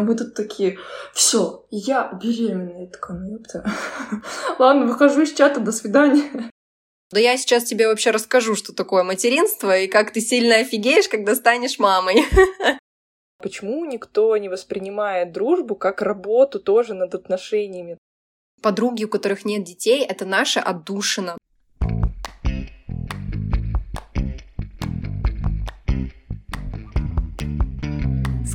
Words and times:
А 0.00 0.02
вы 0.02 0.16
тут 0.16 0.34
такие, 0.34 0.78
все, 1.12 1.66
я 1.70 2.10
беременная. 2.22 2.84
Я 2.84 2.86
такая, 2.86 3.18
ну 3.18 3.32
ёпта. 3.32 3.70
Ладно, 4.58 4.86
выхожу 4.86 5.20
из 5.20 5.34
чата, 5.34 5.60
до 5.60 5.72
свидания. 5.72 6.50
Да 7.12 7.20
я 7.20 7.36
сейчас 7.36 7.64
тебе 7.64 7.86
вообще 7.86 8.10
расскажу, 8.10 8.54
что 8.54 8.74
такое 8.74 9.02
материнство 9.02 9.76
и 9.76 9.88
как 9.88 10.10
ты 10.10 10.22
сильно 10.22 10.56
офигеешь, 10.56 11.06
когда 11.06 11.34
станешь 11.34 11.78
мамой. 11.78 12.24
Почему 13.42 13.84
никто 13.84 14.34
не 14.38 14.48
воспринимает 14.48 15.32
дружбу 15.32 15.76
как 15.76 16.00
работу 16.00 16.60
тоже 16.60 16.94
над 16.94 17.14
отношениями? 17.14 17.98
Подруги, 18.62 19.04
у 19.04 19.08
которых 19.08 19.44
нет 19.44 19.64
детей, 19.64 20.02
это 20.02 20.24
наша 20.24 20.62
отдушина. 20.62 21.36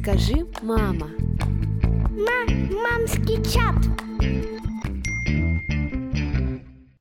Скажи, 0.05 0.45
мама. 0.61 1.09
Ма 2.11 2.45
мамский 2.69 3.43
чат. 3.43 3.73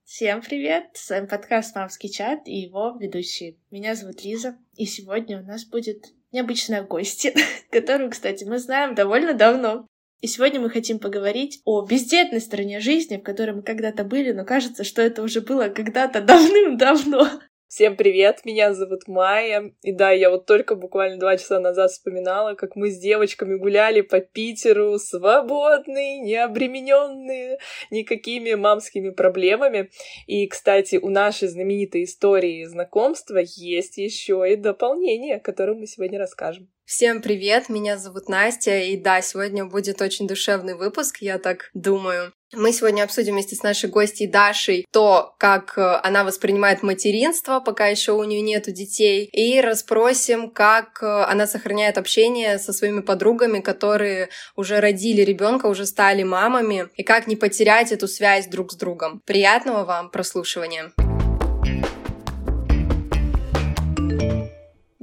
Всем 0.06 0.40
привет! 0.40 0.84
С 0.94 1.10
вами 1.10 1.26
подкаст 1.26 1.76
«Мамский 1.76 2.08
чат» 2.08 2.48
и 2.48 2.60
его 2.60 2.96
ведущие. 2.98 3.58
Меня 3.70 3.94
зовут 3.94 4.24
Лиза, 4.24 4.56
и 4.78 4.86
сегодня 4.86 5.38
у 5.38 5.44
нас 5.44 5.66
будет 5.66 6.14
необычная 6.32 6.82
гостья, 6.82 7.34
которую, 7.70 8.10
кстати, 8.10 8.44
мы 8.44 8.58
знаем 8.58 8.94
довольно 8.94 9.34
давно. 9.34 9.86
И 10.22 10.26
сегодня 10.26 10.58
мы 10.58 10.70
хотим 10.70 10.98
поговорить 10.98 11.60
о 11.66 11.84
бездетной 11.84 12.40
стороне 12.40 12.80
жизни, 12.80 13.18
в 13.18 13.22
которой 13.22 13.56
мы 13.56 13.62
когда-то 13.62 14.04
были, 14.04 14.32
но 14.32 14.46
кажется, 14.46 14.82
что 14.82 15.02
это 15.02 15.20
уже 15.20 15.42
было 15.42 15.68
когда-то 15.68 16.20
давным-давно. 16.22 17.28
Всем 17.66 17.96
привет, 17.96 18.44
меня 18.44 18.72
зовут 18.72 19.08
Майя. 19.08 19.72
И 19.82 19.90
да, 19.90 20.12
я 20.12 20.30
вот 20.30 20.46
только 20.46 20.76
буквально 20.76 21.18
два 21.18 21.36
часа 21.36 21.58
назад 21.58 21.90
вспоминала, 21.90 22.54
как 22.54 22.76
мы 22.76 22.90
с 22.90 22.98
девочками 22.98 23.56
гуляли 23.56 24.02
по 24.02 24.20
Питеру, 24.20 24.98
свободные, 24.98 26.20
необремененные 26.20 27.58
никакими 27.90 28.54
мамскими 28.54 29.10
проблемами. 29.10 29.90
И, 30.26 30.46
кстати, 30.46 30.96
у 30.96 31.08
нашей 31.08 31.48
знаменитой 31.48 32.04
истории 32.04 32.64
знакомства 32.64 33.38
есть 33.42 33.98
еще 33.98 34.44
и 34.52 34.56
дополнение, 34.56 35.40
которое 35.40 35.74
мы 35.74 35.86
сегодня 35.86 36.18
расскажем. 36.18 36.68
Всем 36.86 37.22
привет, 37.22 37.70
меня 37.70 37.96
зовут 37.96 38.28
Настя, 38.28 38.78
и 38.78 38.98
да, 38.98 39.22
сегодня 39.22 39.64
будет 39.64 40.02
очень 40.02 40.28
душевный 40.28 40.74
выпуск, 40.74 41.22
я 41.22 41.38
так 41.38 41.70
думаю. 41.72 42.34
Мы 42.52 42.72
сегодня 42.72 43.04
обсудим 43.04 43.32
вместе 43.32 43.56
с 43.56 43.62
нашей 43.62 43.88
гостьей 43.88 44.28
Дашей 44.28 44.84
то, 44.92 45.34
как 45.38 45.78
э, 45.78 46.00
она 46.02 46.24
воспринимает 46.24 46.82
материнство, 46.82 47.60
пока 47.60 47.86
еще 47.86 48.12
у 48.12 48.22
нее 48.22 48.42
нету 48.42 48.70
детей, 48.70 49.24
и 49.24 49.62
расспросим, 49.62 50.50
как 50.50 51.02
э, 51.02 51.06
она 51.06 51.46
сохраняет 51.46 51.96
общение 51.96 52.58
со 52.58 52.74
своими 52.74 53.00
подругами, 53.00 53.60
которые 53.60 54.28
уже 54.54 54.78
родили 54.78 55.22
ребенка, 55.22 55.66
уже 55.66 55.86
стали 55.86 56.22
мамами, 56.22 56.88
и 56.96 57.02
как 57.02 57.26
не 57.26 57.36
потерять 57.36 57.92
эту 57.92 58.06
связь 58.06 58.46
друг 58.46 58.72
с 58.72 58.76
другом. 58.76 59.22
Приятного 59.24 59.84
вам 59.84 60.10
прослушивания! 60.10 60.92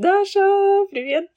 Даша, 0.02 0.40
привет! 0.90 1.30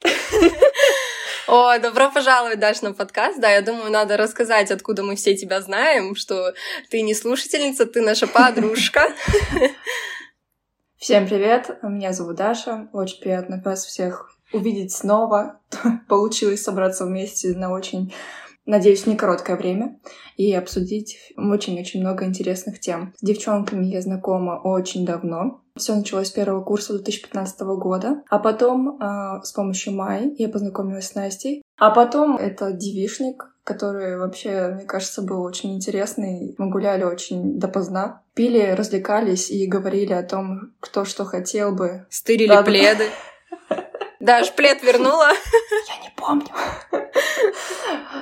О, 1.46 1.78
добро 1.78 2.10
пожаловать, 2.10 2.58
Даш, 2.58 2.80
на 2.80 2.94
подкаст. 2.94 3.38
Да, 3.38 3.50
я 3.50 3.60
думаю, 3.60 3.90
надо 3.90 4.16
рассказать, 4.16 4.70
откуда 4.70 5.02
мы 5.02 5.16
все 5.16 5.36
тебя 5.36 5.60
знаем, 5.60 6.14
что 6.14 6.54
ты 6.88 7.02
не 7.02 7.12
слушательница, 7.12 7.84
ты 7.84 8.00
наша 8.00 8.26
подружка. 8.26 9.12
Всем 10.96 11.28
привет, 11.28 11.78
меня 11.82 12.14
зовут 12.14 12.36
Даша. 12.36 12.88
Очень 12.94 13.20
приятно 13.20 13.60
вас 13.62 13.84
всех 13.84 14.34
увидеть 14.50 14.92
снова. 14.92 15.60
Получилось 16.08 16.62
собраться 16.62 17.04
вместе 17.04 17.48
на 17.48 17.70
очень 17.70 18.14
надеюсь, 18.66 19.06
не 19.06 19.16
короткое 19.16 19.56
время, 19.56 19.98
и 20.36 20.52
обсудить 20.52 21.32
очень-очень 21.36 22.00
много 22.00 22.24
интересных 22.24 22.80
тем. 22.80 23.14
С 23.16 23.24
девчонками 23.24 23.86
я 23.86 24.00
знакома 24.00 24.60
очень 24.62 25.04
давно. 25.04 25.60
Все 25.76 25.94
началось 25.94 26.28
с 26.28 26.32
первого 26.32 26.62
курса 26.62 26.92
2015 26.92 27.60
года, 27.62 28.22
а 28.30 28.38
потом 28.38 29.00
э, 29.00 29.40
с 29.42 29.52
помощью 29.52 29.94
Майи 29.94 30.34
я 30.38 30.48
познакомилась 30.48 31.08
с 31.08 31.14
Настей, 31.14 31.62
а 31.76 31.90
потом 31.90 32.36
это 32.36 32.72
девишник, 32.72 33.52
который 33.64 34.18
вообще, 34.18 34.68
мне 34.74 34.84
кажется, 34.84 35.22
был 35.22 35.42
очень 35.42 35.74
интересный. 35.74 36.54
Мы 36.58 36.70
гуляли 36.70 37.02
очень 37.02 37.58
допоздна, 37.58 38.22
пили, 38.34 38.74
развлекались 38.76 39.50
и 39.50 39.66
говорили 39.66 40.12
о 40.12 40.22
том, 40.22 40.72
кто 40.78 41.04
что 41.04 41.24
хотел 41.24 41.74
бы. 41.74 42.06
Стырили 42.08 42.48
да, 42.48 42.62
пледы. 42.62 43.06
Даш, 44.24 44.52
плед 44.52 44.82
вернула. 44.82 45.28
Я 45.88 46.02
не 46.02 46.10
помню. 46.16 46.48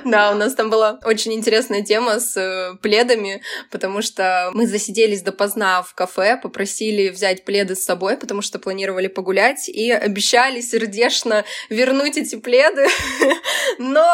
Да, 0.03 0.31
у 0.31 0.35
нас 0.35 0.53
там 0.53 0.69
была 0.69 0.99
очень 1.05 1.31
интересная 1.31 1.81
тема 1.81 2.19
с 2.19 2.35
э, 2.35 2.75
пледами, 2.81 3.41
потому 3.71 4.01
что 4.01 4.51
мы 4.53 4.67
засиделись 4.67 5.21
допоздна 5.21 5.81
в 5.81 5.95
кафе, 5.95 6.37
попросили 6.43 7.07
взять 7.07 7.45
пледы 7.45 7.75
с 7.77 7.85
собой, 7.85 8.17
потому 8.17 8.41
что 8.41 8.59
планировали 8.59 9.07
погулять, 9.07 9.69
и 9.69 9.91
обещали 9.91 10.59
сердечно 10.59 11.45
вернуть 11.69 12.17
эти 12.17 12.35
пледы. 12.35 12.85
Но, 13.77 14.05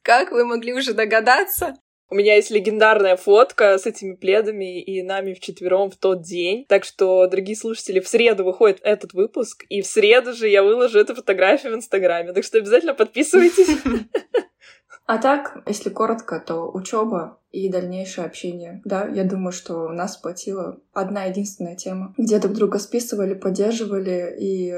как 0.00 0.32
вы 0.32 0.46
могли 0.46 0.72
уже 0.72 0.94
догадаться, 0.94 1.74
у 2.10 2.14
меня 2.14 2.36
есть 2.36 2.50
легендарная 2.50 3.16
фотка 3.16 3.76
с 3.78 3.86
этими 3.86 4.14
пледами 4.14 4.80
и 4.80 5.02
нами 5.02 5.34
вчетвером 5.34 5.90
в 5.90 5.96
тот 5.96 6.22
день. 6.22 6.64
Так 6.68 6.84
что, 6.84 7.26
дорогие 7.26 7.56
слушатели, 7.56 8.00
в 8.00 8.08
среду 8.08 8.44
выходит 8.44 8.80
этот 8.82 9.12
выпуск, 9.12 9.64
и 9.68 9.82
в 9.82 9.86
среду 9.86 10.32
же 10.32 10.48
я 10.48 10.62
выложу 10.62 10.98
эту 10.98 11.14
фотографию 11.14 11.72
в 11.72 11.76
Инстаграме. 11.76 12.32
Так 12.32 12.44
что 12.44 12.58
обязательно 12.58 12.94
подписывайтесь. 12.94 13.68
А 15.10 15.16
так, 15.16 15.62
если 15.64 15.88
коротко, 15.88 16.38
то 16.38 16.70
учеба 16.70 17.40
и 17.50 17.70
дальнейшее 17.70 18.26
общение. 18.26 18.82
Да, 18.84 19.06
я 19.06 19.24
думаю, 19.24 19.52
что 19.52 19.86
у 19.86 19.92
нас 19.92 20.14
сплотила 20.14 20.78
одна 20.92 21.24
единственная 21.24 21.76
тема, 21.76 22.14
где 22.18 22.38
друг 22.38 22.54
друга 22.54 22.78
списывали, 22.78 23.34
поддерживали, 23.34 24.36
и 24.38 24.74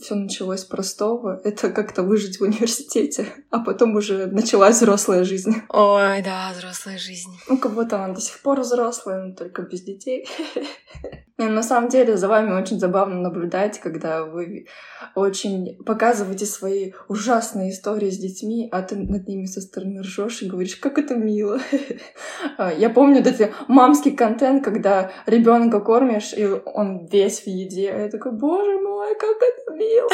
все 0.00 0.14
началось 0.14 0.60
с 0.60 0.64
простого. 0.64 1.40
Это 1.44 1.70
как-то 1.70 2.02
выжить 2.02 2.38
в 2.38 2.42
университете, 2.42 3.26
а 3.50 3.58
потом 3.60 3.96
уже 3.96 4.26
началась 4.26 4.76
взрослая 4.76 5.24
жизнь. 5.24 5.54
Ой, 5.68 6.22
да, 6.22 6.52
взрослая 6.56 6.98
жизнь. 6.98 7.30
У 7.48 7.56
кого-то 7.56 8.02
она 8.02 8.14
до 8.14 8.20
сих 8.20 8.40
пор 8.40 8.60
взрослая, 8.60 9.24
но 9.24 9.34
только 9.34 9.62
без 9.62 9.82
детей. 9.82 10.28
На 11.38 11.62
самом 11.62 11.88
деле 11.88 12.16
за 12.16 12.28
вами 12.28 12.52
очень 12.52 12.78
забавно 12.78 13.20
наблюдать, 13.20 13.80
когда 13.80 14.24
вы 14.24 14.66
очень 15.14 15.82
показываете 15.84 16.46
свои 16.46 16.92
ужасные 17.08 17.70
истории 17.70 18.10
с 18.10 18.18
детьми, 18.18 18.68
а 18.70 18.82
ты 18.82 18.96
над 18.96 19.26
ними 19.26 19.46
со 19.46 19.60
стороны 19.60 20.02
ржешь 20.02 20.42
и 20.42 20.48
говоришь, 20.48 20.76
как 20.76 20.98
это 20.98 21.14
мило. 21.14 21.58
А, 22.58 22.72
я 22.72 22.90
помню 22.90 23.20
этот 23.20 23.52
мамский 23.68 24.12
контент, 24.12 24.64
когда 24.64 25.12
ребенка 25.26 25.80
кормишь, 25.80 26.32
и 26.32 26.46
он 26.46 27.06
весь 27.06 27.40
в 27.40 27.46
еде. 27.46 27.84
Я 27.84 28.08
такой, 28.08 28.32
боже 28.32 28.78
мой, 28.78 29.14
как 29.18 29.36
это 29.36 29.72
мило. 29.74 30.08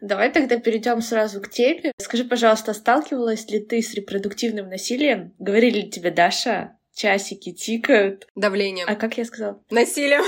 Давай 0.00 0.30
тогда 0.30 0.58
перейдем 0.58 1.00
сразу 1.00 1.40
к 1.40 1.48
теме. 1.48 1.92
Скажи, 1.98 2.24
пожалуйста, 2.24 2.74
сталкивалась 2.74 3.48
ли 3.50 3.60
ты 3.60 3.80
с 3.80 3.94
репродуктивным 3.94 4.68
насилием? 4.68 5.34
Говорили 5.38 5.80
ли 5.80 5.90
тебе, 5.90 6.10
Даша, 6.10 6.76
часики 6.94 7.52
тикают? 7.52 8.28
Давлением. 8.34 8.86
А 8.88 8.94
как 8.94 9.16
я 9.16 9.24
сказала? 9.24 9.62
Насилием. 9.70 10.22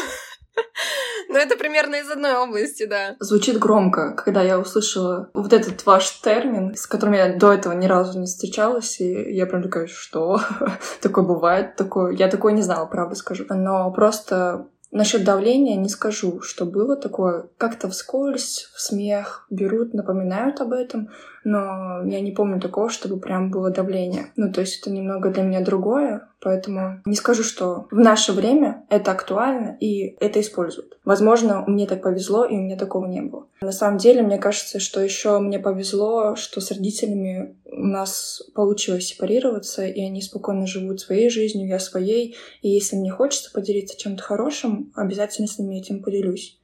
Ну, 1.29 1.37
это 1.37 1.57
примерно 1.57 1.97
из 1.97 2.11
одной 2.11 2.35
области, 2.37 2.87
да. 2.87 3.17
Звучит 3.21 3.59
громко, 3.59 4.15
когда 4.15 4.43
я 4.43 4.59
услышала 4.59 5.29
вот 5.35 5.53
этот 5.53 5.85
ваш 5.85 6.11
термин, 6.21 6.75
с 6.75 6.87
которым 6.87 7.15
я 7.15 7.37
до 7.37 7.53
этого 7.53 7.75
ни 7.75 7.87
разу 7.87 8.19
не 8.19 8.27
встречалась, 8.27 9.01
и 9.01 9.35
я 9.35 9.47
прям 9.47 9.63
такая, 9.63 9.89
что? 9.89 10.41
такое 11.03 11.25
бывает, 11.25 11.77
такое... 11.77 12.15
Я 12.15 12.29
такое 12.29 12.53
не 12.55 12.63
знала, 12.63 12.87
правда 12.87 13.15
скажу. 13.15 13.45
Но 13.51 13.91
просто 13.91 14.69
Насчет 14.91 15.23
давления 15.23 15.77
не 15.77 15.91
скажу, 15.91 16.41
что 16.41 16.65
было 16.65 16.97
такое. 16.97 17.49
Как-то 17.59 17.91
вскользь, 17.91 18.71
в 18.75 18.81
смех 18.81 19.47
берут, 19.51 19.93
напоминают 19.93 20.63
об 20.63 20.73
этом, 20.73 21.11
но 21.49 22.05
я 22.05 22.21
не 22.21 22.33
помню 22.33 22.61
такого, 22.61 22.91
чтобы 22.91 23.19
прям 23.19 23.51
было 23.51 23.71
давление. 23.71 24.27
Ну, 24.37 24.53
то 24.53 24.61
есть 24.61 24.81
это 24.81 24.91
немного 24.91 25.31
для 25.31 25.43
меня 25.43 25.61
другое, 25.65 26.29
поэтому 26.41 27.01
не 27.07 27.17
скажу, 27.17 27.43
что 27.43 27.87
в 27.91 27.99
наше 27.99 28.33
время 28.33 28.85
это 28.91 29.13
актуально 29.13 29.77
и 29.81 30.17
это 30.21 30.41
используют. 30.41 30.99
Возможно, 31.05 31.65
мне 31.67 31.87
так 31.87 32.03
повезло, 32.03 32.45
и 32.45 32.55
у 32.55 32.61
меня 32.61 32.77
такого 32.77 33.07
не 33.07 33.23
было. 33.23 33.47
На 33.63 33.73
самом 33.73 33.97
деле, 33.97 34.23
мне 34.23 34.37
кажется, 34.39 34.79
что 34.79 35.01
еще 35.01 35.39
мне 35.39 35.59
повезло, 35.59 36.37
что 36.37 36.61
с 36.61 36.71
родителями 36.71 37.57
у 37.65 37.87
нас 37.87 38.43
получилось 38.55 39.07
сепарироваться, 39.07 39.87
и 39.87 40.01
они 40.03 40.21
спокойно 40.21 40.67
живут 40.67 41.01
своей 41.01 41.31
жизнью, 41.31 41.67
я 41.67 41.79
своей. 41.79 42.37
И 42.61 42.69
если 42.69 42.97
мне 42.97 43.11
хочется 43.11 43.51
поделиться 43.53 43.97
чем-то 43.97 44.23
хорошим, 44.23 44.93
обязательно 44.95 45.49
с 45.49 45.59
ними 45.59 45.79
этим 45.79 46.03
поделюсь. 46.03 46.58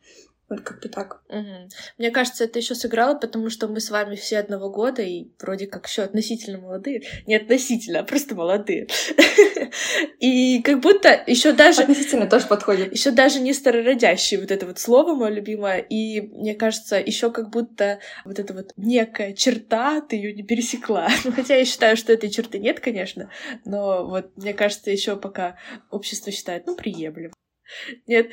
Вот 0.55 0.65
как-то 0.65 0.89
так. 0.89 1.23
Угу. 1.29 1.69
Мне 1.99 2.11
кажется, 2.11 2.45
это 2.45 2.59
еще 2.59 2.75
сыграло, 2.75 3.17
потому 3.17 3.51
что 3.51 3.67
мы 3.67 3.81
с 3.81 3.91
вами 3.91 4.15
все 4.15 4.39
одного 4.39 4.71
года 4.71 5.03
и 5.03 5.29
вроде 5.41 5.67
как 5.67 5.87
еще 5.87 6.03
относительно 6.03 6.59
молодые. 6.59 7.03
Не 7.27 7.35
относительно, 7.35 8.01
а 8.01 8.05
просто 8.05 8.35
молодые. 8.35 8.87
И 10.21 10.63
как 10.63 10.81
будто 10.81 11.23
еще 11.27 11.53
даже... 11.53 11.83
Относительно 11.83 12.27
тоже 12.27 12.47
подходит. 12.47 12.93
Еще 12.93 13.11
даже 13.11 13.41
не 13.41 13.53
старородящие, 13.53 14.41
вот 14.41 14.51
это 14.51 14.67
вот 14.67 14.79
слово 14.79 15.15
мое 15.15 15.31
любимое. 15.31 15.79
И 15.79 16.21
мне 16.21 16.55
кажется, 16.55 16.97
еще 17.01 17.31
как 17.31 17.51
будто 17.51 17.99
вот 18.25 18.39
эта 18.39 18.55
вот 18.55 18.73
некая 18.77 19.33
черта, 19.33 20.01
ты 20.01 20.17
ее 20.17 20.33
не 20.33 20.43
пересекла. 20.43 21.09
Ну, 21.25 21.33
хотя 21.37 21.57
я 21.57 21.65
считаю, 21.65 21.97
что 21.97 22.13
этой 22.13 22.31
черты 22.31 22.59
нет, 22.59 22.81
конечно, 22.81 23.31
но 23.65 24.07
вот 24.07 24.37
мне 24.37 24.55
кажется, 24.55 24.91
еще 24.91 25.17
пока 25.17 25.57
общество 25.91 26.31
считает, 26.31 26.67
ну, 26.67 26.77
приемлем. 26.77 27.33
Нет, 28.07 28.29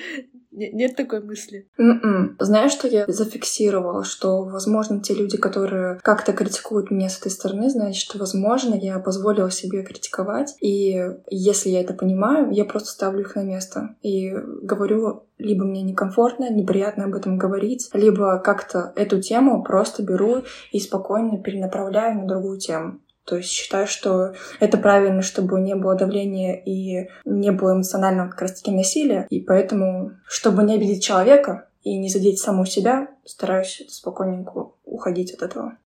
нет, 0.51 0.73
нет 0.73 0.95
такой 0.95 1.21
мысли. 1.21 1.69
Mm-mm. 1.79 2.35
Знаешь, 2.39 2.73
что 2.73 2.87
я 2.87 3.05
зафиксировала? 3.07 4.03
Что, 4.03 4.43
возможно, 4.43 5.01
те 5.01 5.13
люди, 5.13 5.37
которые 5.37 5.99
как-то 6.03 6.33
критикуют 6.33 6.91
меня 6.91 7.07
с 7.09 7.19
этой 7.19 7.31
стороны, 7.31 7.69
значит, 7.69 8.13
возможно, 8.15 8.75
я 8.75 8.99
позволила 8.99 9.49
себе 9.49 9.83
критиковать. 9.83 10.55
И 10.59 11.01
если 11.29 11.69
я 11.69 11.81
это 11.81 11.93
понимаю, 11.93 12.51
я 12.51 12.65
просто 12.65 12.89
ставлю 12.89 13.21
их 13.21 13.35
на 13.35 13.43
место. 13.43 13.95
И 14.01 14.31
говорю, 14.31 15.23
либо 15.37 15.63
мне 15.63 15.83
некомфортно, 15.83 16.51
неприятно 16.51 17.05
об 17.05 17.15
этом 17.15 17.37
говорить, 17.37 17.89
либо 17.93 18.37
как-то 18.39 18.91
эту 18.95 19.21
тему 19.21 19.63
просто 19.63 20.03
беру 20.03 20.43
и 20.71 20.79
спокойно 20.79 21.41
перенаправляю 21.41 22.19
на 22.19 22.27
другую 22.27 22.59
тему. 22.59 22.99
То 23.25 23.37
есть 23.37 23.49
считаю, 23.49 23.87
что 23.87 24.33
это 24.59 24.77
правильно, 24.77 25.21
чтобы 25.21 25.61
не 25.61 25.75
было 25.75 25.95
давления 25.95 26.55
и 26.55 27.09
не 27.25 27.51
было 27.51 27.73
эмоционального 27.73 28.29
как 28.29 28.41
раз-таки 28.41 28.71
насилия. 28.71 29.27
И 29.29 29.39
поэтому, 29.39 30.11
чтобы 30.27 30.63
не 30.63 30.75
обидеть 30.75 31.03
человека 31.03 31.67
и 31.83 31.97
не 31.97 32.09
задеть 32.09 32.39
саму 32.39 32.65
себя, 32.65 33.09
стараюсь 33.25 33.83
спокойненько 33.89 34.71
уходить 34.85 35.33
от 35.33 35.43
этого. 35.43 35.77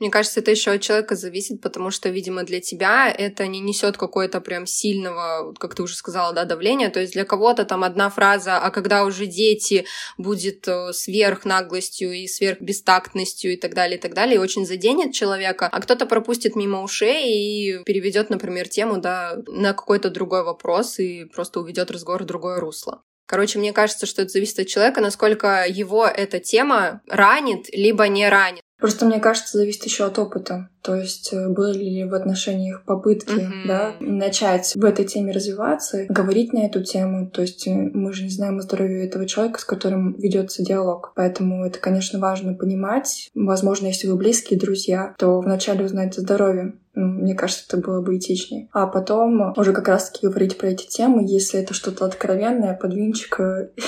Мне 0.00 0.10
кажется, 0.10 0.40
это 0.40 0.50
еще 0.50 0.70
от 0.70 0.80
человека 0.80 1.14
зависит, 1.14 1.60
потому 1.60 1.90
что, 1.90 2.08
видимо, 2.08 2.42
для 2.42 2.60
тебя 2.60 3.10
это 3.10 3.46
не 3.46 3.60
несет 3.60 3.98
какое-то 3.98 4.40
прям 4.40 4.64
сильного, 4.64 5.54
как 5.58 5.74
ты 5.74 5.82
уже 5.82 5.94
сказала, 5.94 6.32
да, 6.32 6.46
давления. 6.46 6.88
То 6.88 7.00
есть 7.00 7.12
для 7.12 7.26
кого-то 7.26 7.66
там 7.66 7.84
одна 7.84 8.08
фраза, 8.08 8.56
а 8.56 8.70
когда 8.70 9.04
уже 9.04 9.26
дети 9.26 9.84
будет 10.16 10.66
э, 10.66 10.94
сверх 10.94 11.44
наглостью 11.44 12.12
и 12.12 12.26
сверх 12.26 12.62
бестактностью 12.62 13.52
и 13.52 13.56
так 13.56 13.74
далее, 13.74 13.98
и 13.98 14.00
так 14.00 14.14
далее, 14.14 14.36
и 14.36 14.38
очень 14.38 14.64
заденет 14.64 15.12
человека, 15.12 15.68
а 15.70 15.80
кто-то 15.82 16.06
пропустит 16.06 16.56
мимо 16.56 16.82
ушей 16.82 17.28
и 17.28 17.84
переведет, 17.84 18.30
например, 18.30 18.68
тему, 18.68 18.98
да, 18.98 19.36
на 19.48 19.74
какой-то 19.74 20.08
другой 20.08 20.44
вопрос 20.44 20.98
и 20.98 21.26
просто 21.26 21.60
уведет 21.60 21.90
разговор 21.90 22.22
в 22.22 22.26
другое 22.26 22.58
русло. 22.58 23.02
Короче, 23.26 23.58
мне 23.58 23.74
кажется, 23.74 24.06
что 24.06 24.22
это 24.22 24.32
зависит 24.32 24.60
от 24.60 24.66
человека, 24.66 25.02
насколько 25.02 25.64
его 25.68 26.06
эта 26.06 26.40
тема 26.40 27.02
ранит, 27.06 27.66
либо 27.70 28.08
не 28.08 28.28
ранит. 28.28 28.62
Просто 28.80 29.06
мне 29.06 29.20
кажется, 29.20 29.58
зависит 29.58 29.84
еще 29.84 30.04
от 30.04 30.18
опыта. 30.18 30.68
То 30.82 30.94
есть 30.94 31.32
э, 31.32 31.48
были 31.48 31.84
ли 31.84 32.04
в 32.04 32.14
отношениях 32.14 32.84
попытки 32.84 33.32
mm-hmm. 33.32 33.66
да, 33.66 33.94
начать 34.00 34.72
в 34.74 34.84
этой 34.84 35.04
теме 35.04 35.32
развиваться, 35.32 36.06
говорить 36.08 36.52
на 36.52 36.64
эту 36.66 36.82
тему. 36.82 37.28
То 37.28 37.42
есть 37.42 37.66
э, 37.66 37.70
мы 37.72 38.12
же 38.12 38.24
не 38.24 38.30
знаем 38.30 38.58
о 38.58 38.62
здоровье 38.62 39.06
этого 39.06 39.26
человека, 39.26 39.60
с 39.60 39.64
которым 39.64 40.14
ведется 40.14 40.64
диалог. 40.64 41.12
Поэтому 41.14 41.66
это, 41.66 41.78
конечно, 41.78 42.18
важно 42.18 42.54
понимать. 42.54 43.30
Возможно, 43.34 43.86
если 43.88 44.08
вы 44.08 44.16
близкие 44.16 44.58
друзья, 44.58 45.14
то 45.18 45.40
вначале 45.40 45.84
узнать 45.84 46.16
о 46.16 46.22
здоровье. 46.22 46.74
Ну, 47.00 47.06
мне 47.06 47.34
кажется, 47.34 47.64
это 47.66 47.78
было 47.78 48.02
бы 48.02 48.18
этичнее. 48.18 48.68
А 48.72 48.86
потом 48.86 49.54
уже 49.56 49.72
как 49.72 49.88
раз-таки 49.88 50.26
говорить 50.26 50.58
про 50.58 50.68
эти 50.68 50.86
темы, 50.86 51.24
если 51.26 51.58
это 51.58 51.72
что-то 51.72 52.04
откровенное, 52.04 52.74
подвинчик 52.74 53.40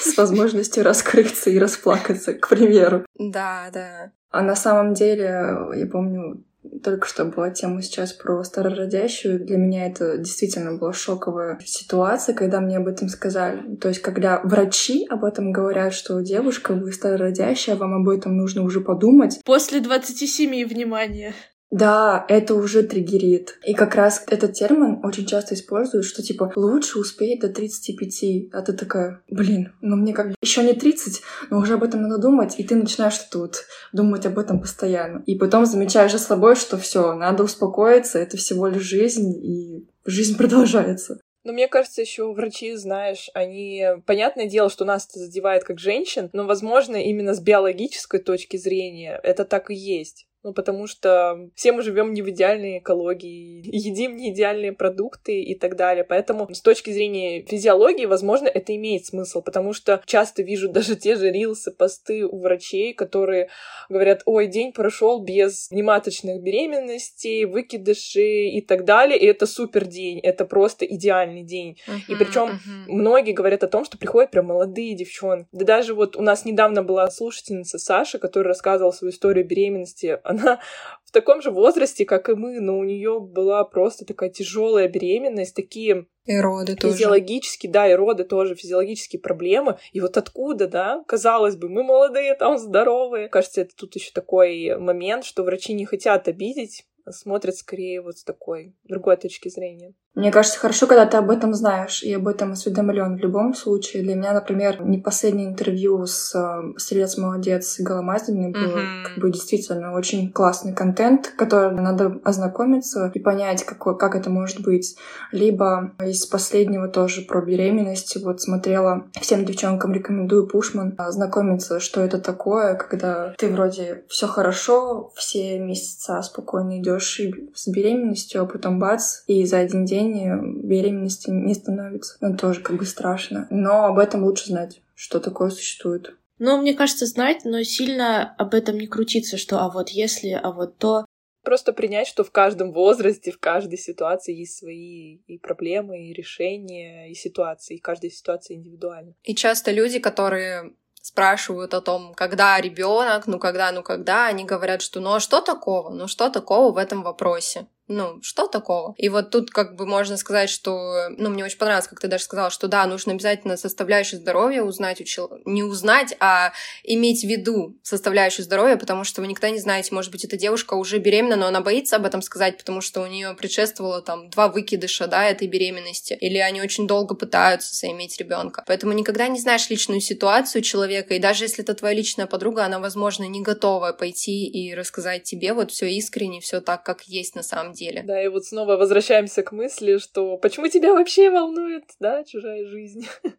с 0.00 0.16
возможностью 0.18 0.84
раскрыться 0.84 1.48
и 1.48 1.58
расплакаться, 1.58 2.34
к 2.34 2.50
примеру. 2.50 3.06
Да, 3.18 3.70
да. 3.72 4.12
А 4.30 4.42
на 4.42 4.54
самом 4.54 4.92
деле, 4.92 5.56
я 5.74 5.86
помню, 5.90 6.44
только 6.84 7.06
что 7.06 7.24
была 7.24 7.48
тема 7.48 7.80
сейчас 7.80 8.12
про 8.12 8.44
старородящую. 8.44 9.42
Для 9.46 9.56
меня 9.56 9.86
это 9.86 10.18
действительно 10.18 10.76
была 10.76 10.92
шоковая 10.92 11.58
ситуация, 11.64 12.34
когда 12.34 12.60
мне 12.60 12.76
об 12.76 12.88
этом 12.88 13.08
сказали. 13.08 13.76
То 13.76 13.88
есть, 13.88 14.02
когда 14.02 14.42
врачи 14.44 15.06
об 15.08 15.24
этом 15.24 15.50
говорят, 15.50 15.94
что 15.94 16.20
девушка, 16.20 16.74
вы 16.74 16.92
старородящая, 16.92 17.76
вам 17.76 17.94
об 17.94 18.08
этом 18.10 18.36
нужно 18.36 18.64
уже 18.64 18.82
подумать. 18.82 19.40
После 19.46 19.80
27 19.80 20.66
внимания. 20.66 21.32
Да, 21.70 22.24
это 22.28 22.54
уже 22.54 22.82
триггерит. 22.82 23.58
И 23.66 23.74
как 23.74 23.94
раз 23.94 24.24
этот 24.26 24.54
термин 24.54 25.04
очень 25.04 25.26
часто 25.26 25.54
используют, 25.54 26.06
что 26.06 26.22
типа 26.22 26.52
лучше 26.56 26.98
успеть 26.98 27.40
до 27.40 27.48
35. 27.50 28.52
А 28.52 28.62
ты 28.62 28.72
такая, 28.72 29.22
блин, 29.28 29.74
ну 29.82 29.96
мне 29.96 30.14
как 30.14 30.28
бы 30.28 30.34
еще 30.40 30.62
не 30.62 30.72
30, 30.72 31.22
но 31.50 31.58
уже 31.58 31.74
об 31.74 31.84
этом 31.84 32.02
надо 32.02 32.18
думать, 32.18 32.54
и 32.58 32.64
ты 32.64 32.74
начинаешь 32.74 33.18
тут 33.30 33.64
думать 33.92 34.24
об 34.24 34.38
этом 34.38 34.60
постоянно. 34.60 35.22
И 35.26 35.34
потом 35.34 35.66
замечаешь 35.66 36.12
за 36.12 36.18
собой, 36.18 36.56
что 36.56 36.78
все, 36.78 37.12
надо 37.14 37.42
успокоиться, 37.42 38.18
это 38.18 38.38
всего 38.38 38.66
лишь 38.66 38.82
жизнь, 38.82 39.32
и 39.34 39.86
жизнь 40.06 40.38
продолжается. 40.38 41.20
Но 41.44 41.52
мне 41.52 41.68
кажется, 41.68 42.02
еще 42.02 42.30
врачи, 42.32 42.74
знаешь, 42.74 43.30
они... 43.32 43.82
Понятное 44.04 44.46
дело, 44.46 44.68
что 44.68 44.84
нас 44.84 45.06
это 45.08 45.18
задевает 45.20 45.64
как 45.64 45.78
женщин, 45.78 46.28
но, 46.32 46.44
возможно, 46.46 46.96
именно 46.96 47.32
с 47.32 47.40
биологической 47.40 48.20
точки 48.20 48.58
зрения 48.58 49.18
это 49.22 49.46
так 49.46 49.70
и 49.70 49.74
есть. 49.74 50.27
Ну, 50.44 50.54
потому 50.54 50.86
что 50.86 51.50
все 51.56 51.72
мы 51.72 51.82
живем 51.82 52.14
не 52.14 52.22
в 52.22 52.30
идеальной 52.30 52.78
экологии, 52.78 53.60
едим 53.64 54.16
не 54.16 54.30
идеальные 54.32 54.72
продукты 54.72 55.40
и 55.40 55.58
так 55.58 55.74
далее. 55.74 56.04
Поэтому 56.04 56.48
с 56.54 56.60
точки 56.60 56.90
зрения 56.90 57.42
физиологии, 57.42 58.06
возможно, 58.06 58.46
это 58.46 58.74
имеет 58.76 59.04
смысл, 59.04 59.42
потому 59.42 59.72
что 59.72 60.00
часто 60.06 60.42
вижу 60.42 60.68
даже 60.72 60.94
те 60.94 61.16
же 61.16 61.30
рилсы, 61.30 61.72
посты 61.72 62.24
у 62.24 62.38
врачей, 62.38 62.94
которые 62.94 63.48
говорят, 63.88 64.22
ой, 64.26 64.46
день 64.46 64.72
прошел 64.72 65.20
без 65.20 65.70
внематочных 65.70 66.40
беременностей, 66.40 67.44
выкидышей 67.44 68.50
и 68.50 68.60
так 68.60 68.84
далее, 68.84 69.18
и 69.18 69.26
это 69.26 69.44
супер 69.46 69.86
день, 69.86 70.20
это 70.20 70.44
просто 70.44 70.84
идеальный 70.84 71.42
день. 71.42 71.78
Uh-huh, 71.88 72.12
и 72.12 72.14
причем 72.14 72.50
uh-huh. 72.50 72.84
многие 72.86 73.32
говорят 73.32 73.64
о 73.64 73.68
том, 73.68 73.84
что 73.84 73.98
приходят 73.98 74.30
прям 74.30 74.46
молодые 74.46 74.94
девчонки. 74.94 75.48
Да 75.50 75.64
даже 75.64 75.94
вот 75.94 76.16
у 76.16 76.22
нас 76.22 76.44
недавно 76.44 76.84
была 76.84 77.10
слушательница 77.10 77.78
Саша, 77.78 78.18
которая 78.18 78.48
рассказывала 78.48 78.92
свою 78.92 79.12
историю 79.12 79.44
беременности 79.44 80.20
она 80.28 80.60
в 81.04 81.10
таком 81.10 81.40
же 81.40 81.50
возрасте, 81.50 82.04
как 82.04 82.28
и 82.28 82.34
мы, 82.34 82.60
но 82.60 82.78
у 82.78 82.84
нее 82.84 83.18
была 83.18 83.64
просто 83.64 84.04
такая 84.04 84.28
тяжелая 84.28 84.88
беременность, 84.88 85.56
такие 85.56 86.06
и 86.26 86.36
роды 86.36 86.76
физиологические, 86.76 87.72
тоже. 87.72 87.86
да, 87.86 87.90
и 87.90 87.94
роды 87.94 88.24
тоже, 88.24 88.54
физиологические 88.54 89.20
проблемы. 89.20 89.78
И 89.92 90.00
вот 90.00 90.18
откуда, 90.18 90.68
да, 90.68 91.02
казалось 91.08 91.56
бы, 91.56 91.70
мы 91.70 91.82
молодые, 91.82 92.34
там 92.34 92.58
здоровые. 92.58 93.30
Кажется, 93.30 93.62
это 93.62 93.74
тут 93.74 93.94
еще 93.94 94.12
такой 94.12 94.78
момент, 94.78 95.24
что 95.24 95.42
врачи 95.44 95.72
не 95.72 95.86
хотят 95.86 96.28
обидеть, 96.28 96.84
а 97.06 97.12
смотрят 97.12 97.56
скорее 97.56 98.02
вот 98.02 98.18
с 98.18 98.24
такой 98.24 98.76
другой 98.84 99.16
точки 99.16 99.48
зрения. 99.48 99.94
Мне 100.18 100.32
кажется, 100.32 100.58
хорошо, 100.58 100.88
когда 100.88 101.06
ты 101.06 101.16
об 101.16 101.30
этом 101.30 101.54
знаешь 101.54 102.02
и 102.02 102.12
об 102.12 102.26
этом 102.26 102.50
осведомлен 102.50 103.16
в 103.16 103.20
любом 103.20 103.54
случае. 103.54 104.02
Для 104.02 104.16
меня, 104.16 104.32
например, 104.32 104.82
не 104.82 104.98
последнее 104.98 105.46
интервью 105.46 106.06
с 106.06 106.34
э, 106.34 106.72
«Стрелец 106.76 107.16
молодец» 107.16 107.78
Голомазиной 107.78 108.50
было 108.50 108.78
mm-hmm. 108.78 109.02
как 109.04 109.18
бы 109.18 109.30
действительно 109.30 109.94
очень 109.94 110.32
классный 110.32 110.72
контент, 110.72 111.32
который 111.38 111.70
надо 111.70 112.18
ознакомиться 112.24 113.12
и 113.14 113.20
понять, 113.20 113.62
какой, 113.62 113.96
как 113.96 114.16
это 114.16 114.28
может 114.28 114.60
быть. 114.60 114.96
Либо 115.30 115.92
из 116.04 116.26
последнего 116.26 116.88
тоже 116.88 117.22
про 117.22 117.40
беременность. 117.40 118.16
Вот 118.20 118.40
смотрела, 118.40 119.04
всем 119.20 119.44
девчонкам 119.44 119.92
рекомендую 119.92 120.48
Пушман 120.48 120.96
ознакомиться, 120.98 121.78
что 121.78 122.00
это 122.00 122.18
такое, 122.18 122.74
когда 122.74 123.34
ты 123.38 123.48
вроде 123.48 124.02
все 124.08 124.26
хорошо, 124.26 125.12
все 125.14 125.60
месяца 125.60 126.20
спокойно 126.22 126.80
идешь 126.80 127.20
с 127.54 127.68
беременностью, 127.68 128.42
а 128.42 128.46
потом 128.46 128.80
бац, 128.80 129.20
и 129.28 129.44
за 129.44 129.58
один 129.58 129.84
день 129.84 130.07
день 130.12 130.62
беременности 130.62 131.30
не 131.30 131.54
становится. 131.54 132.16
Ну, 132.20 132.36
тоже 132.36 132.60
как 132.60 132.76
бы 132.76 132.84
страшно. 132.84 133.46
Но 133.50 133.86
об 133.86 133.98
этом 133.98 134.24
лучше 134.24 134.46
знать, 134.46 134.80
что 134.94 135.20
такое 135.20 135.50
существует. 135.50 136.16
Ну, 136.38 136.60
мне 136.60 136.74
кажется, 136.74 137.06
знать, 137.06 137.44
но 137.44 137.62
сильно 137.62 138.34
об 138.38 138.54
этом 138.54 138.78
не 138.78 138.86
крутиться, 138.86 139.36
что 139.36 139.60
а 139.60 139.68
вот 139.68 139.90
если, 139.90 140.30
а 140.30 140.52
вот 140.52 140.78
то. 140.78 141.04
Просто 141.42 141.72
принять, 141.72 142.06
что 142.06 142.24
в 142.24 142.30
каждом 142.30 142.72
возрасте, 142.72 143.32
в 143.32 143.38
каждой 143.38 143.78
ситуации 143.78 144.34
есть 144.34 144.58
свои 144.58 145.16
и 145.26 145.38
проблемы, 145.38 146.08
и 146.08 146.12
решения, 146.12 147.10
и 147.10 147.14
ситуации, 147.14 147.76
и 147.76 147.80
каждая 147.80 148.10
ситуация 148.10 148.56
индивидуальна. 148.56 149.14
И 149.24 149.34
часто 149.34 149.70
люди, 149.70 149.98
которые 149.98 150.74
спрашивают 151.00 151.74
о 151.74 151.80
том, 151.80 152.12
когда 152.14 152.60
ребенок, 152.60 153.26
ну 153.26 153.38
когда, 153.38 153.72
ну 153.72 153.82
когда, 153.82 154.26
они 154.26 154.44
говорят, 154.44 154.82
что 154.82 155.00
ну 155.00 155.14
а 155.14 155.20
что 155.20 155.40
такого, 155.40 155.90
ну 155.90 156.06
что 156.06 156.28
такого 156.28 156.72
в 156.72 156.76
этом 156.76 157.02
вопросе? 157.02 157.66
Ну, 157.88 158.20
что 158.22 158.46
такого? 158.46 158.94
И 158.98 159.08
вот 159.08 159.30
тут 159.30 159.50
как 159.50 159.74
бы 159.74 159.86
можно 159.86 160.18
сказать, 160.18 160.50
что, 160.50 161.08
ну, 161.16 161.30
мне 161.30 161.44
очень 161.44 161.56
понравилось, 161.56 161.88
как 161.88 162.00
ты 162.00 162.06
даже 162.06 162.24
сказала, 162.24 162.50
что 162.50 162.68
да, 162.68 162.86
нужно 162.86 163.12
обязательно 163.12 163.56
составляющую 163.56 164.20
здоровья 164.20 164.62
узнать 164.62 165.00
у 165.00 165.04
человека, 165.04 165.42
не 165.46 165.62
узнать, 165.62 166.14
а 166.20 166.52
иметь 166.84 167.22
в 167.22 167.28
виду 167.28 167.78
составляющую 167.82 168.44
здоровья, 168.44 168.76
потому 168.76 169.04
что 169.04 169.22
вы 169.22 169.26
никогда 169.26 169.48
не 169.50 169.58
знаете, 169.58 169.94
может 169.94 170.12
быть, 170.12 170.24
эта 170.24 170.36
девушка 170.36 170.74
уже 170.74 170.98
беременна, 170.98 171.36
но 171.36 171.46
она 171.46 171.62
боится 171.62 171.96
об 171.96 172.04
этом 172.04 172.20
сказать, 172.20 172.58
потому 172.58 172.82
что 172.82 173.00
у 173.00 173.06
нее 173.06 173.34
предшествовало 173.34 174.02
там 174.02 174.28
два 174.28 174.48
выкидыша, 174.48 175.06
да, 175.06 175.24
этой 175.24 175.48
беременности, 175.48 176.12
или 176.20 176.36
они 176.36 176.60
очень 176.60 176.86
долго 176.86 177.14
пытаются 177.14 177.74
заиметь 177.74 178.18
ребенка. 178.18 178.64
Поэтому 178.66 178.92
никогда 178.92 179.28
не 179.28 179.40
знаешь 179.40 179.70
личную 179.70 180.02
ситуацию 180.02 180.60
человека, 180.60 181.14
и 181.14 181.18
даже 181.18 181.44
если 181.44 181.64
это 181.64 181.72
твоя 181.74 181.94
личная 181.94 182.26
подруга, 182.26 182.66
она, 182.66 182.80
возможно, 182.80 183.24
не 183.24 183.40
готова 183.40 183.94
пойти 183.94 184.46
и 184.46 184.74
рассказать 184.74 185.22
тебе 185.22 185.54
вот 185.54 185.70
все 185.70 185.86
искренне, 185.86 186.42
все 186.42 186.60
так, 186.60 186.82
как 186.82 187.04
есть 187.04 187.34
на 187.34 187.42
самом 187.42 187.72
деле. 187.72 187.77
Да, 188.02 188.22
и 188.22 188.28
вот 188.28 188.44
снова 188.44 188.76
возвращаемся 188.76 189.42
к 189.42 189.52
мысли, 189.52 189.98
что 189.98 190.36
почему 190.36 190.68
тебя 190.68 190.94
вообще 190.94 191.30
волнует, 191.30 191.84
да, 192.00 192.24
чужая 192.24 192.66
жизнь? 192.66 193.06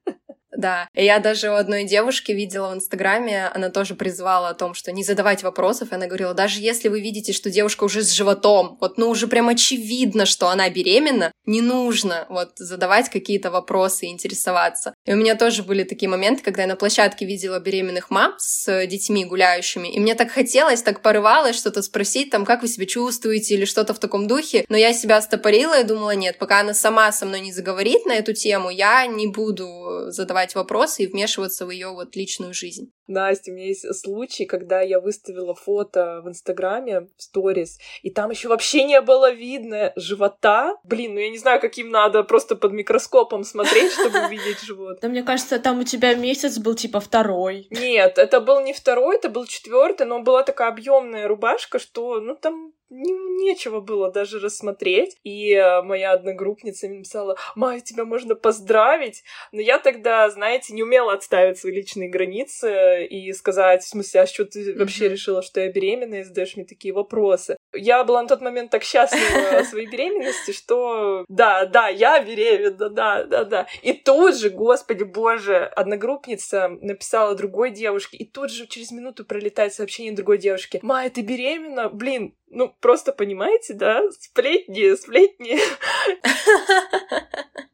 Да, 0.59 0.89
я 0.93 1.19
даже 1.19 1.51
у 1.51 1.53
одной 1.53 1.85
девушки 1.85 2.33
видела 2.33 2.71
в 2.71 2.73
Инстаграме, 2.73 3.47
она 3.47 3.69
тоже 3.69 3.95
призвала 3.95 4.49
о 4.49 4.53
том, 4.53 4.73
что 4.73 4.91
не 4.91 5.05
задавать 5.05 5.41
вопросов, 5.41 5.91
и 5.91 5.95
она 5.95 6.07
говорила, 6.07 6.33
даже 6.33 6.59
если 6.59 6.89
вы 6.89 6.99
видите, 6.99 7.31
что 7.31 7.49
девушка 7.49 7.85
уже 7.85 8.01
с 8.03 8.11
животом, 8.11 8.77
вот, 8.81 8.97
ну, 8.97 9.09
уже 9.09 9.27
прям 9.27 9.47
очевидно, 9.47 10.25
что 10.25 10.49
она 10.49 10.69
беременна, 10.69 11.31
не 11.45 11.61
нужно 11.61 12.25
вот 12.29 12.57
задавать 12.57 13.07
какие-то 13.09 13.51
вопросы 13.51 14.07
и 14.07 14.09
интересоваться. 14.09 14.93
И 15.09 15.13
у 15.13 15.15
меня 15.15 15.35
тоже 15.35 15.63
были 15.63 15.83
такие 15.83 16.07
моменты, 16.07 16.43
когда 16.43 16.61
я 16.61 16.67
на 16.67 16.75
площадке 16.75 17.25
видела 17.25 17.59
беременных 17.59 18.11
мам 18.11 18.35
с 18.37 18.85
детьми 18.85 19.25
гуляющими, 19.25 19.87
и 19.87 19.99
мне 19.99 20.13
так 20.13 20.29
хотелось, 20.29 20.83
так 20.83 21.01
порывалось 21.01 21.55
что-то 21.55 21.81
спросить, 21.81 22.29
там, 22.29 22.45
как 22.45 22.61
вы 22.61 22.67
себя 22.67 22.85
чувствуете 22.85 23.55
или 23.55 23.65
что-то 23.65 23.95
в 23.95 23.99
таком 23.99 24.27
духе, 24.27 24.65
но 24.69 24.77
я 24.77 24.93
себя 24.93 25.19
стопорила 25.19 25.79
и 25.79 25.83
думала, 25.83 26.13
нет, 26.13 26.37
пока 26.37 26.59
она 26.59 26.75
сама 26.75 27.11
со 27.11 27.25
мной 27.25 27.39
не 27.39 27.51
заговорит 27.51 28.05
на 28.05 28.13
эту 28.13 28.33
тему, 28.33 28.69
я 28.69 29.07
не 29.07 29.25
буду 29.25 30.11
задавать 30.11 30.53
вопросы 30.53 31.05
и 31.05 31.07
вмешиваться 31.07 31.65
в 31.65 31.71
ее 31.71 31.87
вот 31.87 32.15
личную 32.15 32.53
жизнь. 32.53 32.91
Настя, 33.09 33.51
у 33.51 33.55
меня 33.55 33.67
есть 33.67 33.95
случай, 33.95 34.45
когда 34.45 34.81
я 34.81 34.99
выставила 34.99 35.55
фото 35.55 36.21
в 36.23 36.29
Инстаграме, 36.29 37.01
в 37.01 37.21
сторис, 37.21 37.79
и 38.01 38.09
там 38.09 38.29
еще 38.29 38.47
вообще 38.47 38.83
не 38.83 39.01
было 39.01 39.31
видно 39.31 39.91
живота. 39.95 40.77
Блин, 40.83 41.15
ну 41.15 41.19
я 41.19 41.29
не 41.29 41.37
знаю, 41.37 41.59
каким 41.59 41.89
надо 41.89 42.23
просто 42.23 42.55
под 42.55 42.71
микроскопом 42.71 43.43
смотреть, 43.43 43.91
чтобы 43.93 44.19
увидеть 44.27 44.61
живот. 44.61 44.99
Да 45.01 45.07
мне 45.07 45.23
кажется, 45.23 45.59
там 45.59 45.79
у 45.79 45.83
тебя 45.83 46.13
месяц 46.13 46.57
был 46.57 46.75
типа 46.75 46.99
второй. 46.99 47.67
Нет, 47.69 48.17
это 48.17 48.39
был 48.39 48.61
не 48.61 48.73
второй, 48.73 49.15
это 49.15 49.29
был 49.29 49.45
четвертый, 49.45 50.05
но 50.05 50.21
была 50.21 50.43
такая 50.43 50.69
объемная 50.69 51.27
рубашка, 51.27 51.79
что, 51.79 52.19
ну, 52.19 52.35
там 52.35 52.73
нечего 52.89 53.79
было 53.79 54.11
даже 54.11 54.39
рассмотреть. 54.39 55.17
И 55.23 55.53
э, 55.53 55.81
моя 55.81 56.13
одногруппница 56.13 56.87
мне 56.87 56.99
написала, 56.99 57.37
Майя, 57.55 57.79
тебя 57.79 58.05
можно 58.05 58.35
поздравить. 58.35 59.23
Но 59.51 59.61
я 59.61 59.79
тогда, 59.79 60.29
знаете, 60.29 60.73
не 60.73 60.83
умела 60.83 61.13
отставить 61.13 61.57
свои 61.57 61.73
личные 61.73 62.09
границы 62.09 63.05
и 63.05 63.31
сказать, 63.33 63.83
в 63.83 63.87
смысле, 63.87 64.21
а 64.21 64.27
что 64.27 64.45
ты 64.45 64.77
вообще 64.77 65.05
mm-hmm. 65.05 65.09
решила, 65.09 65.41
что 65.41 65.61
я 65.61 65.71
беременна, 65.71 66.15
и 66.15 66.23
задаешь 66.23 66.55
мне 66.55 66.65
такие 66.65 66.93
вопросы. 66.93 67.57
Я 67.73 68.03
была 68.03 68.21
на 68.21 68.27
тот 68.27 68.41
момент 68.41 68.71
так 68.71 68.83
счастлива 68.83 69.63
своей 69.63 69.87
беременности, 69.87 70.51
что 70.51 71.25
да, 71.27 71.65
да, 71.65 71.87
я 71.87 72.23
беременна, 72.23 72.89
да, 72.89 73.23
да, 73.23 73.43
да. 73.43 73.67
И 73.81 73.93
тут 73.93 74.37
же, 74.37 74.49
господи 74.49 75.03
боже, 75.03 75.65
одногруппница 75.65 76.69
написала 76.81 77.35
другой 77.35 77.71
девушке, 77.71 78.17
и 78.17 78.25
тут 78.25 78.51
же 78.51 78.67
через 78.67 78.91
минуту 78.91 79.25
пролетает 79.25 79.73
сообщение 79.73 80.13
другой 80.13 80.37
девушки. 80.37 80.79
Майя, 80.81 81.09
ты 81.09 81.21
беременна? 81.21 81.89
Блин, 81.89 82.35
ну, 82.51 82.75
просто 82.79 83.11
понимаете, 83.11 83.73
да? 83.73 84.01
Сплетни, 84.11 84.95
сплетни. 84.95 85.59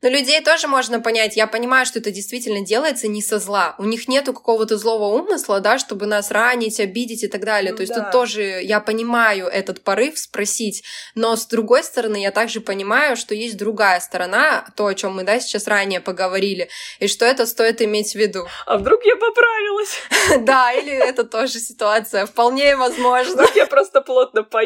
Но 0.05 0.11
людей 0.11 0.39
тоже 0.41 0.67
можно 0.67 1.01
понять. 1.01 1.35
Я 1.35 1.47
понимаю, 1.47 1.87
что 1.87 1.97
это 1.97 2.11
действительно 2.11 2.63
делается 2.63 3.07
не 3.07 3.23
со 3.23 3.39
зла. 3.39 3.73
У 3.79 3.85
них 3.85 4.07
нету 4.07 4.33
какого-то 4.33 4.77
злого 4.77 5.05
умысла, 5.05 5.61
да, 5.61 5.79
чтобы 5.79 6.05
нас 6.05 6.29
ранить, 6.29 6.79
обидеть 6.79 7.23
и 7.23 7.27
так 7.27 7.43
далее. 7.43 7.71
Ну, 7.71 7.77
То 7.77 7.81
есть 7.81 7.95
да. 7.95 8.03
тут 8.03 8.11
тоже 8.11 8.43
я 8.43 8.79
понимаю 8.81 9.47
этот 9.47 9.83
порыв 9.83 10.19
спросить. 10.19 10.83
Но 11.15 11.35
с 11.35 11.47
другой 11.47 11.83
стороны, 11.83 12.17
я 12.21 12.29
также 12.29 12.61
понимаю, 12.61 13.17
что 13.17 13.33
есть 13.33 13.57
другая 13.57 13.99
сторона, 13.99 14.67
то, 14.75 14.85
о 14.85 14.93
чем 14.93 15.15
мы, 15.15 15.23
да, 15.23 15.39
сейчас 15.39 15.65
ранее 15.65 16.01
поговорили, 16.01 16.69
и 16.99 17.07
что 17.07 17.25
это 17.25 17.47
стоит 17.47 17.81
иметь 17.81 18.11
в 18.11 18.15
виду. 18.15 18.45
А 18.67 18.77
вдруг 18.77 19.03
я 19.05 19.15
поправилась? 19.15 19.97
Да, 20.45 20.71
или 20.73 20.91
это 20.91 21.23
тоже 21.23 21.59
ситуация. 21.59 22.25
Вполне 22.25 22.75
возможно. 22.75 23.33
Вдруг 23.33 23.55
я 23.55 23.65
просто 23.65 24.01
плотно 24.01 24.43
поела. 24.43 24.64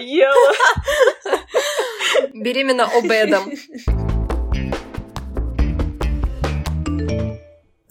Беременна 2.33 2.85
обедом. 2.85 3.51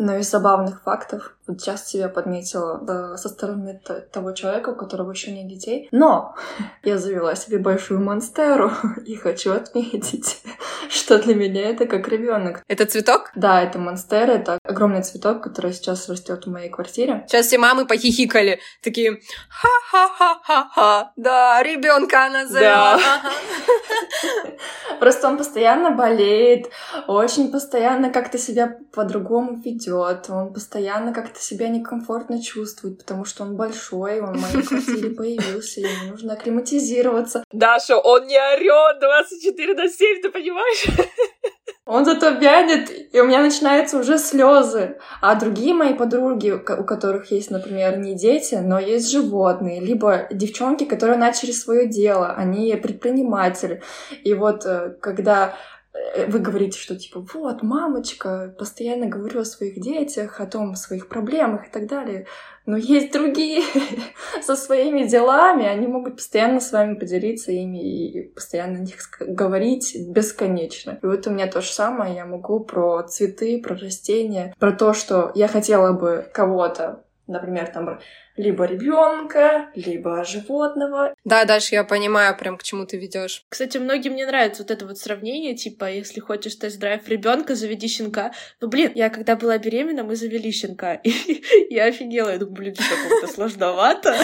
Но 0.08 0.16
из 0.16 0.30
забавных 0.30 0.84
фактов, 0.84 1.34
вот 1.46 1.60
сейчас 1.60 1.86
себя 1.86 2.08
подметила 2.08 2.78
да, 2.80 3.18
со 3.18 3.28
стороны 3.28 3.78
того 4.10 4.32
человека, 4.32 4.70
у 4.70 4.74
которого 4.74 5.10
еще 5.10 5.30
нет 5.32 5.46
детей. 5.48 5.86
Но 5.92 6.34
я 6.82 6.96
завела 6.96 7.34
себе 7.34 7.58
большую 7.58 8.00
монстеру 8.00 8.72
и 9.06 9.16
хочу 9.16 9.52
отметить, 9.52 10.40
что 10.88 11.18
для 11.18 11.34
меня 11.34 11.68
это 11.68 11.84
как 11.84 12.08
ребенок. 12.08 12.62
Это 12.68 12.86
цветок? 12.86 13.32
Да, 13.34 13.62
это 13.62 13.78
монстера, 13.78 14.32
это 14.32 14.58
огромный 14.62 15.02
цветок, 15.02 15.42
который 15.42 15.74
сейчас 15.74 16.08
растет 16.08 16.46
в 16.46 16.50
моей 16.50 16.70
квартире. 16.70 17.26
Сейчас 17.28 17.48
все 17.48 17.58
мамы 17.58 17.86
похихикали, 17.86 18.60
такие 18.82 19.20
ха-ха-ха-ха-ха, 19.50 21.12
да, 21.16 21.62
ребенка 21.62 22.24
она 22.24 22.46
завела. 22.46 22.98
Просто 25.00 25.28
он 25.28 25.36
постоянно 25.36 25.90
болеет, 25.90 26.70
очень 27.06 27.52
постоянно 27.52 28.10
как-то 28.10 28.38
себя 28.38 28.78
по-другому 28.94 29.60
ведет 29.62 29.97
идет, 29.98 30.30
он 30.30 30.52
постоянно 30.52 31.12
как-то 31.12 31.40
себя 31.40 31.68
некомфортно 31.68 32.42
чувствует, 32.42 32.98
потому 32.98 33.24
что 33.24 33.44
он 33.44 33.56
большой, 33.56 34.20
он 34.20 34.34
в 34.34 34.40
моей 34.40 34.66
квартире 34.66 35.10
появился, 35.10 35.80
ему 35.80 36.10
нужно 36.10 36.34
акклиматизироваться. 36.34 37.44
Даша, 37.52 37.96
он 37.96 38.26
не 38.26 38.38
орет 38.38 39.00
24 39.00 39.74
на 39.74 39.88
7, 39.88 40.22
ты 40.22 40.30
понимаешь? 40.30 40.86
Он 41.86 42.04
зато 42.04 42.28
вянет, 42.28 42.90
и 43.14 43.18
у 43.18 43.24
меня 43.24 43.40
начинаются 43.40 43.98
уже 43.98 44.18
слезы. 44.18 44.98
А 45.22 45.34
другие 45.36 45.72
мои 45.72 45.94
подруги, 45.94 46.50
у 46.50 46.84
которых 46.84 47.30
есть, 47.30 47.50
например, 47.50 47.96
не 47.96 48.14
дети, 48.14 48.56
но 48.56 48.78
есть 48.78 49.10
животные, 49.10 49.80
либо 49.80 50.26
девчонки, 50.30 50.84
которые 50.84 51.16
начали 51.16 51.50
свое 51.50 51.88
дело, 51.88 52.34
они 52.34 52.76
предприниматели. 52.76 53.82
И 54.22 54.34
вот 54.34 54.66
э, 54.66 54.96
когда 55.00 55.54
вы 56.28 56.38
говорите, 56.38 56.78
что 56.78 56.96
типа, 56.96 57.24
вот, 57.34 57.62
мамочка, 57.62 58.54
постоянно 58.58 59.06
говорю 59.06 59.40
о 59.40 59.44
своих 59.44 59.80
детях, 59.80 60.40
о 60.40 60.46
том, 60.46 60.72
о 60.72 60.76
своих 60.76 61.08
проблемах 61.08 61.68
и 61.68 61.70
так 61.70 61.86
далее. 61.86 62.26
Но 62.66 62.76
есть 62.76 63.12
другие 63.12 63.62
со 64.42 64.56
своими 64.56 65.04
делами, 65.04 65.66
они 65.66 65.86
могут 65.86 66.16
постоянно 66.16 66.60
с 66.60 66.72
вами 66.72 66.94
поделиться 66.94 67.52
ими 67.52 67.78
и 67.78 68.28
постоянно 68.28 68.78
о 68.78 68.82
них 68.82 68.96
говорить 69.20 69.96
бесконечно. 70.08 70.98
И 71.02 71.06
вот 71.06 71.26
у 71.26 71.30
меня 71.30 71.46
то 71.46 71.60
же 71.60 71.72
самое, 71.72 72.14
я 72.14 72.26
могу 72.26 72.60
про 72.60 73.02
цветы, 73.04 73.60
про 73.60 73.76
растения, 73.76 74.54
про 74.58 74.72
то, 74.72 74.92
что 74.92 75.32
я 75.34 75.48
хотела 75.48 75.92
бы 75.92 76.28
кого-то, 76.32 77.04
например, 77.26 77.68
там 77.68 78.00
либо 78.38 78.64
ребенка, 78.64 79.68
либо 79.74 80.24
животного. 80.24 81.14
Да, 81.24 81.44
Даша, 81.44 81.74
я 81.74 81.84
понимаю 81.84 82.36
прям, 82.38 82.56
к 82.56 82.62
чему 82.62 82.86
ты 82.86 82.96
ведешь. 82.96 83.44
Кстати, 83.48 83.78
многим 83.78 84.12
мне 84.12 84.26
нравится 84.26 84.62
вот 84.62 84.70
это 84.70 84.86
вот 84.86 84.98
сравнение, 84.98 85.54
типа, 85.54 85.90
если 85.90 86.20
хочешь 86.20 86.54
тест-драйв 86.54 87.06
ребенка, 87.08 87.56
заведи 87.56 87.88
щенка. 87.88 88.32
Ну, 88.60 88.68
блин, 88.68 88.92
я 88.94 89.10
когда 89.10 89.36
была 89.36 89.58
беременна, 89.58 90.04
мы 90.04 90.16
завели 90.16 90.52
щенка, 90.52 90.94
и 91.04 91.44
я 91.68 91.86
офигела, 91.86 92.30
я 92.30 92.38
думаю, 92.38 92.54
блин, 92.54 92.74
что 92.74 92.94
как-то 93.08 93.26
сложновато. 93.26 94.16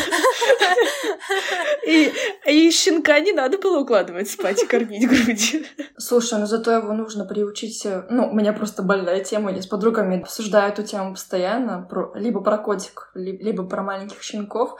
И, 1.86 2.12
и 2.46 2.70
щенка 2.70 3.20
не 3.20 3.32
надо 3.32 3.58
было 3.58 3.80
укладывать 3.80 4.30
спать 4.30 4.62
и 4.62 4.66
кормить 4.66 5.06
грудью. 5.06 5.64
Слушай, 5.98 6.38
ну 6.38 6.46
зато 6.46 6.70
его 6.70 6.92
нужно 6.92 7.24
приучить... 7.24 7.84
Э, 7.84 8.04
ну, 8.08 8.28
у 8.30 8.34
меня 8.34 8.52
просто 8.52 8.82
больная 8.82 9.22
тема, 9.22 9.52
я 9.52 9.60
с 9.60 9.66
подругами 9.66 10.22
обсуждаю 10.22 10.72
эту 10.72 10.82
тему 10.82 11.12
постоянно, 11.12 11.86
про, 11.88 12.12
либо 12.14 12.40
про 12.40 12.58
котик, 12.58 13.10
либо 13.14 13.64
про 13.64 13.82
маленький 13.82 14.03
маленьких 14.04 14.22
щенков, 14.22 14.76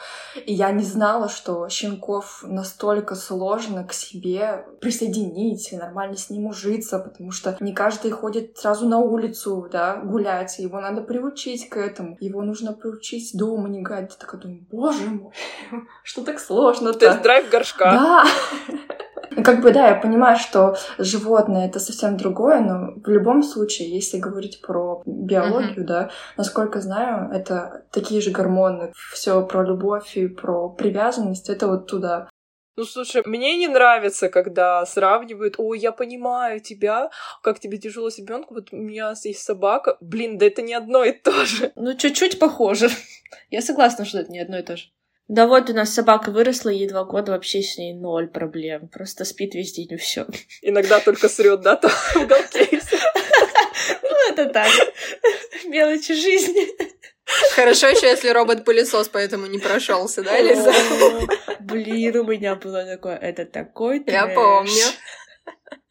и 0.47 0.53
я 0.53 0.71
не 0.73 0.85
знала, 0.85 1.29
что 1.29 1.69
щенков 1.69 2.45
настолько 2.47 3.15
сложно 3.15 3.85
к 3.85 3.93
себе 3.93 4.67
присоединить, 4.81 5.73
и 5.73 5.77
нормально 5.77 6.17
с 6.17 6.31
ним 6.31 6.47
ужиться, 6.47 6.99
потому 6.99 7.31
что 7.31 7.57
не 7.61 7.73
каждый 7.73 8.11
ходит 8.11 8.59
сразу 8.59 8.89
на 8.89 8.99
улицу, 8.99 9.69
да, 9.71 9.97
гулять, 9.97 10.59
его 10.59 10.81
надо 10.81 11.03
приучить 11.03 11.69
к 11.69 11.77
этому, 11.77 12.17
его 12.21 12.43
нужно 12.43 12.73
приучить 12.73 13.31
дома 13.35 13.69
не 13.69 13.83
гадить. 13.83 14.13
Я 14.13 14.17
такая 14.19 14.41
думаю, 14.41 14.67
боже 14.71 15.07
мой, 15.07 15.33
что 16.03 16.25
так 16.25 16.39
сложно-то? 16.39 16.99
Тест-драйв 16.99 17.51
горшка. 17.51 17.91
Да! 17.93 18.25
Как 19.45 19.63
бы, 19.63 19.73
да, 19.73 19.89
я 19.89 19.95
понимаю, 19.95 20.39
что 20.39 20.77
животное— 20.99 21.67
это 21.69 21.79
совсем 21.79 22.17
другое, 22.17 22.61
но 22.61 22.93
в 22.97 23.09
любом 23.09 23.43
случае, 23.43 23.95
если 23.95 24.19
говорить 24.19 24.61
про 24.61 25.03
биологию, 25.07 25.85
mm-hmm. 25.85 25.89
да, 25.89 26.11
насколько 26.37 26.81
знаю, 26.81 27.31
это 27.33 27.85
такие 27.91 28.21
же 28.21 28.31
гормоны, 28.31 28.93
все 29.13 29.45
про 29.47 29.65
любовь 29.65 30.17
и 30.17 30.27
про 30.27 30.69
привязанность, 30.69 31.49
это 31.49 31.67
вот 31.67 31.87
туда. 31.87 32.29
Ну, 32.77 32.85
слушай, 32.85 33.23
мне 33.25 33.57
не 33.57 33.69
нравится, 33.69 34.29
когда 34.29 34.85
сравнивают, 34.85 35.55
ой, 35.59 35.79
я 35.79 35.93
понимаю 35.93 36.59
тебя, 36.59 37.11
как 37.41 37.61
тебе 37.61 37.79
тяжело 37.79 38.11
с 38.11 38.19
ребенком, 38.19 38.57
вот 38.57 38.73
у 38.73 38.77
меня 38.77 39.15
есть 39.23 39.43
собака. 39.43 39.97
Блин, 40.01 40.39
да 40.39 40.47
это 40.47 40.61
не 40.61 40.75
одно 40.75 41.05
и 41.05 41.13
то 41.13 41.45
же. 41.45 41.71
Ну, 41.77 41.95
чуть-чуть 41.95 42.41
похоже. 42.41 42.89
Я 43.51 43.63
согласна, 43.63 44.05
что 44.05 44.19
это 44.19 44.33
не 44.33 44.41
одно 44.41 44.59
и 44.59 44.63
то 44.63 44.77
же. 44.77 44.87
Да 45.29 45.47
вот 45.47 45.71
у 45.71 45.73
нас 45.73 45.95
собака 45.95 46.31
выросла, 46.31 46.69
ей 46.69 46.87
два 46.87 47.05
года, 47.05 47.33
вообще 47.33 47.63
с 47.63 47.79
ней 47.79 47.95
ноль 47.95 48.29
проблем. 48.29 48.89
Просто 48.89 49.25
спит 49.25 49.55
весь 49.55 49.73
день 49.73 49.93
и 49.93 49.97
все. 49.97 50.27
Иногда 50.61 51.01
только 51.01 51.29
срет, 51.29 51.63
да, 51.63 51.77
там 51.77 51.91
в 51.91 52.17
уголке. 52.17 52.81
Ну, 54.03 54.33
это 54.33 54.47
так. 54.47 54.69
Мелочи 55.67 56.15
жизни. 56.15 56.69
Хорошо 57.55 57.89
еще, 57.89 58.07
если 58.07 58.29
робот-пылесос 58.29 59.09
поэтому 59.09 59.47
не 59.47 59.59
прошелся, 59.59 60.23
да, 60.23 60.41
Лиза? 60.41 60.73
Блин, 61.61 62.17
у 62.17 62.25
меня 62.25 62.55
было 62.55 62.85
такое, 62.85 63.17
это 63.17 63.45
такой 63.45 64.03
Я 64.07 64.27
помню. 64.29 64.85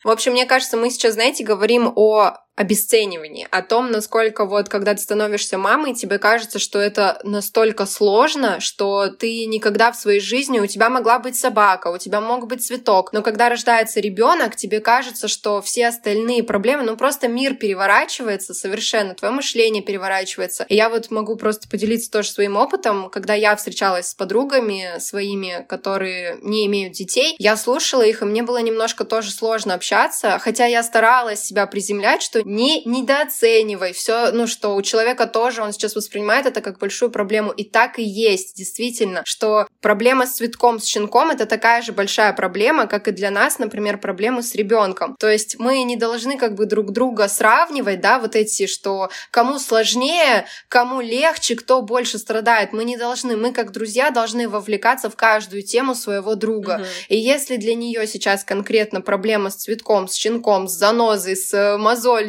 В 0.04 0.10
общем, 0.10 0.34
мне 0.34 0.46
кажется, 0.46 0.78
мы 0.78 0.90
сейчас, 0.90 1.14
знаете, 1.14 1.44
говорим 1.44 1.92
о 1.96 2.38
обесценивании, 2.56 3.48
о 3.50 3.64
том, 3.64 3.90
насколько 3.90 4.46
вот, 4.46 4.70
когда 4.70 4.94
ты 4.94 5.02
становишься 5.02 5.58
мамой, 5.58 5.96
тебе 5.96 6.20
кажется, 6.20 6.60
что 6.60 6.80
это 6.80 7.20
настолько 7.24 7.88
сложно, 7.88 8.60
что 8.60 9.08
ты 9.08 9.46
никогда 9.46 9.92
в 9.92 9.96
своей 9.96 10.20
жизни, 10.20 10.60
у 10.60 10.68
тебя 10.68 10.90
могла 10.90 11.18
быть 11.18 11.36
собака, 11.36 11.88
у 11.88 11.98
тебя 11.98 12.22
мог 12.22 12.48
быть 12.48 12.64
цветок, 12.64 13.12
но 13.12 13.24
когда 13.24 13.50
рождается 13.50 14.00
ребенок, 14.00 14.56
тебе 14.56 14.82
кажется, 14.82 15.28
что 15.28 15.62
все 15.64 15.88
остальные 15.88 16.44
проблемы, 16.44 16.84
ну 16.84 16.96
просто 16.96 17.28
мир 17.28 17.56
переворачивается 17.56 18.54
совершенно, 18.54 19.16
твое 19.16 19.34
мышление 19.34 19.82
переворачивается. 19.82 20.66
И 20.70 20.76
я 20.76 20.90
вот 20.90 21.10
могу 21.10 21.36
просто 21.36 21.68
поделиться 21.68 22.12
тоже 22.12 22.30
своим 22.30 22.56
опытом, 22.56 23.10
когда 23.10 23.34
я 23.34 23.56
встречалась 23.56 24.10
с 24.10 24.14
подругами 24.14 25.00
своими, 25.00 25.66
которые 25.68 26.38
не 26.44 26.68
имеют 26.68 26.94
детей, 26.94 27.36
я 27.40 27.58
слушала 27.58 28.04
их, 28.04 28.22
и 28.22 28.26
мне 28.26 28.44
было 28.44 28.62
немножко 28.62 29.06
тоже 29.06 29.32
сложно 29.32 29.74
общаться, 29.74 30.38
хотя 30.38 30.68
я 30.68 30.84
старалась 30.84 31.42
себя 31.42 31.66
приземлять, 31.66 32.22
что 32.22 32.43
не 32.46 32.84
недооценивай 32.86 33.94
все, 33.94 34.32
ну 34.32 34.48
что 34.48 34.76
у 34.76 34.82
человека 34.82 35.28
тоже, 35.28 35.62
он 35.62 35.74
сейчас 35.74 35.96
воспринимает 35.96 36.46
это 36.46 36.62
как 36.62 36.80
большую 36.80 37.12
проблему, 37.12 37.52
и 37.52 37.64
так 37.64 38.00
и 38.00 38.04
есть, 38.04 38.56
действительно, 38.56 39.24
что 39.26 39.68
проблема 39.82 40.26
с 40.26 40.34
цветком, 40.34 40.80
с 40.80 40.86
щенком 40.86 41.30
это 41.30 41.46
такая 41.46 41.82
же 41.82 41.92
большая 41.92 42.34
проблема, 42.34 42.88
как 42.88 43.08
и 43.08 43.12
для 43.12 43.32
нас, 43.32 43.60
например, 43.60 43.98
проблемы 43.98 44.44
с 44.44 44.56
ребенком. 44.56 45.16
То 45.20 45.30
есть 45.30 45.60
мы 45.60 45.84
не 45.84 45.96
должны 45.96 46.38
как 46.38 46.56
бы 46.56 46.66
друг 46.66 46.92
друга 46.92 47.28
сравнивать, 47.28 48.02
да, 48.02 48.20
вот 48.20 48.36
эти, 48.36 48.68
что 48.68 49.10
кому 49.32 49.60
сложнее, 49.60 50.46
кому 50.68 51.02
легче, 51.02 51.56
кто 51.56 51.82
больше 51.82 52.18
страдает. 52.18 52.74
Мы 52.74 52.84
не 52.84 52.98
должны, 52.98 53.38
мы 53.38 53.52
как 53.52 53.72
друзья 53.72 54.12
должны 54.12 54.48
вовлекаться 54.48 55.10
в 55.10 55.16
каждую 55.16 55.64
тему 55.64 55.96
своего 55.96 56.36
друга. 56.36 56.78
Мгм. 56.78 56.86
И 57.10 57.18
если 57.18 57.58
для 57.58 57.76
нее 57.76 58.08
сейчас 58.08 58.44
конкретно 58.44 59.02
проблема 59.02 59.50
с 59.50 59.56
цветком, 59.56 60.08
с 60.08 60.14
щенком, 60.14 60.68
с 60.68 60.74
занозой, 60.74 61.36
с 61.36 61.54
э, 61.54 61.78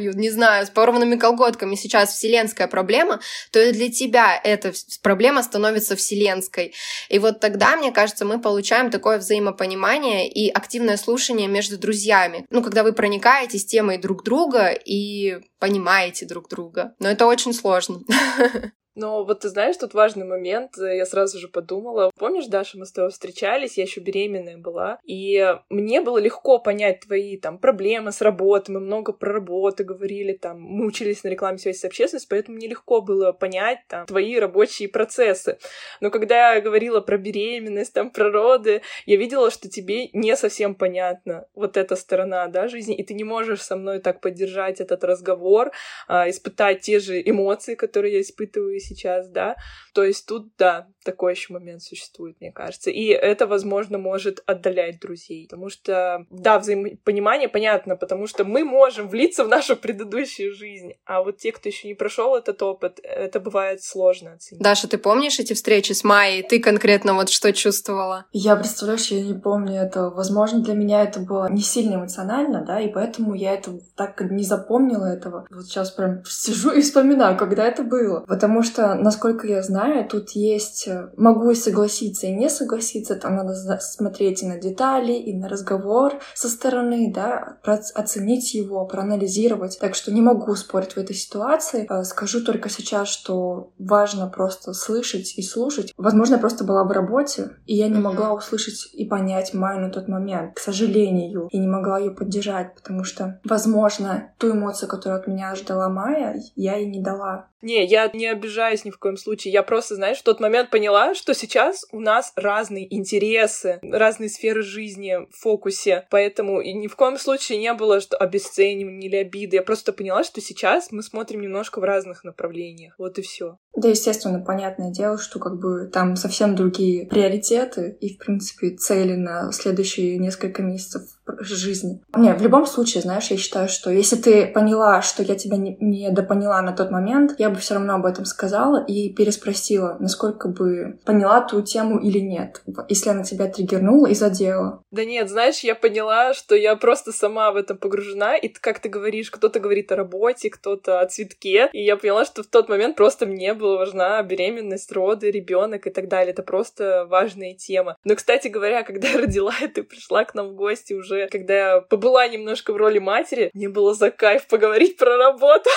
мозолью, 0.04 0.18
не 0.18 0.30
знаю, 0.30 0.66
с 0.66 0.70
порванными 0.70 1.16
колготками 1.16 1.74
сейчас 1.74 2.12
вселенская 2.12 2.66
проблема, 2.66 3.20
то 3.50 3.60
и 3.60 3.72
для 3.72 3.90
тебя 3.90 4.40
эта 4.42 4.72
проблема 5.02 5.42
становится 5.42 5.96
вселенской. 5.96 6.74
И 7.08 7.18
вот 7.18 7.40
тогда, 7.40 7.76
мне 7.76 7.92
кажется, 7.92 8.24
мы 8.24 8.40
получаем 8.40 8.90
такое 8.90 9.18
взаимопонимание 9.18 10.28
и 10.28 10.48
активное 10.50 10.96
слушание 10.96 11.48
между 11.48 11.78
друзьями. 11.78 12.46
Ну, 12.50 12.62
когда 12.62 12.82
вы 12.82 12.92
проникаетесь 12.92 13.64
темой 13.64 13.98
друг 13.98 14.24
друга 14.24 14.70
и 14.70 15.38
понимаете 15.58 16.26
друг 16.26 16.48
друга. 16.48 16.94
Но 16.98 17.08
это 17.08 17.26
очень 17.26 17.52
сложно. 17.52 18.00
Но 18.94 19.24
вот 19.24 19.40
ты 19.40 19.48
знаешь, 19.48 19.76
тут 19.76 19.94
важный 19.94 20.24
момент, 20.24 20.78
э, 20.78 20.96
я 20.96 21.06
сразу 21.06 21.38
же 21.38 21.48
подумала. 21.48 22.10
Помнишь, 22.16 22.46
Даша, 22.46 22.78
мы 22.78 22.86
с 22.86 22.92
тобой 22.92 23.10
встречались, 23.10 23.76
я 23.76 23.84
еще 23.84 24.00
беременная 24.00 24.56
была, 24.56 24.98
и 25.04 25.56
мне 25.68 26.00
было 26.00 26.18
легко 26.18 26.58
понять 26.58 27.00
твои 27.00 27.36
там 27.36 27.58
проблемы 27.58 28.12
с 28.12 28.20
работой, 28.20 28.72
мы 28.72 28.80
много 28.80 29.12
про 29.12 29.32
работу 29.32 29.84
говорили, 29.84 30.32
там, 30.32 30.60
мы 30.60 30.86
учились 30.86 31.24
на 31.24 31.28
рекламе 31.28 31.58
связи 31.58 31.78
с 31.78 31.84
общественностью, 31.84 32.30
поэтому 32.30 32.56
мне 32.56 32.68
легко 32.68 33.00
было 33.00 33.32
понять 33.32 33.80
там 33.88 34.06
твои 34.06 34.38
рабочие 34.38 34.88
процессы. 34.88 35.58
Но 36.00 36.10
когда 36.10 36.54
я 36.54 36.60
говорила 36.60 37.00
про 37.00 37.18
беременность, 37.18 37.92
там, 37.92 38.10
про 38.10 38.30
роды, 38.30 38.82
я 39.06 39.16
видела, 39.16 39.50
что 39.50 39.68
тебе 39.68 40.08
не 40.12 40.36
совсем 40.36 40.74
понятна 40.74 41.46
вот 41.54 41.76
эта 41.76 41.96
сторона, 41.96 42.46
да, 42.46 42.68
жизни, 42.68 42.94
и 42.94 43.02
ты 43.02 43.14
не 43.14 43.24
можешь 43.24 43.62
со 43.62 43.76
мной 43.76 43.98
так 43.98 44.20
поддержать 44.20 44.80
этот 44.80 45.02
разговор, 45.02 45.72
а, 46.06 46.28
испытать 46.30 46.80
те 46.82 47.00
же 47.00 47.20
эмоции, 47.20 47.74
которые 47.74 48.14
я 48.14 48.20
испытываю 48.20 48.76
сейчас, 48.84 49.28
да. 49.28 49.56
То 49.94 50.04
есть 50.04 50.26
тут, 50.26 50.52
да, 50.58 50.88
такой 51.04 51.32
еще 51.32 51.52
момент 51.52 51.82
существует, 51.82 52.36
мне 52.40 52.52
кажется. 52.52 52.90
И 52.90 53.06
это, 53.06 53.46
возможно, 53.46 53.98
может 53.98 54.42
отдалять 54.46 55.00
друзей. 55.00 55.46
Потому 55.48 55.68
что, 55.70 56.26
да, 56.30 56.58
взаимопонимание 56.58 57.48
понятно, 57.48 57.96
потому 57.96 58.26
что 58.26 58.44
мы 58.44 58.64
можем 58.64 59.08
влиться 59.08 59.44
в 59.44 59.48
нашу 59.48 59.76
предыдущую 59.76 60.54
жизнь. 60.54 60.92
А 61.04 61.22
вот 61.22 61.38
те, 61.38 61.52
кто 61.52 61.68
еще 61.68 61.88
не 61.88 61.94
прошел 61.94 62.34
этот 62.36 62.62
опыт, 62.62 63.00
это 63.02 63.40
бывает 63.40 63.82
сложно 63.82 64.34
оценить. 64.34 64.62
Даша, 64.62 64.88
ты 64.88 64.98
помнишь 64.98 65.38
эти 65.38 65.52
встречи 65.52 65.92
с 65.92 66.04
Майей? 66.04 66.42
Ты 66.42 66.60
конкретно 66.60 67.14
вот 67.14 67.28
что 67.28 67.52
чувствовала? 67.52 68.26
Я, 68.32 68.56
представляешь, 68.56 69.06
я 69.08 69.22
не 69.22 69.34
помню 69.34 69.80
этого. 69.80 70.10
Возможно, 70.10 70.60
для 70.60 70.74
меня 70.74 71.02
это 71.02 71.20
было 71.20 71.50
не 71.50 71.62
сильно 71.62 71.96
эмоционально, 71.96 72.64
да, 72.64 72.80
и 72.80 72.88
поэтому 72.88 73.34
я 73.34 73.54
это 73.54 73.78
так 73.96 74.20
не 74.20 74.44
запомнила 74.44 75.06
этого. 75.06 75.46
Вот 75.50 75.66
сейчас 75.66 75.90
прям 75.90 76.24
сижу 76.24 76.70
и 76.70 76.80
вспоминаю, 76.82 77.36
когда 77.36 77.66
это 77.66 77.82
было. 77.82 78.20
Потому 78.26 78.62
что, 78.62 78.73
насколько 78.78 79.46
я 79.46 79.62
знаю, 79.62 80.08
тут 80.08 80.30
есть... 80.30 80.86
э, 80.88 81.10
Могу 81.16 81.50
и 81.50 81.54
согласиться, 81.54 82.26
и 82.26 82.32
не 82.34 82.48
согласиться. 82.50 83.16
Там 83.16 83.36
надо 83.36 83.54
смотреть 83.80 84.42
и 84.42 84.46
на 84.46 84.58
детали, 84.58 85.12
и 85.12 85.34
на 85.36 85.48
разговор 85.48 86.14
со 86.34 86.48
стороны, 86.48 87.12
да, 87.14 87.58
оценить 87.64 88.54
его, 88.54 88.84
проанализировать. 88.86 89.78
Так 89.80 89.94
что 89.94 90.12
не 90.12 90.20
могу 90.20 90.54
спорить 90.54 90.92
в 90.92 90.98
этой 90.98 91.16
ситуации. 91.16 91.86
Э, 91.88 92.04
Скажу 92.04 92.44
только 92.44 92.68
сейчас, 92.68 93.08
что 93.08 93.72
важно 93.78 94.26
просто 94.28 94.72
слышать 94.72 95.34
и 95.36 95.42
слушать. 95.42 95.92
Возможно, 95.96 96.34
я 96.34 96.40
просто 96.40 96.64
была 96.64 96.84
в 96.84 96.90
работе, 96.90 97.50
и 97.66 97.74
я 97.76 97.88
не 97.88 97.98
могла 97.98 98.32
услышать 98.32 98.90
и 98.92 99.04
понять 99.04 99.54
Майю 99.54 99.80
на 99.80 99.90
тот 99.90 100.08
момент, 100.08 100.54
к 100.54 100.58
сожалению, 100.58 101.48
и 101.50 101.58
не 101.58 101.66
могла 101.68 101.98
ее 101.98 102.10
поддержать, 102.10 102.74
потому 102.74 103.04
что, 103.04 103.40
возможно, 103.44 104.32
ту 104.38 104.52
эмоцию, 104.52 104.88
которую 104.88 105.20
от 105.20 105.26
меня 105.26 105.54
ждала 105.54 105.88
Майя, 105.88 106.40
я 106.56 106.76
ей 106.76 106.86
не 106.90 107.00
дала. 107.02 107.48
Не, 107.64 107.82
я 107.86 108.10
не 108.12 108.26
обижаюсь 108.26 108.84
ни 108.84 108.90
в 108.90 108.98
коем 108.98 109.16
случае. 109.16 109.52
Я 109.52 109.62
просто, 109.62 109.94
знаешь, 109.94 110.18
в 110.18 110.22
тот 110.22 110.38
момент 110.38 110.68
поняла, 110.68 111.14
что 111.14 111.32
сейчас 111.32 111.86
у 111.92 112.00
нас 112.00 112.32
разные 112.36 112.94
интересы, 112.94 113.78
разные 113.82 114.28
сферы 114.28 114.62
жизни 114.62 115.16
в 115.30 115.34
фокусе. 115.34 116.06
Поэтому 116.10 116.60
и 116.60 116.74
ни 116.74 116.88
в 116.88 116.94
коем 116.94 117.16
случае 117.16 117.58
не 117.58 117.72
было 117.72 118.00
что 118.00 118.18
обесценивания 118.18 119.08
или 119.08 119.16
обиды. 119.16 119.56
Я 119.56 119.62
просто 119.62 119.94
поняла, 119.94 120.24
что 120.24 120.42
сейчас 120.42 120.92
мы 120.92 121.02
смотрим 121.02 121.40
немножко 121.40 121.80
в 121.80 121.84
разных 121.84 122.22
направлениях. 122.22 122.94
Вот 122.98 123.18
и 123.18 123.22
все. 123.22 123.56
Да, 123.74 123.88
естественно, 123.88 124.44
понятное 124.44 124.92
дело, 124.92 125.16
что 125.16 125.38
как 125.38 125.58
бы 125.58 125.88
там 125.90 126.16
совсем 126.16 126.54
другие 126.54 127.06
приоритеты 127.06 127.96
и, 127.98 128.14
в 128.14 128.18
принципе, 128.18 128.76
цели 128.76 129.14
на 129.14 129.52
следующие 129.52 130.18
несколько 130.18 130.62
месяцев 130.62 131.02
жизни. 131.38 132.02
Не, 132.16 132.34
в 132.34 132.42
любом 132.42 132.66
случае, 132.66 133.02
знаешь, 133.02 133.28
я 133.28 133.36
считаю, 133.36 133.68
что 133.68 133.90
если 133.90 134.16
ты 134.16 134.46
поняла, 134.46 135.02
что 135.02 135.22
я 135.22 135.34
тебя 135.34 135.56
не, 135.56 136.10
допоняла 136.10 136.60
на 136.60 136.72
тот 136.72 136.90
момент, 136.90 137.34
я 137.38 137.50
бы 137.50 137.56
все 137.56 137.74
равно 137.74 137.94
об 137.94 138.06
этом 138.06 138.24
сказала 138.24 138.84
и 138.84 139.12
переспросила, 139.12 139.96
насколько 140.00 140.48
бы 140.48 140.98
поняла 141.04 141.40
ту 141.40 141.62
тему 141.62 141.98
или 141.98 142.18
нет, 142.18 142.62
если 142.88 143.10
она 143.10 143.24
тебя 143.24 143.48
триггернула 143.48 144.06
и 144.06 144.14
задела. 144.14 144.82
Да 144.90 145.04
нет, 145.04 145.28
знаешь, 145.28 145.60
я 145.60 145.74
поняла, 145.74 146.34
что 146.34 146.54
я 146.54 146.76
просто 146.76 147.12
сама 147.12 147.52
в 147.52 147.56
этом 147.56 147.76
погружена, 147.76 148.36
и 148.36 148.48
как 148.48 148.78
ты 148.80 148.88
говоришь, 148.88 149.30
кто-то 149.30 149.60
говорит 149.60 149.90
о 149.92 149.96
работе, 149.96 150.50
кто-то 150.50 151.00
о 151.00 151.06
цветке, 151.06 151.68
и 151.72 151.82
я 151.82 151.96
поняла, 151.96 152.24
что 152.24 152.42
в 152.42 152.46
тот 152.46 152.68
момент 152.68 152.96
просто 152.96 153.26
мне 153.26 153.54
была 153.54 153.78
важна 153.78 154.22
беременность, 154.22 154.92
роды, 154.92 155.30
ребенок 155.30 155.86
и 155.86 155.90
так 155.90 156.08
далее. 156.08 156.32
Это 156.32 156.42
просто 156.42 157.06
важная 157.08 157.54
тема. 157.54 157.96
Но, 158.04 158.14
кстати 158.14 158.48
говоря, 158.48 158.82
когда 158.84 159.08
я 159.08 159.18
родила, 159.18 159.52
ты 159.74 159.82
пришла 159.82 160.24
к 160.24 160.34
нам 160.34 160.48
в 160.48 160.54
гости 160.54 160.92
уже, 160.92 161.13
когда 161.30 161.54
я 161.54 161.80
побыла 161.80 162.26
немножко 162.28 162.72
в 162.72 162.76
роли 162.76 162.98
матери, 162.98 163.50
мне 163.54 163.68
было 163.68 163.94
за 163.94 164.10
кайф 164.10 164.46
поговорить 164.46 164.96
про 164.96 165.16
работу. 165.16 165.70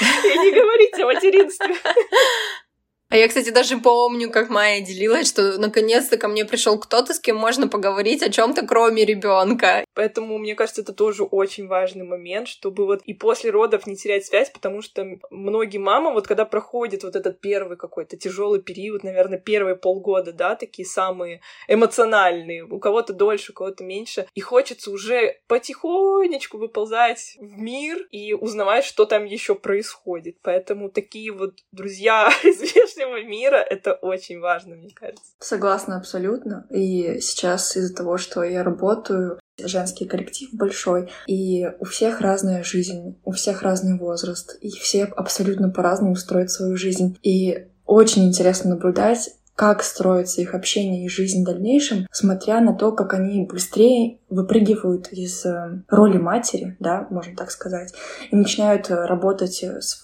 И 0.00 0.38
не 0.38 0.50
говорить 0.52 0.98
о 0.98 1.06
материнстве. 1.06 1.74
А 3.14 3.16
я, 3.16 3.28
кстати, 3.28 3.50
даже 3.50 3.78
помню, 3.78 4.28
как 4.28 4.50
Майя 4.50 4.84
делилась, 4.84 5.28
что 5.28 5.56
наконец-то 5.56 6.16
ко 6.16 6.26
мне 6.26 6.44
пришел 6.44 6.80
кто-то, 6.80 7.14
с 7.14 7.20
кем 7.20 7.36
можно 7.36 7.68
поговорить 7.68 8.24
о 8.24 8.28
чем-то, 8.28 8.66
кроме 8.66 9.04
ребенка. 9.04 9.84
Поэтому, 9.94 10.36
мне 10.36 10.56
кажется, 10.56 10.82
это 10.82 10.92
тоже 10.92 11.22
очень 11.22 11.68
важный 11.68 12.04
момент, 12.04 12.48
чтобы 12.48 12.86
вот 12.86 13.02
и 13.02 13.14
после 13.14 13.50
родов 13.50 13.86
не 13.86 13.94
терять 13.94 14.26
связь, 14.26 14.50
потому 14.50 14.82
что 14.82 15.06
многие 15.30 15.78
мамы, 15.78 16.12
вот 16.12 16.26
когда 16.26 16.44
проходит 16.44 17.04
вот 17.04 17.14
этот 17.14 17.40
первый 17.40 17.76
какой-то 17.76 18.16
тяжелый 18.16 18.60
период, 18.60 19.04
наверное, 19.04 19.38
первые 19.38 19.76
полгода, 19.76 20.32
да, 20.32 20.56
такие 20.56 20.84
самые 20.84 21.40
эмоциональные, 21.68 22.64
у 22.64 22.80
кого-то 22.80 23.12
дольше, 23.12 23.52
у 23.52 23.54
кого-то 23.54 23.84
меньше, 23.84 24.26
и 24.34 24.40
хочется 24.40 24.90
уже 24.90 25.36
потихонечку 25.46 26.58
выползать 26.58 27.36
в 27.38 27.58
мир 27.60 28.08
и 28.10 28.32
узнавать, 28.32 28.84
что 28.84 29.04
там 29.04 29.24
еще 29.24 29.54
происходит. 29.54 30.38
Поэтому 30.42 30.90
такие 30.90 31.30
вот 31.30 31.60
друзья 31.70 32.28
из 32.42 32.60
вежливости 32.60 33.03
этого 33.04 33.22
мира 33.22 33.56
это 33.56 33.92
очень 33.92 34.40
важно, 34.40 34.74
мне 34.76 34.90
кажется. 34.94 35.22
Согласна 35.38 35.96
абсолютно. 35.96 36.66
И 36.70 37.20
сейчас 37.20 37.76
из-за 37.76 37.94
того, 37.94 38.18
что 38.18 38.42
я 38.42 38.62
работаю, 38.62 39.38
женский 39.58 40.06
коллектив 40.06 40.50
большой, 40.52 41.10
и 41.26 41.70
у 41.78 41.84
всех 41.84 42.20
разная 42.20 42.64
жизнь, 42.64 43.20
у 43.24 43.32
всех 43.32 43.62
разный 43.62 43.98
возраст, 43.98 44.56
и 44.60 44.70
все 44.70 45.04
абсолютно 45.04 45.70
по-разному 45.70 46.16
строят 46.16 46.50
свою 46.50 46.76
жизнь. 46.76 47.16
И 47.22 47.68
очень 47.86 48.26
интересно 48.26 48.70
наблюдать, 48.70 49.30
как 49.54 49.84
строится 49.84 50.40
их 50.40 50.54
общение 50.54 51.04
и 51.04 51.08
жизнь 51.08 51.42
в 51.42 51.46
дальнейшем, 51.46 52.08
смотря 52.10 52.60
на 52.60 52.74
то, 52.74 52.90
как 52.90 53.14
они 53.14 53.46
быстрее 53.46 54.18
выпрыгивают 54.28 55.12
из 55.12 55.46
э, 55.46 55.82
роли 55.88 56.18
матери, 56.18 56.76
да, 56.80 57.06
можно 57.10 57.36
так 57.36 57.52
сказать, 57.52 57.94
и 58.32 58.34
начинают 58.34 58.90
работать 58.90 59.62
с 59.62 60.02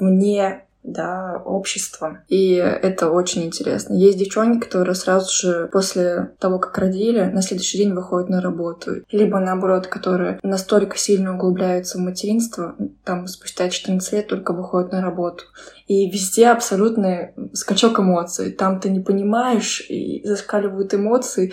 вне 0.00 0.64
да, 0.82 1.42
обществом. 1.44 2.20
И 2.28 2.52
это 2.54 3.10
очень 3.10 3.44
интересно. 3.44 3.94
Есть 3.94 4.18
девчонки, 4.18 4.64
которые 4.64 4.94
сразу 4.94 5.30
же 5.32 5.68
после 5.72 6.32
того, 6.38 6.58
как 6.58 6.78
родили, 6.78 7.24
на 7.24 7.42
следующий 7.42 7.78
день 7.78 7.92
выходят 7.92 8.28
на 8.28 8.40
работу. 8.40 9.02
Либо 9.10 9.38
наоборот, 9.38 9.86
которые 9.86 10.38
настолько 10.42 10.96
сильно 10.96 11.34
углубляются 11.34 11.98
в 11.98 12.00
материнство, 12.00 12.76
там 13.04 13.26
спустя 13.26 13.68
14 13.68 14.12
лет 14.12 14.28
только 14.28 14.52
выходят 14.52 14.92
на 14.92 15.02
работу. 15.02 15.44
И 15.86 16.10
везде 16.10 16.48
абсолютный 16.48 17.30
скачок 17.52 17.98
эмоций. 17.98 18.52
Там 18.52 18.80
ты 18.80 18.90
не 18.90 19.00
понимаешь, 19.00 19.84
и 19.88 20.22
зашкаливают 20.24 20.94
эмоции. 20.94 21.52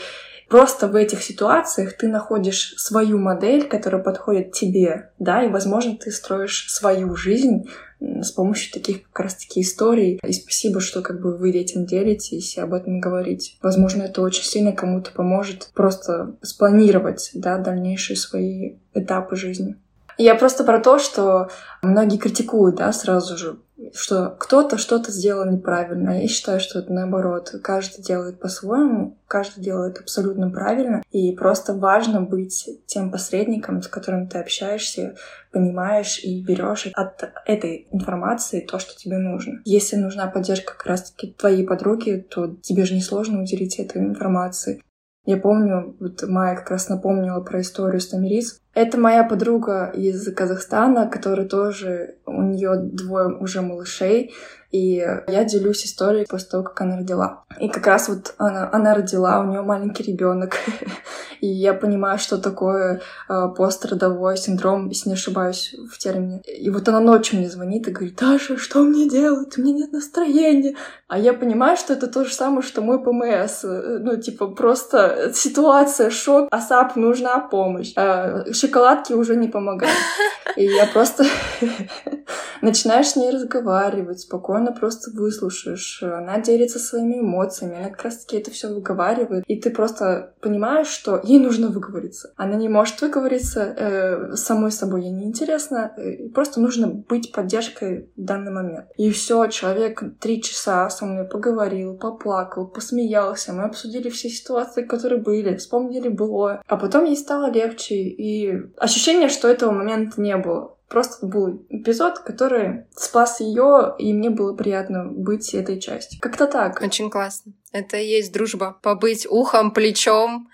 Просто 0.49 0.87
в 0.87 0.95
этих 0.95 1.23
ситуациях 1.23 1.97
ты 1.97 2.07
находишь 2.07 2.75
свою 2.77 3.17
модель, 3.17 3.67
которая 3.67 4.01
подходит 4.01 4.51
тебе, 4.51 5.11
да, 5.19 5.43
и, 5.43 5.49
возможно, 5.49 5.97
ты 5.97 6.11
строишь 6.11 6.67
свою 6.69 7.15
жизнь 7.15 7.67
с 7.99 8.31
помощью 8.31 8.73
таких 8.73 9.03
как 9.11 9.25
раз-таки 9.25 9.61
историй. 9.61 10.19
И 10.23 10.33
спасибо, 10.33 10.79
что 10.79 11.01
как 11.01 11.21
бы 11.21 11.37
вы 11.37 11.51
этим 11.51 11.85
делитесь 11.85 12.57
и 12.57 12.61
об 12.61 12.73
этом 12.73 12.99
говорите. 12.99 13.53
Возможно, 13.61 14.03
это 14.03 14.21
очень 14.21 14.43
сильно 14.43 14.73
кому-то 14.73 15.11
поможет 15.11 15.71
просто 15.73 16.35
спланировать 16.41 17.31
да, 17.33 17.57
дальнейшие 17.57 18.17
свои 18.17 18.75
этапы 18.93 19.35
жизни. 19.35 19.77
Я 20.17 20.35
просто 20.35 20.63
про 20.63 20.79
то, 20.79 20.97
что 20.97 21.49
многие 21.81 22.17
критикуют, 22.17 22.75
да, 22.75 22.91
сразу 22.93 23.37
же, 23.37 23.57
что 23.93 24.35
кто-то 24.39 24.77
что-то 24.77 25.11
сделал 25.11 25.45
неправильно. 25.45 26.21
Я 26.21 26.27
считаю, 26.27 26.59
что 26.59 26.79
это 26.79 26.93
наоборот. 26.93 27.53
Каждый 27.61 28.01
делает 28.01 28.39
по-своему, 28.39 29.17
каждый 29.27 29.61
делает 29.63 29.99
абсолютно 29.99 30.49
правильно. 30.49 31.03
И 31.11 31.31
просто 31.33 31.73
важно 31.73 32.21
быть 32.21 32.69
тем 32.85 33.11
посредником, 33.11 33.81
с 33.81 33.87
которым 33.87 34.27
ты 34.27 34.39
общаешься, 34.39 35.15
понимаешь 35.51 36.19
и 36.23 36.41
берешь 36.41 36.87
от 36.93 37.31
этой 37.45 37.87
информации 37.91 38.61
то, 38.61 38.79
что 38.79 38.97
тебе 38.97 39.17
нужно. 39.17 39.61
Если 39.65 39.95
нужна 39.95 40.27
поддержка 40.27 40.73
как 40.73 40.85
раз-таки 40.85 41.33
твоей 41.37 41.65
подруги, 41.65 42.25
то 42.29 42.55
тебе 42.61 42.85
же 42.85 42.93
не 42.93 43.01
сложно 43.01 43.41
уделить 43.41 43.79
этой 43.79 44.01
информации. 44.01 44.81
Я 45.25 45.37
помню, 45.37 45.95
вот 45.99 46.23
Майя 46.27 46.55
как 46.55 46.69
раз 46.69 46.87
напомнила 46.87 47.41
про 47.41 47.61
историю 47.61 47.99
с 47.99 48.07
Тамирис. 48.07 48.61
Это 48.75 48.99
моя 48.99 49.23
подруга 49.23 49.91
из 49.93 50.31
Казахстана, 50.33 51.07
которая 51.07 51.47
тоже, 51.47 52.15
у 52.25 52.41
нее 52.43 52.75
двое 52.77 53.35
уже 53.35 53.61
малышей, 53.61 54.33
и 54.75 54.95
я 55.27 55.45
делюсь 55.45 55.85
историей 55.85 56.25
после 56.29 56.49
того, 56.49 56.63
как 56.63 56.81
она 56.81 56.97
родила. 56.97 57.45
И 57.59 57.69
как 57.69 57.87
раз 57.87 58.09
вот 58.09 58.33
она, 58.37 58.69
она 58.73 58.93
родила, 58.93 59.39
у 59.39 59.45
нее 59.45 59.61
маленький 59.61 60.03
ребенок. 60.03 60.57
И 61.41 61.47
я 61.47 61.73
понимаю, 61.73 62.17
что 62.17 62.37
такое 62.37 63.01
э, 63.29 63.47
пострадовой 63.57 64.37
синдром, 64.37 64.87
если 64.87 65.09
не 65.09 65.15
ошибаюсь 65.15 65.75
в 65.91 65.97
термине. 65.97 66.41
И 66.41 66.69
вот 66.69 66.87
она 66.87 66.99
ночью 66.99 67.39
мне 67.39 67.49
звонит 67.49 67.87
и 67.87 67.91
говорит, 67.91 68.15
Даша, 68.15 68.57
что 68.57 68.79
мне 68.79 69.07
делать? 69.07 69.57
У 69.57 69.61
меня 69.61 69.73
нет 69.73 69.93
настроения. 69.93 70.75
А 71.07 71.19
я 71.19 71.33
понимаю, 71.33 71.77
что 71.77 71.93
это 71.93 72.07
то 72.07 72.25
же 72.25 72.33
самое, 72.33 72.61
что 72.61 72.81
мой 72.81 73.01
ПМС. 73.03 73.63
Ну, 73.63 74.17
типа, 74.17 74.47
просто 74.47 75.31
ситуация, 75.33 76.09
шок, 76.09 76.47
асап, 76.51 76.95
нужна 76.95 77.39
помощь. 77.39 77.93
А 77.95 78.45
шоколадки 78.51 79.13
уже 79.13 79.35
не 79.35 79.47
помогают. 79.47 79.95
И 80.55 80.65
я 80.65 80.87
просто 80.87 81.25
начинаешь 82.65 83.09
с 83.09 83.15
ней 83.15 83.31
разговаривать, 83.31 84.21
спокойно 84.21 84.71
просто 84.71 85.11
выслушаешь. 85.11 86.03
Она 86.03 86.39
делится 86.39 86.79
своими 86.79 87.19
эмоциями, 87.19 87.77
она 87.77 87.89
как 87.89 88.03
раз-таки 88.03 88.37
это 88.37 88.51
все 88.51 88.67
выговаривает. 88.67 89.43
И 89.47 89.59
ты 89.59 89.69
просто 89.69 90.33
понимаешь, 90.41 90.87
что 90.87 91.21
ей 91.23 91.39
нужно 91.39 91.69
выговориться. 91.69 92.33
Она 92.35 92.55
не 92.55 92.67
может 92.67 93.01
выговориться 93.01 93.61
э, 93.61 94.35
самой 94.35 94.71
собой, 94.71 95.03
ей 95.03 95.11
неинтересно. 95.11 95.93
Э, 95.97 96.29
просто 96.29 96.59
нужно 96.59 96.87
быть 96.87 97.31
поддержкой 97.31 98.09
в 98.17 98.23
данный 98.23 98.51
момент. 98.51 98.87
И 98.97 99.11
все, 99.11 99.47
человек 99.47 100.03
три 100.19 100.41
часа 100.41 100.89
со 100.89 101.05
мной 101.05 101.25
поговорил, 101.25 101.95
поплакал, 101.97 102.67
посмеялся. 102.67 103.53
Мы 103.53 103.63
обсудили 103.63 104.09
все 104.09 104.29
ситуации, 104.29 104.83
которые 104.83 105.21
были, 105.21 105.55
вспомнили 105.55 106.09
было. 106.09 106.61
А 106.65 106.77
потом 106.77 107.05
ей 107.05 107.15
стало 107.15 107.51
легче. 107.51 107.95
И 107.95 108.53
ощущение, 108.77 109.29
что 109.29 109.47
этого 109.47 109.71
момента 109.71 110.19
не 110.19 110.35
было. 110.37 110.74
Просто 110.89 111.25
был 111.25 111.65
эпизод, 111.69 112.19
который 112.19 112.85
спас 112.95 113.39
ее, 113.39 113.95
и 113.97 114.13
мне 114.13 114.29
было 114.29 114.55
приятно 114.55 115.05
быть 115.05 115.53
этой 115.53 115.79
частью. 115.79 116.19
Как-то 116.21 116.47
так. 116.47 116.81
Очень 116.81 117.09
классно. 117.09 117.53
Это 117.71 117.97
и 117.97 118.07
есть 118.07 118.31
дружба. 118.31 118.77
Побыть 118.81 119.25
ухом, 119.29 119.71
плечом 119.71 120.49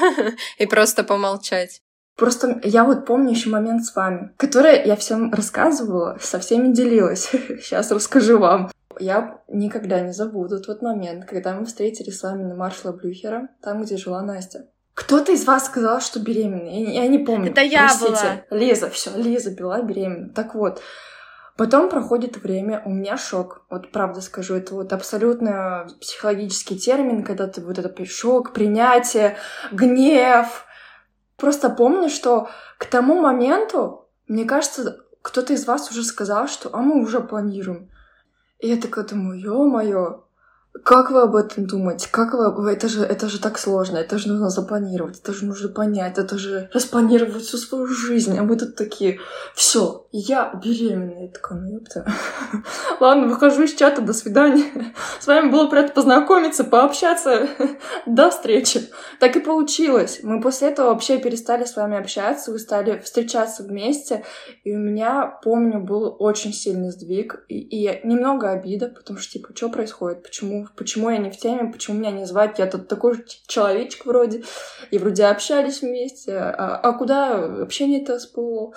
и 0.58 0.66
просто 0.66 1.04
помолчать. 1.04 1.82
Просто 2.16 2.60
я 2.64 2.84
вот 2.84 3.06
помню 3.06 3.30
еще 3.30 3.48
момент 3.48 3.84
с 3.84 3.94
вами, 3.94 4.32
который 4.36 4.84
я 4.84 4.96
всем 4.96 5.32
рассказывала, 5.32 6.18
со 6.20 6.40
всеми 6.40 6.72
делилась. 6.72 7.28
Сейчас 7.30 7.92
расскажу 7.92 8.38
вам. 8.38 8.72
Я 8.98 9.40
никогда 9.46 10.00
не 10.00 10.12
забуду 10.12 10.60
тот 10.60 10.82
момент, 10.82 11.26
когда 11.26 11.54
мы 11.54 11.64
встретились 11.64 12.18
с 12.18 12.22
вами 12.24 12.42
на 12.42 12.56
маршала 12.56 12.92
Блюхера, 12.92 13.48
там, 13.62 13.82
где 13.82 13.96
жила 13.96 14.20
Настя. 14.22 14.66
Кто-то 14.98 15.30
из 15.30 15.46
вас 15.46 15.66
сказал, 15.66 16.00
что 16.00 16.18
беременна. 16.18 16.68
Я, 16.70 17.02
я 17.04 17.06
не 17.06 17.18
помню. 17.18 17.52
Это 17.52 17.60
я 17.60 17.86
Простите. 17.86 18.44
была. 18.50 18.58
Лиза, 18.58 18.90
все, 18.90 19.10
Лиза 19.14 19.52
была 19.52 19.80
беременна. 19.80 20.30
Так 20.30 20.56
вот, 20.56 20.82
Потом 21.56 21.88
проходит 21.88 22.36
время, 22.36 22.82
у 22.84 22.90
меня 22.90 23.16
шок. 23.16 23.62
Вот 23.68 23.90
правда 23.90 24.20
скажу, 24.20 24.54
это 24.54 24.74
вот 24.74 24.92
абсолютно 24.92 25.88
психологический 26.00 26.78
термин, 26.78 27.24
когда 27.24 27.48
ты 27.48 27.60
вот 27.60 27.78
это 27.78 28.04
шок, 28.04 28.52
принятие, 28.52 29.36
гнев. 29.72 30.64
Просто 31.36 31.68
помню, 31.68 32.10
что 32.10 32.48
к 32.78 32.86
тому 32.86 33.20
моменту, 33.20 34.08
мне 34.28 34.44
кажется, 34.44 34.98
кто-то 35.22 35.52
из 35.52 35.66
вас 35.66 35.90
уже 35.90 36.04
сказал, 36.04 36.46
что 36.46 36.70
а 36.72 36.78
мы 36.78 37.02
уже 37.02 37.18
планируем. 37.18 37.90
И 38.60 38.68
я 38.68 38.80
такая 38.80 39.04
думаю, 39.04 39.40
ё-моё, 39.40 40.27
как 40.84 41.10
вы 41.10 41.22
об 41.22 41.36
этом 41.36 41.66
думаете? 41.66 42.08
Как 42.10 42.34
вы... 42.34 42.72
Это 42.72 42.88
же, 42.88 43.02
это 43.02 43.28
же 43.28 43.40
так 43.40 43.58
сложно, 43.58 43.98
это 43.98 44.18
же 44.18 44.28
нужно 44.28 44.48
запланировать, 44.48 45.18
это 45.20 45.32
же 45.32 45.44
нужно 45.44 45.68
понять, 45.68 46.18
это 46.18 46.38
же 46.38 46.70
распланировать 46.72 47.42
всю 47.42 47.56
свою 47.58 47.86
жизнь. 47.86 48.38
А 48.38 48.42
мы 48.42 48.56
тут 48.56 48.76
такие, 48.76 49.20
все, 49.54 50.06
я 50.12 50.52
беременная. 50.62 51.26
Я 51.26 51.28
такая, 51.28 51.58
ну 51.58 51.74
ёпта. 51.74 52.06
Ладно, 53.00 53.28
выхожу 53.28 53.64
из 53.64 53.74
чата, 53.74 54.02
до 54.02 54.12
свидания. 54.12 54.64
С 55.20 55.26
вами 55.26 55.50
было 55.50 55.68
приятно 55.68 55.94
познакомиться, 55.94 56.64
пообщаться. 56.64 57.48
До 58.06 58.30
встречи. 58.30 58.88
Так 59.20 59.36
и 59.36 59.40
получилось. 59.40 60.20
Мы 60.22 60.40
после 60.40 60.68
этого 60.68 60.88
вообще 60.88 61.18
перестали 61.18 61.64
с 61.64 61.76
вами 61.76 61.98
общаться, 61.98 62.50
вы 62.50 62.58
стали 62.58 62.98
встречаться 62.98 63.62
вместе. 63.62 64.24
И 64.64 64.74
у 64.74 64.78
меня, 64.78 65.38
помню, 65.42 65.80
был 65.80 66.16
очень 66.18 66.52
сильный 66.52 66.90
сдвиг 66.90 67.44
и, 67.48 67.58
и 67.58 68.06
немного 68.06 68.50
обида, 68.50 68.88
потому 68.88 69.18
что, 69.18 69.32
типа, 69.32 69.50
что 69.54 69.68
происходит? 69.68 70.22
Почему 70.22 70.57
почему 70.76 71.10
я 71.10 71.18
не 71.18 71.30
в 71.30 71.36
теме, 71.36 71.70
почему 71.72 71.98
меня 71.98 72.10
не 72.10 72.24
звать, 72.24 72.58
я 72.58 72.66
тут 72.66 72.88
такой 72.88 73.14
же 73.14 73.24
человечек 73.46 74.06
вроде, 74.06 74.42
и 74.90 74.98
вроде 74.98 75.24
общались 75.24 75.82
вместе, 75.82 76.36
а, 76.36 76.76
а 76.76 76.92
куда 76.92 77.62
общение-то 77.62 78.18
сплыло? 78.18 78.72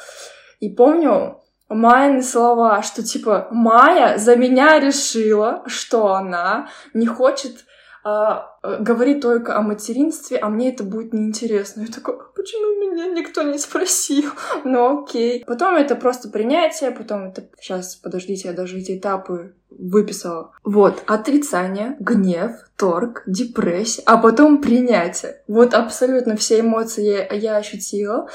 И 0.60 0.70
помню 0.70 1.42
Майины 1.70 2.22
слова, 2.22 2.82
что 2.82 3.04
типа 3.04 3.48
Майя 3.52 4.18
за 4.18 4.36
меня 4.36 4.80
решила, 4.80 5.64
что 5.68 6.14
она 6.14 6.70
не 6.94 7.08
хочет 7.08 7.66
а, 8.04 8.58
говорит 8.64 9.22
только 9.22 9.56
о 9.56 9.62
материнстве, 9.62 10.38
а 10.38 10.50
мне 10.50 10.74
это 10.74 10.84
будет 10.84 11.14
неинтересно. 11.14 11.82
Я 11.82 11.88
такой, 11.88 12.16
почему 12.36 12.92
меня 12.92 13.06
никто 13.08 13.44
не 13.44 13.60
спросил? 13.60 14.32
Ну 14.64 15.04
окей. 15.04 15.44
Потом 15.46 15.76
это 15.76 15.96
просто 15.96 16.30
принятие, 16.30 16.92
потом 16.92 17.30
это... 17.30 17.48
Сейчас, 17.60 17.96
подождите, 17.96 18.50
я 18.50 18.54
даже 18.54 18.80
эти 18.80 18.98
этапы 18.98 19.56
выписала. 19.78 20.52
Вот, 20.64 21.04
отрицание, 21.08 21.96
гнев, 22.00 22.52
торг, 22.76 23.24
депрессия, 23.26 24.04
а 24.06 24.18
потом 24.18 24.62
принятие. 24.62 25.42
Вот 25.48 25.74
абсолютно 25.74 26.36
все 26.36 26.60
эмоции 26.60 27.06
я, 27.06 27.34
я 27.34 27.58
ощутила. 27.58 28.28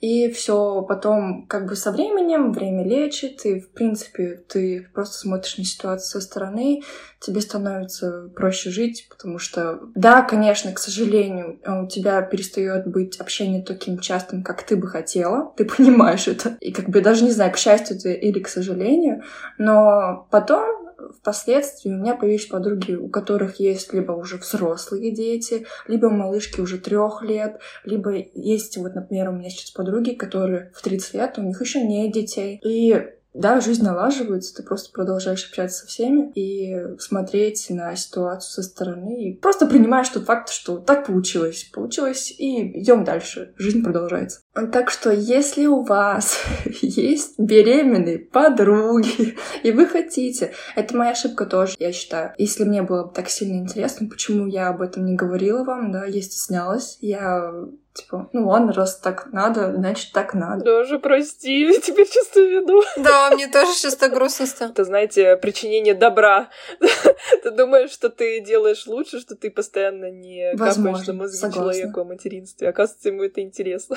И 0.00 0.30
все 0.30 0.82
потом 0.82 1.46
как 1.46 1.66
бы 1.66 1.74
со 1.74 1.90
временем, 1.90 2.52
время 2.52 2.84
лечит, 2.84 3.46
и 3.46 3.60
в 3.60 3.70
принципе 3.70 4.42
ты 4.46 4.86
просто 4.92 5.16
смотришь 5.16 5.56
на 5.56 5.64
ситуацию 5.64 6.20
со 6.20 6.26
стороны, 6.26 6.82
тебе 7.18 7.40
становится 7.40 8.30
проще 8.34 8.70
жить, 8.70 9.06
потому 9.08 9.38
что, 9.38 9.80
да, 9.94 10.20
конечно, 10.20 10.72
к 10.72 10.78
сожалению, 10.78 11.58
у 11.66 11.86
тебя 11.86 12.20
перестает 12.22 12.86
быть 12.86 13.16
общение 13.16 13.62
таким 13.62 13.98
частым, 13.98 14.42
как 14.42 14.62
ты 14.64 14.76
бы 14.76 14.86
хотела, 14.86 15.52
ты 15.56 15.64
понимаешь 15.64 16.28
это, 16.28 16.56
и 16.60 16.72
как 16.72 16.90
бы 16.90 17.00
даже 17.00 17.24
не 17.24 17.30
знаю, 17.30 17.52
к 17.52 17.56
счастью 17.56 17.96
это 17.96 18.10
или 18.10 18.40
к 18.40 18.48
сожалению, 18.48 19.22
но 19.56 20.28
потом 20.30 20.75
впоследствии 21.12 21.90
у 21.90 21.96
меня 21.96 22.14
появились 22.14 22.46
подруги, 22.46 22.94
у 22.94 23.08
которых 23.08 23.60
есть 23.60 23.92
либо 23.92 24.12
уже 24.12 24.36
взрослые 24.36 25.10
дети, 25.10 25.66
либо 25.86 26.10
малышки 26.10 26.60
уже 26.60 26.78
трех 26.78 27.22
лет, 27.22 27.60
либо 27.84 28.14
есть, 28.34 28.76
вот, 28.76 28.94
например, 28.94 29.30
у 29.30 29.32
меня 29.32 29.50
сейчас 29.50 29.70
подруги, 29.70 30.10
которые 30.10 30.72
в 30.74 30.82
30 30.82 31.14
лет, 31.14 31.38
у 31.38 31.42
них 31.42 31.60
еще 31.60 31.82
нет 31.82 32.12
детей. 32.12 32.60
И 32.64 33.15
да, 33.36 33.60
жизнь 33.60 33.84
налаживается, 33.84 34.54
ты 34.54 34.62
просто 34.62 34.90
продолжаешь 34.92 35.46
общаться 35.46 35.80
со 35.80 35.86
всеми 35.86 36.32
и 36.34 36.98
смотреть 36.98 37.66
на 37.70 37.94
ситуацию 37.96 38.50
со 38.50 38.62
стороны. 38.62 39.30
И 39.30 39.34
просто 39.34 39.66
принимаешь 39.66 40.08
тот 40.08 40.24
факт, 40.24 40.48
что 40.48 40.78
так 40.78 41.06
получилось. 41.06 41.70
Получилось, 41.72 42.34
и 42.36 42.80
идем 42.80 43.04
дальше. 43.04 43.54
Жизнь 43.56 43.82
продолжается. 43.82 44.40
Так 44.72 44.90
что, 44.90 45.10
если 45.10 45.66
у 45.66 45.82
вас 45.82 46.42
есть 46.80 47.38
беременные 47.38 48.18
подруги, 48.18 49.36
и 49.62 49.70
вы 49.70 49.86
хотите, 49.86 50.52
это 50.74 50.96
моя 50.96 51.10
ошибка 51.10 51.44
тоже, 51.46 51.74
я 51.78 51.92
считаю. 51.92 52.32
Если 52.38 52.64
мне 52.64 52.82
было 52.82 53.04
бы 53.04 53.12
так 53.12 53.28
сильно 53.28 53.58
интересно, 53.58 54.08
почему 54.08 54.46
я 54.46 54.68
об 54.68 54.80
этом 54.80 55.04
не 55.04 55.14
говорила 55.14 55.62
вам, 55.64 55.92
да, 55.92 56.06
я 56.06 56.22
стеснялась, 56.22 56.98
я 57.00 57.52
Типа, 57.96 58.28
ну 58.34 58.48
ладно, 58.48 58.74
раз 58.74 58.98
так 58.98 59.32
надо, 59.32 59.72
значит 59.74 60.12
так 60.12 60.34
надо. 60.34 60.64
Даже 60.64 60.98
прости, 60.98 61.80
теперь 61.80 62.06
чувствую 62.06 62.50
вину. 62.50 62.82
Да, 62.98 63.30
мне 63.30 63.48
тоже 63.48 63.72
так 63.96 64.12
грустно 64.12 64.46
стало. 64.46 64.70
Это, 64.70 64.84
знаете, 64.84 65.36
причинение 65.36 65.94
добра. 65.94 66.50
ты 67.42 67.50
думаешь, 67.50 67.90
что 67.90 68.10
ты 68.10 68.40
делаешь 68.40 68.86
лучше, 68.86 69.18
что 69.18 69.34
ты 69.34 69.50
постоянно 69.50 70.10
не 70.10 70.52
Возможно, 70.54 70.90
капаешь 70.90 71.06
на 71.06 71.14
мозги 71.14 71.52
человеку 71.52 72.00
о 72.00 72.04
материнстве. 72.04 72.68
Оказывается, 72.68 73.08
ему 73.08 73.22
это 73.22 73.40
интересно. 73.40 73.96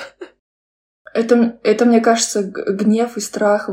Это, 1.12 1.58
это, 1.64 1.84
мне 1.84 2.00
кажется, 2.00 2.42
гнев 2.42 3.16
и 3.16 3.20
страх 3.20 3.68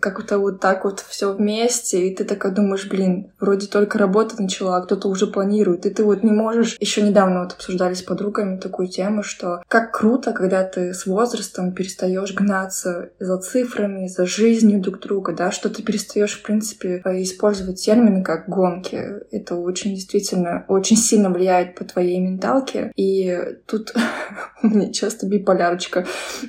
как-то 0.00 0.38
вот 0.38 0.60
так 0.60 0.84
вот 0.84 1.00
все 1.00 1.32
вместе, 1.32 2.08
и 2.08 2.14
ты 2.14 2.24
такая 2.24 2.52
думаешь, 2.52 2.88
блин, 2.88 3.32
вроде 3.38 3.68
только 3.68 3.98
работа 3.98 4.40
начала, 4.40 4.76
а 4.76 4.82
кто-то 4.82 5.08
уже 5.08 5.26
планирует, 5.26 5.86
и 5.86 5.90
ты 5.90 6.02
вот 6.02 6.22
не 6.22 6.32
можешь... 6.32 6.76
Еще 6.80 7.02
недавно 7.02 7.42
вот 7.42 7.52
обсуждали 7.52 7.94
с 7.94 8.02
подругами 8.02 8.58
такую 8.58 8.88
тему, 8.88 9.22
что 9.22 9.62
как 9.68 9.92
круто, 9.92 10.32
когда 10.32 10.64
ты 10.64 10.92
с 10.92 11.06
возрастом 11.06 11.72
перестаешь 11.72 12.34
гнаться 12.34 13.10
за 13.20 13.38
цифрами, 13.38 14.08
за 14.08 14.26
жизнью 14.26 14.80
друг 14.80 15.00
друга, 15.00 15.32
да, 15.32 15.52
что 15.52 15.70
ты 15.70 15.82
перестаешь, 15.82 16.38
в 16.38 16.42
принципе, 16.42 17.02
использовать 17.04 17.80
термины 17.80 18.22
как 18.24 18.48
гонки. 18.48 19.00
Это 19.30 19.54
очень 19.54 19.94
действительно 19.94 20.64
очень 20.68 20.96
сильно 20.96 21.30
влияет 21.30 21.76
по 21.76 21.84
твоей 21.84 22.18
менталке, 22.18 22.92
и 22.96 23.38
тут 23.66 23.94
у 24.62 24.68
меня 24.68 24.92
часто 24.92 25.26
биполярочка. 25.26 26.06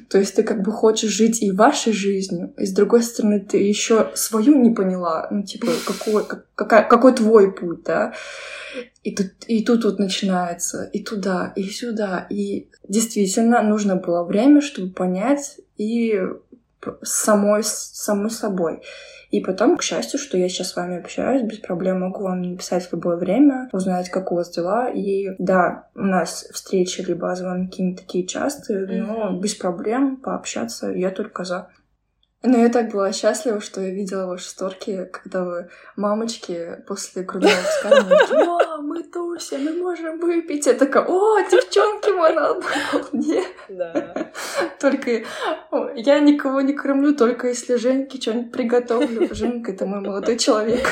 То 0.10 0.17
есть 0.17 0.31
ты 0.32 0.44
как 0.44 0.62
бы 0.62 0.72
хочешь 0.72 1.12
жить 1.12 1.41
и 1.41 1.52
вашей 1.52 1.94
жизнью, 1.94 2.54
и 2.58 2.65
с 2.65 2.74
другой 2.74 3.04
стороны 3.04 3.39
ты 3.39 3.58
еще 3.58 4.12
свою 4.15 4.56
не 4.62 4.72
поняла, 4.72 5.28
ну 5.32 5.44
типа 5.44 5.67
какой, 5.86 6.26
как- 6.26 6.46
какая- 6.56 6.88
какой 6.88 7.13
твой 7.13 7.52
путь, 7.52 7.84
да? 7.84 8.13
И 9.04 9.15
тут, 9.15 9.28
и 9.48 9.63
тут 9.63 9.84
вот 9.84 10.00
начинается 10.00 10.84
и 10.84 11.04
туда, 11.04 11.54
и 11.56 11.63
сюда. 11.63 12.28
И 12.30 12.70
действительно 12.88 13.62
нужно 13.63 13.96
было 13.96 14.24
время, 14.24 14.62
чтобы 14.62 14.91
понять 14.94 15.60
и 15.78 16.20
самой, 17.02 17.63
самой 17.63 18.30
собой. 18.30 18.82
И 19.32 19.39
потом, 19.39 19.78
к 19.78 19.82
счастью, 19.82 20.20
что 20.20 20.38
я 20.38 20.50
сейчас 20.50 20.72
с 20.72 20.76
вами 20.76 21.00
общаюсь, 21.00 21.41
без 21.41 21.60
проблем 21.60 22.02
могу 22.02 22.24
вам 22.24 22.41
написать 22.41 22.86
в 22.86 22.91
любое 22.91 23.15
время, 23.15 23.70
узнать, 23.72 24.10
как 24.10 24.32
у 24.32 24.36
вас 24.36 24.50
дела. 24.52 24.89
И 24.89 25.30
да, 25.39 25.88
у 25.96 26.02
нас 26.04 26.48
встречи 26.52 27.02
либо 27.02 27.34
звонки 27.34 27.82
не 27.82 27.96
такие 27.96 28.28
частые, 28.28 29.02
но 29.02 29.39
без 29.39 29.56
проблем 29.56 30.17
пообщаться 30.17 30.89
я 30.89 31.12
только 31.12 31.46
за. 31.46 31.70
Но 32.44 32.58
я 32.58 32.70
так 32.70 32.91
была 32.91 33.12
счастлива, 33.13 33.62
что 33.62 33.82
я 33.82 33.91
видела 33.91 34.26
ваши 34.26 34.50
сторки, 34.50 35.06
когда 35.13 35.44
вы, 35.44 35.70
мамочки, 35.96 36.84
после 36.88 37.22
грудного 37.22 37.54
вскармливания, 37.54 38.65
«Мам, 39.13 39.38
мы 39.63 39.74
можем 39.74 40.19
выпить». 40.19 40.65
Я 40.65 40.74
такая, 40.74 41.06
«О, 41.06 41.39
девчонки, 41.41 42.10
мы 42.10 42.30
на 42.30 42.50
одной 42.50 42.74
волне». 42.91 43.43
Да. 43.69 44.32
Только 44.80 45.24
я 45.95 46.19
никого 46.19 46.62
не 46.62 46.74
кормлю, 46.74 47.15
только 47.15 47.47
если 47.47 47.76
Женьке 47.76 48.21
что-нибудь 48.21 48.52
приготовлю. 48.52 49.34
Женька— 49.34 49.71
это 49.74 49.86
мой 49.86 50.02
молодой 50.02 50.38
человек. 50.38 50.88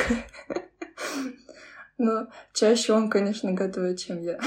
Но 1.98 2.28
чаще 2.54 2.92
он, 2.92 3.10
конечно, 3.10 3.52
готовит, 3.52 3.98
чем 3.98 4.22
я. 4.22 4.38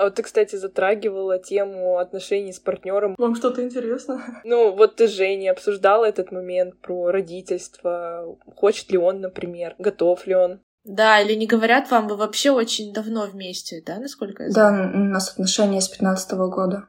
А 0.00 0.04
вот 0.04 0.14
ты, 0.14 0.22
кстати, 0.22 0.56
затрагивала 0.56 1.38
тему 1.38 1.98
отношений 1.98 2.54
с 2.54 2.58
партнером. 2.58 3.14
Вам 3.18 3.34
что-то 3.34 3.62
интересно? 3.62 4.22
Ну, 4.44 4.72
вот 4.74 4.96
ты 4.96 5.06
с 5.06 5.10
Женей 5.10 5.50
обсуждала 5.50 6.06
этот 6.06 6.32
момент 6.32 6.80
про 6.80 7.10
родительство. 7.10 8.24
Хочет 8.56 8.90
ли 8.90 8.96
он, 8.96 9.20
например, 9.20 9.74
готов 9.78 10.26
ли 10.26 10.34
он. 10.34 10.60
Да, 10.84 11.20
или 11.20 11.34
не 11.34 11.46
говорят 11.46 11.90
вам, 11.90 12.08
вы 12.08 12.16
вообще 12.16 12.50
очень 12.50 12.94
давно 12.94 13.26
вместе, 13.26 13.82
да, 13.84 13.98
насколько 13.98 14.44
я 14.44 14.48
Да, 14.48 14.70
знаю? 14.70 14.94
у 14.94 15.04
нас 15.04 15.32
отношения 15.32 15.82
с 15.82 15.88
15 15.88 16.32
года. 16.48 16.86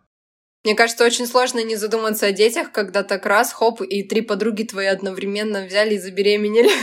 Мне 0.63 0.73
кажется, 0.75 1.03
очень 1.03 1.27
сложно 1.27 1.61
не 1.65 1.75
задуматься 1.75 2.27
о 2.27 2.31
детях, 2.31 2.71
когда 2.71 3.03
так 3.03 3.25
раз, 3.25 3.51
хоп, 3.51 3.81
и 3.81 4.03
три 4.03 4.21
подруги 4.21 4.63
твои 4.63 4.85
одновременно 4.85 5.65
взяли 5.65 5.95
и 5.95 5.99
забеременели. 5.99 6.69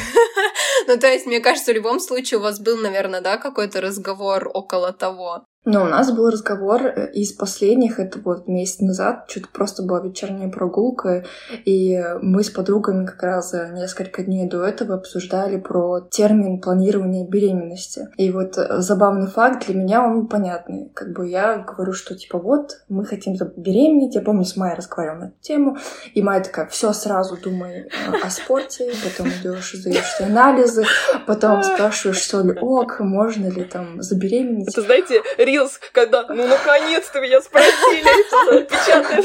Ну, 0.86 0.96
то 0.96 1.06
есть, 1.06 1.26
мне 1.26 1.40
кажется, 1.40 1.72
в 1.72 1.74
любом 1.74 2.00
случае 2.00 2.38
у 2.38 2.42
вас 2.42 2.60
был, 2.60 2.78
наверное, 2.78 3.20
да, 3.20 3.36
какой-то 3.36 3.82
разговор 3.82 4.50
около 4.54 4.90
того. 4.90 5.44
Но 5.70 5.82
у 5.82 5.86
нас 5.86 6.10
был 6.10 6.30
разговор 6.30 6.80
э, 6.86 7.10
из 7.12 7.34
последних, 7.34 8.00
это 8.00 8.18
вот 8.20 8.48
месяц 8.48 8.80
назад, 8.80 9.26
что-то 9.28 9.48
просто 9.52 9.82
была 9.82 10.00
вечерняя 10.00 10.48
прогулка, 10.48 11.26
и 11.66 12.02
мы 12.22 12.42
с 12.42 12.48
подругами 12.48 13.04
как 13.04 13.22
раз 13.22 13.52
несколько 13.52 14.22
дней 14.22 14.48
до 14.48 14.64
этого 14.64 14.94
обсуждали 14.94 15.58
про 15.58 16.00
термин 16.00 16.62
планирования 16.62 17.26
беременности. 17.26 18.08
И 18.16 18.30
вот 18.30 18.56
э, 18.56 18.78
забавный 18.78 19.26
факт, 19.26 19.66
для 19.66 19.74
меня 19.74 20.02
он 20.02 20.26
понятный. 20.26 20.90
Как 20.94 21.12
бы 21.12 21.28
я 21.28 21.58
говорю, 21.58 21.92
что 21.92 22.14
типа 22.14 22.38
вот, 22.38 22.80
мы 22.88 23.04
хотим 23.04 23.36
беременеть, 23.58 24.14
я 24.14 24.22
помню, 24.22 24.46
с 24.46 24.56
Майей 24.56 24.74
разговаривала 24.74 25.18
на 25.18 25.24
эту 25.26 25.36
тему, 25.42 25.76
и 26.14 26.22
Майя 26.22 26.42
такая, 26.42 26.66
все 26.68 26.94
сразу 26.94 27.36
думай 27.36 27.80
э, 27.80 27.86
о 28.24 28.30
спорте, 28.30 28.90
потом 29.04 29.28
идешь, 29.28 29.74
сдаешь 29.74 30.18
анализы, 30.20 30.86
потом 31.26 31.62
спрашиваешь, 31.62 32.22
что 32.22 32.40
ли 32.40 32.58
ок, 32.58 33.00
можно 33.00 33.48
ли 33.48 33.64
там 33.64 34.00
забеременеть. 34.00 34.68
Это, 34.68 34.80
знаете, 34.80 35.20
Рилс, 35.58 35.80
когда, 35.92 36.24
ну, 36.28 36.46
наконец-то 36.46 37.20
меня 37.20 37.40
спросили, 37.40 38.64
печатает. 38.64 39.24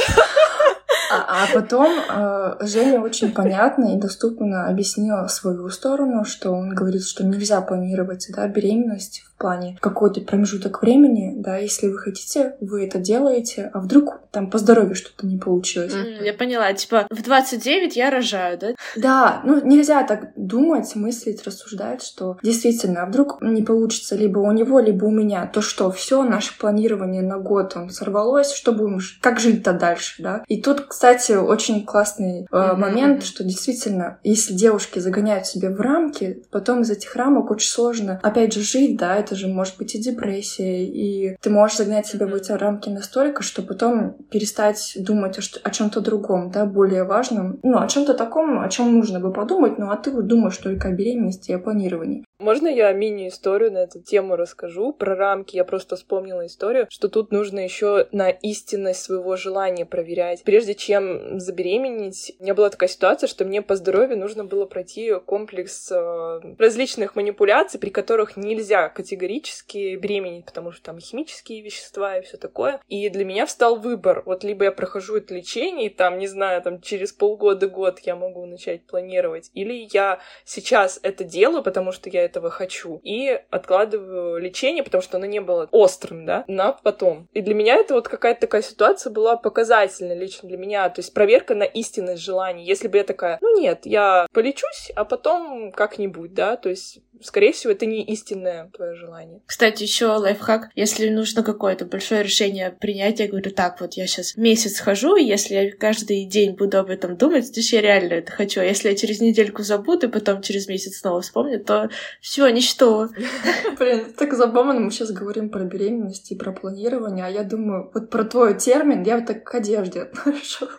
А, 1.12 1.44
а 1.44 1.48
потом 1.54 2.00
э, 2.10 2.66
Женя 2.66 3.00
очень 3.02 3.34
понятно 3.34 3.94
и 3.96 4.00
доступно 4.00 4.68
объяснила 4.68 5.28
свою 5.28 5.70
сторону, 5.70 6.26
что 6.26 6.52
он 6.52 6.74
говорит, 6.74 7.06
что 7.06 7.24
нельзя 7.24 7.62
планировать 7.62 8.28
да, 8.30 8.48
беременность 8.48 9.24
плане 9.44 9.78
какой-то 9.82 10.22
промежуток 10.22 10.82
времени, 10.82 11.34
да, 11.36 11.58
если 11.58 11.88
вы 11.90 11.98
хотите, 11.98 12.56
вы 12.62 12.86
это 12.86 12.98
делаете, 12.98 13.70
а 13.74 13.80
вдруг 13.82 14.22
там 14.32 14.50
по 14.50 14.58
здоровью 14.58 14.96
что-то 14.96 15.28
не 15.28 15.38
получилось. 15.38 15.94
М, 15.94 16.24
Я 16.24 16.34
поняла, 16.34 16.72
типа, 16.74 17.06
в 17.10 17.22
29 17.22 17.98
я 17.98 18.10
рожаю, 18.10 18.58
да? 18.58 18.68
Да, 18.96 19.42
ну 19.44 19.60
нельзя 19.66 20.04
так 20.04 20.32
думать, 20.38 20.96
мыслить, 20.96 21.44
рассуждать, 21.46 22.02
что 22.04 22.38
действительно, 22.42 23.04
а 23.04 23.06
вдруг 23.06 23.42
не 23.42 23.62
получится 23.64 24.16
либо 24.16 24.40
у 24.40 24.52
него, 24.54 24.80
либо 24.80 25.04
у 25.06 25.12
меня, 25.12 25.46
то 25.46 25.62
что, 25.62 25.92
все 25.92 26.24
наше 26.24 26.58
планирование 26.58 27.22
на 27.22 27.38
год, 27.38 27.74
он 27.76 27.90
сорвалось, 27.90 28.54
что 28.54 28.72
будем, 28.72 29.00
как 29.22 29.40
жить-то 29.42 29.74
дальше, 29.74 30.24
да? 30.24 30.44
И 30.48 30.62
тут, 30.62 30.82
кстати, 30.88 31.34
очень 31.34 31.84
классный 31.86 32.48
э, 32.50 32.72
Мгм, 32.72 32.80
момент, 32.82 33.24
что 33.24 33.44
действительно, 33.44 34.20
если 34.24 34.54
девушки 34.54 35.00
загоняют 35.00 35.46
себя 35.48 35.70
в 35.70 35.82
рамки, 35.82 36.44
потом 36.50 36.82
из 36.82 36.90
этих 36.92 37.16
рамок 37.18 37.52
очень 37.52 37.70
сложно, 37.70 38.20
опять 38.24 38.54
же, 38.54 38.62
жить, 38.62 38.98
да, 38.98 39.16
это 39.18 39.33
же 39.36 39.48
может 39.48 39.78
быть 39.78 39.96
и 39.96 40.00
депрессия, 40.00 40.86
и 40.86 41.36
ты 41.42 41.50
можешь 41.50 41.78
загнать 41.78 42.08
себя 42.08 42.28
в 42.28 42.34
эти 42.34 42.52
рамки 42.52 42.90
настолько, 42.90 43.44
что 43.44 43.62
потом 43.62 44.14
перестать 44.32 44.98
думать 45.00 45.38
о, 45.64 45.70
чем-то 45.70 46.02
другом, 46.02 46.52
да, 46.52 46.66
более 46.66 47.04
важном, 47.04 47.60
ну, 47.64 47.80
о 47.80 47.88
чем-то 47.88 48.14
таком, 48.14 48.60
о 48.60 48.70
чем 48.70 48.94
нужно 48.94 49.20
бы 49.20 49.32
подумать, 49.32 49.78
ну, 49.78 49.92
а 49.92 49.98
ты 49.98 50.12
вот 50.12 50.28
думаешь 50.28 50.58
только 50.58 50.90
о 50.90 50.92
беременности 50.92 51.52
и 51.52 51.56
о 51.56 51.60
планировании. 51.60 52.26
Можно 52.44 52.68
я 52.68 52.92
мини-историю 52.92 53.72
на 53.72 53.78
эту 53.78 54.02
тему 54.02 54.36
расскажу? 54.36 54.92
Про 54.92 55.16
рамки 55.16 55.56
я 55.56 55.64
просто 55.64 55.96
вспомнила 55.96 56.46
историю, 56.46 56.88
что 56.90 57.08
тут 57.08 57.32
нужно 57.32 57.60
еще 57.62 58.10
на 58.12 58.32
истинность 58.32 59.02
своего 59.02 59.38
желания 59.38 59.86
проверять. 59.86 60.44
Прежде 60.44 60.76
чем 60.76 61.40
забеременеть, 61.40 62.36
у 62.40 62.44
меня 62.44 62.54
была 62.54 62.70
такая 62.70 62.90
ситуация, 62.90 63.28
что 63.28 63.46
мне 63.46 63.62
по 63.62 63.78
здоровью 63.78 64.18
нужно 64.18 64.44
было 64.44 64.66
пройти 64.66 65.14
комплекс 65.26 65.90
э, 65.90 66.42
различных 66.60 67.16
манипуляций, 67.16 67.80
при 67.80 67.92
которых 67.92 68.36
нельзя 68.36 68.90
категорически 68.90 69.96
беременеть, 69.96 70.44
потому 70.44 70.74
что 70.74 70.84
там 70.84 71.00
химические 71.00 71.62
вещества 71.62 72.18
и 72.18 72.24
все 72.24 72.36
такое. 72.36 72.82
И 72.90 73.08
для 73.08 73.24
меня 73.24 73.46
встал 73.46 73.78
выбор. 73.78 74.22
Вот 74.26 74.44
либо 74.44 74.66
я 74.66 74.74
прохожу 74.74 75.16
это 75.16 75.34
лечение, 75.34 75.86
и 75.86 75.90
там, 75.90 76.18
не 76.18 76.28
знаю, 76.28 76.62
там 76.62 76.82
через 76.82 77.14
полгода-год 77.14 78.00
я 78.00 78.18
могу 78.18 78.46
начать 78.46 78.86
планировать, 78.86 79.50
или 79.54 79.88
я 79.94 80.20
сейчас 80.44 81.00
это 81.04 81.24
делаю, 81.24 81.64
потому 81.64 81.94
что 81.94 82.10
я 82.10 82.33
этого 82.34 82.50
хочу. 82.50 83.00
И 83.04 83.40
откладываю 83.52 84.40
лечение, 84.40 84.84
потому 84.84 85.04
что 85.04 85.18
оно 85.18 85.28
не 85.28 85.40
было 85.40 85.68
острым, 85.72 86.26
да, 86.26 86.44
на 86.48 86.74
потом. 86.74 87.30
И 87.34 87.42
для 87.42 87.54
меня 87.54 87.76
это 87.76 87.94
вот 87.94 88.08
какая-то 88.08 88.42
такая 88.42 88.64
ситуация 88.64 89.12
была 89.12 89.38
показательная 89.38 90.18
лично 90.18 90.50
для 90.50 90.58
меня. 90.58 90.90
То 90.90 91.00
есть 91.00 91.14
проверка 91.14 91.54
на 91.54 91.64
истинность 91.64 92.24
желаний. 92.24 92.66
Если 92.66 92.88
бы 92.88 92.98
я 92.98 93.04
такая, 93.04 93.38
ну 93.42 93.60
нет, 93.60 93.82
я 93.86 94.28
полечусь, 94.34 94.92
а 94.96 95.06
потом 95.06 95.72
как-нибудь, 95.72 96.34
да, 96.34 96.56
то 96.56 96.70
есть 96.70 97.00
скорее 97.22 97.54
всего, 97.54 97.72
это 97.72 97.86
не 97.86 98.04
истинное 98.04 98.70
твое 98.76 98.96
желание. 98.96 99.42
Кстати, 99.46 99.84
еще 99.84 100.08
лайфхак. 100.08 100.70
Если 100.76 101.10
нужно 101.10 101.44
какое-то 101.44 101.86
большое 101.86 102.24
решение 102.24 102.72
принять, 102.72 103.20
я 103.20 103.28
говорю, 103.28 103.52
так, 103.52 103.80
вот 103.82 103.94
я 103.94 104.08
сейчас 104.08 104.36
месяц 104.36 104.80
хожу, 104.80 105.16
и 105.16 105.24
если 105.24 105.54
я 105.54 105.72
каждый 105.72 106.26
день 106.26 106.56
буду 106.56 106.80
об 106.80 106.90
этом 106.90 107.18
думать, 107.18 107.54
то 107.54 107.60
я 107.60 107.82
реально 107.82 108.14
это 108.16 108.32
хочу. 108.32 108.62
А 108.62 108.66
если 108.66 108.90
я 108.90 108.96
через 108.96 109.22
недельку 109.22 109.64
забуду, 109.64 110.08
и 110.08 110.12
потом 110.12 110.42
через 110.42 110.68
месяц 110.68 110.98
снова 110.98 111.22
вспомню, 111.22 111.64
то 111.64 111.90
все, 112.24 112.48
ничто. 112.48 113.10
Блин, 113.78 114.14
так 114.18 114.34
забавно, 114.34 114.80
мы 114.80 114.92
сейчас 114.92 115.12
говорим 115.12 115.50
про 115.50 115.66
беременность 115.66 116.32
и 116.32 116.36
про 116.36 116.54
планирование, 116.54 117.26
а 117.26 117.30
я 117.30 117.44
думаю, 117.44 117.92
вот 117.94 118.10
про 118.10 118.24
твой 118.24 118.58
термин 118.58 119.04
я 119.04 119.18
вот 119.18 119.26
так 119.26 119.44
к 119.44 119.54
одежде 119.54 120.04
отношу. 120.04 120.70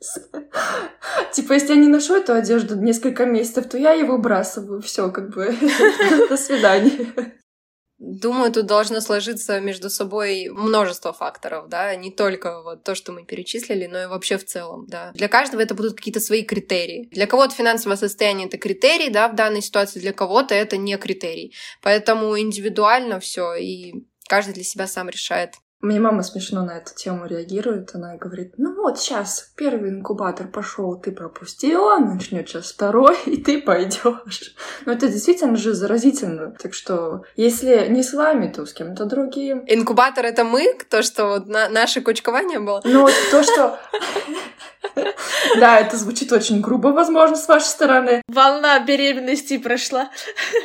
Типа, 1.32 1.52
если 1.52 1.74
я 1.74 1.80
не 1.80 1.88
ношу 1.88 2.16
эту 2.16 2.32
одежду 2.32 2.76
несколько 2.76 3.26
месяцев, 3.26 3.68
то 3.68 3.76
я 3.76 3.92
ее 3.92 4.06
выбрасываю. 4.06 4.80
Все, 4.80 5.10
как 5.10 5.28
бы. 5.34 5.54
До 6.30 6.38
свидания. 6.38 7.34
Думаю, 7.98 8.52
тут 8.52 8.66
должно 8.66 9.00
сложиться 9.00 9.60
между 9.60 9.88
собой 9.88 10.48
множество 10.50 11.12
факторов, 11.12 11.68
да, 11.68 11.94
не 11.94 12.10
только 12.10 12.62
вот 12.62 12.82
то, 12.82 12.94
что 12.94 13.12
мы 13.12 13.24
перечислили, 13.24 13.86
но 13.86 14.02
и 14.02 14.06
вообще 14.06 14.36
в 14.36 14.44
целом, 14.44 14.86
да. 14.88 15.12
Для 15.14 15.28
каждого 15.28 15.60
это 15.60 15.74
будут 15.74 15.94
какие-то 15.94 16.20
свои 16.20 16.42
критерии. 16.42 17.08
Для 17.12 17.26
кого-то 17.26 17.54
финансовое 17.54 17.96
состояние 17.96 18.48
это 18.48 18.58
критерий, 18.58 19.10
да, 19.10 19.28
в 19.28 19.36
данной 19.36 19.62
ситуации, 19.62 20.00
для 20.00 20.12
кого-то 20.12 20.54
это 20.54 20.76
не 20.76 20.96
критерий. 20.96 21.54
Поэтому 21.82 22.38
индивидуально 22.38 23.20
все, 23.20 23.54
и 23.54 23.94
каждый 24.28 24.54
для 24.54 24.64
себя 24.64 24.88
сам 24.88 25.08
решает, 25.08 25.54
мне 25.84 26.00
мама 26.00 26.22
смешно 26.22 26.64
на 26.64 26.78
эту 26.78 26.94
тему 26.94 27.26
реагирует. 27.26 27.94
Она 27.94 28.16
говорит, 28.16 28.54
ну 28.56 28.74
вот 28.74 28.98
сейчас 28.98 29.52
первый 29.54 29.90
инкубатор 29.90 30.48
пошел, 30.48 30.96
ты 30.96 31.12
пропустила, 31.12 31.98
начнет 31.98 32.48
сейчас 32.48 32.72
второй, 32.72 33.16
и 33.26 33.36
ты 33.36 33.60
пойдешь. 33.60 34.54
Но 34.86 34.92
это 34.92 35.08
действительно 35.08 35.56
же 35.56 35.74
заразительно. 35.74 36.52
Так 36.60 36.74
что, 36.74 37.24
если 37.36 37.86
не 37.88 38.02
с 38.02 38.14
вами, 38.14 38.50
то 38.50 38.64
с 38.66 38.72
кем-то 38.72 39.04
другим. 39.04 39.64
Инкубатор— 39.66 40.24
это 40.26 40.44
мы? 40.44 40.74
То, 40.88 41.02
что 41.02 41.26
вот 41.26 41.46
на 41.46 41.68
наше 41.68 42.00
кучкование 42.00 42.60
было? 42.60 42.80
Ну, 42.84 43.08
то, 43.30 43.42
что... 43.42 43.78
Да, 45.58 45.78
это 45.78 45.96
звучит 45.96 46.32
очень 46.32 46.60
грубо, 46.60 46.88
возможно, 46.88 47.36
с 47.36 47.48
вашей 47.48 47.66
стороны. 47.66 48.22
Волна 48.28 48.78
беременности 48.80 49.58
прошла. 49.58 50.10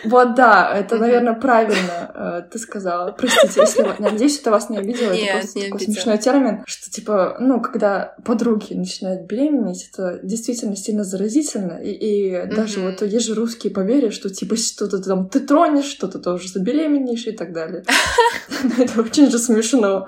Вот 0.04 0.36
да, 0.36 0.72
это, 0.76 0.98
наверное, 0.98 1.34
правильно 1.34 2.12
э, 2.14 2.42
ты 2.52 2.60
сказала. 2.60 3.12
Простите, 3.12 3.62
если... 3.62 3.96
Надеюсь, 4.00 4.40
это 4.40 4.52
вас 4.52 4.70
не 4.70 4.78
обидело. 4.78 5.09
Нет, 5.14 5.30
это 5.30 5.38
просто 5.40 5.60
не 5.60 5.66
такой 5.66 5.78
обидела. 5.78 5.94
смешной 5.94 6.18
термин, 6.18 6.64
что, 6.66 6.92
типа, 6.92 7.38
ну, 7.40 7.62
когда 7.62 8.16
подруги 8.26 8.74
начинают 8.74 9.28
беременеть, 9.28 9.90
это 9.92 10.20
действительно 10.24 10.76
сильно 10.76 11.04
заразительно. 11.04 11.80
И, 11.82 11.92
и 11.92 12.46
даже 12.56 12.80
Мгм. 12.80 12.92
вот 12.92 13.02
есть 13.02 13.26
же 13.26 13.36
русские 13.36 13.74
поверья, 13.74 14.12
что, 14.12 14.30
типа, 14.30 14.56
что-то 14.56 15.02
там 15.02 15.30
ты 15.30 15.40
тронешь, 15.40 15.86
что-то 15.86 16.20
тоже 16.20 16.48
забеременеешь 16.50 17.28
и 17.28 17.32
так 17.32 17.54
далее. 17.54 17.84
Это 18.78 19.02
очень 19.02 19.30
же 19.30 19.38
смешно. 19.40 20.08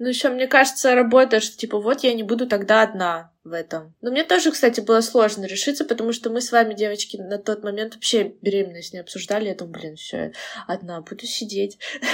Ну, 0.00 0.06
еще, 0.06 0.28
мне 0.28 0.46
кажется, 0.46 0.94
работает, 0.94 1.42
что 1.42 1.56
типа 1.56 1.80
вот 1.80 2.04
я 2.04 2.14
не 2.14 2.22
буду 2.22 2.46
тогда 2.46 2.82
одна 2.82 3.32
в 3.48 3.52
этом. 3.52 3.94
Но 4.00 4.10
мне 4.10 4.24
тоже, 4.24 4.50
кстати, 4.50 4.80
было 4.80 5.00
сложно 5.00 5.44
решиться, 5.44 5.84
потому 5.84 6.12
что 6.12 6.30
мы 6.30 6.40
с 6.40 6.52
вами, 6.52 6.74
девочки, 6.74 7.16
на 7.16 7.38
тот 7.38 7.64
момент 7.64 7.94
вообще 7.94 8.34
беременность 8.42 8.92
не 8.92 9.00
обсуждали. 9.00 9.48
Я 9.48 9.54
думаю, 9.54 9.74
блин, 9.74 9.96
все, 9.96 10.32
одна 10.66 11.00
буду 11.00 11.26
сидеть. 11.26 11.78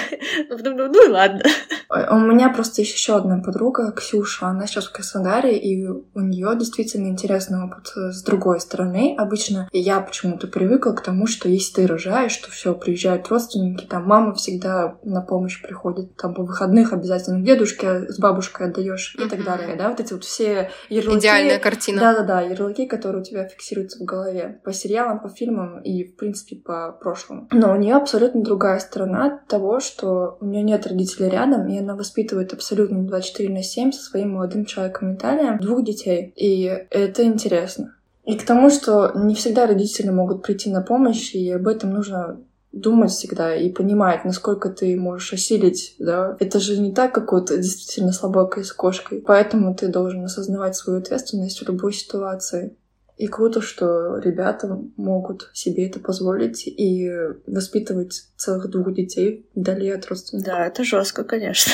Ну, 0.48 0.58
думаю, 0.58 0.90
ну 0.90 1.06
и 1.06 1.10
ладно. 1.10 1.42
У 1.88 2.18
меня 2.18 2.48
просто 2.48 2.82
есть 2.82 2.94
еще 2.94 3.16
одна 3.16 3.40
подруга, 3.42 3.92
Ксюша. 3.92 4.46
Она 4.46 4.66
сейчас 4.66 4.86
в 4.86 4.92
Краснодаре, 4.92 5.56
и 5.56 5.86
у 5.86 6.20
нее 6.20 6.52
действительно 6.58 7.08
интересный 7.08 7.64
опыт 7.64 7.88
с 7.94 8.22
другой 8.22 8.60
стороны. 8.60 9.14
Обычно 9.16 9.68
я 9.72 10.00
почему-то 10.00 10.46
привыкла 10.46 10.92
к 10.92 11.02
тому, 11.02 11.26
что 11.26 11.48
если 11.48 11.74
ты 11.74 11.86
рожаешь, 11.86 12.32
что 12.32 12.50
все, 12.50 12.74
приезжают 12.74 13.28
родственники, 13.28 13.84
там 13.84 14.04
мама 14.04 14.34
всегда 14.34 14.96
на 15.02 15.20
помощь 15.20 15.62
приходит, 15.62 16.16
там 16.16 16.34
по 16.34 16.42
выходных 16.42 16.92
обязательно 16.92 17.44
дедушке 17.44 18.10
с 18.10 18.18
бабушкой 18.18 18.68
отдаешь 18.68 19.16
и 19.18 19.28
так 19.28 19.44
далее, 19.44 19.76
да, 19.76 19.90
вот 19.90 20.00
эти 20.00 20.12
вот 20.12 20.24
все 20.24 20.70
ярлыки. 20.88 21.23
Идеальная 21.24 21.58
картина. 21.58 22.00
Да-да-да, 22.00 22.40
ярлыки, 22.40 22.86
которые 22.86 23.22
у 23.22 23.24
тебя 23.24 23.48
фиксируются 23.48 23.98
в 23.98 24.04
голове. 24.04 24.60
По 24.64 24.72
сериалам, 24.72 25.20
по 25.20 25.28
фильмам 25.28 25.80
и, 25.80 26.04
в 26.04 26.16
принципе, 26.16 26.56
по 26.56 26.92
прошлому. 26.92 27.48
Но 27.50 27.72
у 27.72 27.76
нее 27.76 27.94
абсолютно 27.94 28.42
другая 28.42 28.78
сторона 28.78 29.40
того, 29.48 29.80
что 29.80 30.36
у 30.40 30.44
нее 30.44 30.62
нет 30.62 30.86
родителей 30.86 31.30
рядом, 31.30 31.66
и 31.68 31.78
она 31.78 31.94
воспитывает 31.94 32.52
абсолютно 32.52 33.04
24 33.04 33.52
на 33.52 33.62
7 33.62 33.92
со 33.92 34.02
своим 34.02 34.32
молодым 34.34 34.64
человеком 34.64 35.14
Виталием 35.14 35.58
двух 35.58 35.84
детей. 35.84 36.32
И 36.36 36.64
это 36.90 37.24
интересно. 37.24 37.96
И 38.24 38.36
к 38.38 38.44
тому, 38.44 38.70
что 38.70 39.12
не 39.14 39.34
всегда 39.34 39.66
родители 39.66 40.10
могут 40.10 40.42
прийти 40.42 40.70
на 40.70 40.80
помощь, 40.80 41.34
и 41.34 41.50
об 41.50 41.68
этом 41.68 41.90
нужно 41.90 42.40
думать 42.74 43.12
всегда 43.12 43.54
и 43.54 43.70
понимать, 43.70 44.24
насколько 44.24 44.68
ты 44.68 44.96
можешь 44.96 45.32
осилить, 45.32 45.94
да. 45.98 46.36
Это 46.40 46.60
же 46.60 46.78
не 46.78 46.92
так, 46.92 47.14
как 47.14 47.32
вот 47.32 47.48
действительно 47.48 48.12
слабакой 48.12 48.64
с 48.64 48.72
кошкой. 48.72 49.22
Поэтому 49.26 49.74
ты 49.74 49.88
должен 49.88 50.24
осознавать 50.24 50.76
свою 50.76 50.98
ответственность 50.98 51.60
в 51.60 51.68
любой 51.68 51.92
ситуации. 51.92 52.76
И 53.16 53.28
круто, 53.28 53.60
что 53.60 54.18
ребята 54.18 54.76
могут 54.96 55.50
себе 55.52 55.86
это 55.86 56.00
позволить 56.00 56.66
и 56.66 57.08
воспитывать 57.46 58.24
целых 58.36 58.68
двух 58.68 58.92
детей 58.92 59.48
вдали 59.54 59.88
от 59.90 60.06
родственников. 60.06 60.52
Да, 60.52 60.66
это 60.66 60.82
жестко, 60.82 61.22
конечно. 61.22 61.72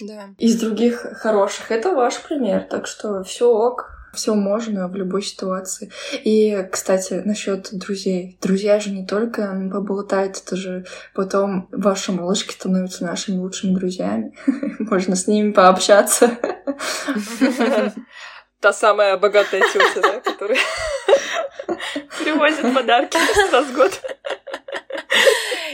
Да. 0.00 0.30
Из 0.38 0.58
других 0.58 0.96
хороших 1.18 1.70
это 1.70 1.94
ваш 1.94 2.20
пример, 2.22 2.66
так 2.68 2.86
что 2.86 3.22
все 3.22 3.52
ок, 3.52 3.99
все 4.12 4.34
можно 4.34 4.88
в 4.88 4.96
любой 4.96 5.22
ситуации. 5.22 5.90
И, 6.24 6.66
кстати, 6.70 7.22
насчет 7.24 7.68
друзей. 7.72 8.38
Друзья 8.40 8.80
же 8.80 8.90
не 8.90 9.06
только 9.06 9.70
поболтать, 9.72 10.42
это 10.44 10.56
же 10.56 10.84
потом 11.14 11.68
ваши 11.72 12.12
малышки 12.12 12.52
становятся 12.52 13.04
нашими 13.04 13.36
лучшими 13.36 13.74
друзьями. 13.74 14.34
Можно 14.78 15.16
с 15.16 15.26
ними 15.26 15.52
пообщаться. 15.52 16.38
Та 18.60 18.74
самая 18.74 19.16
богатая 19.16 19.62
тетя, 19.72 20.00
да, 20.02 20.20
которая 20.20 20.58
привозит 22.18 22.74
подарки 22.74 23.16
раз 23.50 23.66
в 23.66 23.74
год. 23.74 24.00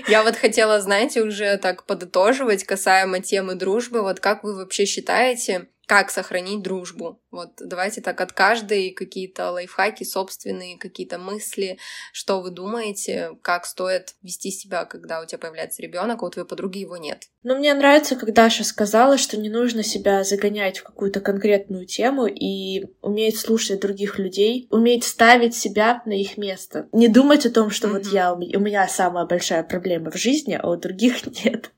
Я 0.08 0.22
вот 0.22 0.36
хотела, 0.36 0.80
знаете, 0.80 1.22
уже 1.22 1.56
так 1.56 1.84
подытоживать 1.84 2.62
касаемо 2.62 3.20
темы 3.20 3.56
дружбы. 3.56 4.02
Вот 4.02 4.20
как 4.20 4.44
вы 4.44 4.54
вообще 4.54 4.84
считаете, 4.84 5.66
как 5.86 6.10
сохранить 6.10 6.62
дружбу? 6.62 7.22
Вот 7.30 7.52
давайте 7.56 8.00
так 8.00 8.20
от 8.20 8.32
каждой 8.32 8.90
какие-то 8.90 9.50
лайфхаки 9.52 10.02
собственные, 10.04 10.78
какие-то 10.78 11.18
мысли, 11.18 11.78
что 12.12 12.40
вы 12.40 12.50
думаете, 12.50 13.38
как 13.42 13.66
стоит 13.66 14.16
вести 14.20 14.50
себя, 14.50 14.84
когда 14.84 15.20
у 15.20 15.26
тебя 15.26 15.38
появляется 15.38 15.82
ребенок, 15.82 16.22
а 16.22 16.26
у 16.26 16.30
твоей 16.30 16.46
подруги 16.46 16.78
его 16.78 16.96
нет. 16.96 17.30
Но 17.46 17.54
мне 17.54 17.72
нравится, 17.74 18.16
как 18.16 18.32
Даша 18.32 18.64
сказала, 18.64 19.18
что 19.18 19.36
не 19.36 19.48
нужно 19.48 19.84
себя 19.84 20.24
загонять 20.24 20.78
в 20.78 20.82
какую-то 20.82 21.20
конкретную 21.20 21.86
тему 21.86 22.26
и 22.26 22.86
уметь 23.02 23.38
слушать 23.38 23.78
других 23.80 24.18
людей, 24.18 24.66
уметь 24.72 25.04
ставить 25.04 25.54
себя 25.54 26.02
на 26.06 26.12
их 26.14 26.38
место. 26.38 26.88
Не 26.90 27.06
думать 27.06 27.46
о 27.46 27.52
том, 27.52 27.70
что 27.70 27.86
вот 27.86 28.02
Мгм. 28.02 28.10
я, 28.12 28.32
у 28.34 28.38
меня 28.58 28.88
самая 28.88 29.26
большая 29.26 29.62
проблема 29.62 30.10
в 30.10 30.16
жизни, 30.16 30.58
а 30.60 30.68
у 30.68 30.74
других 30.74 31.24
нет. 31.44 31.70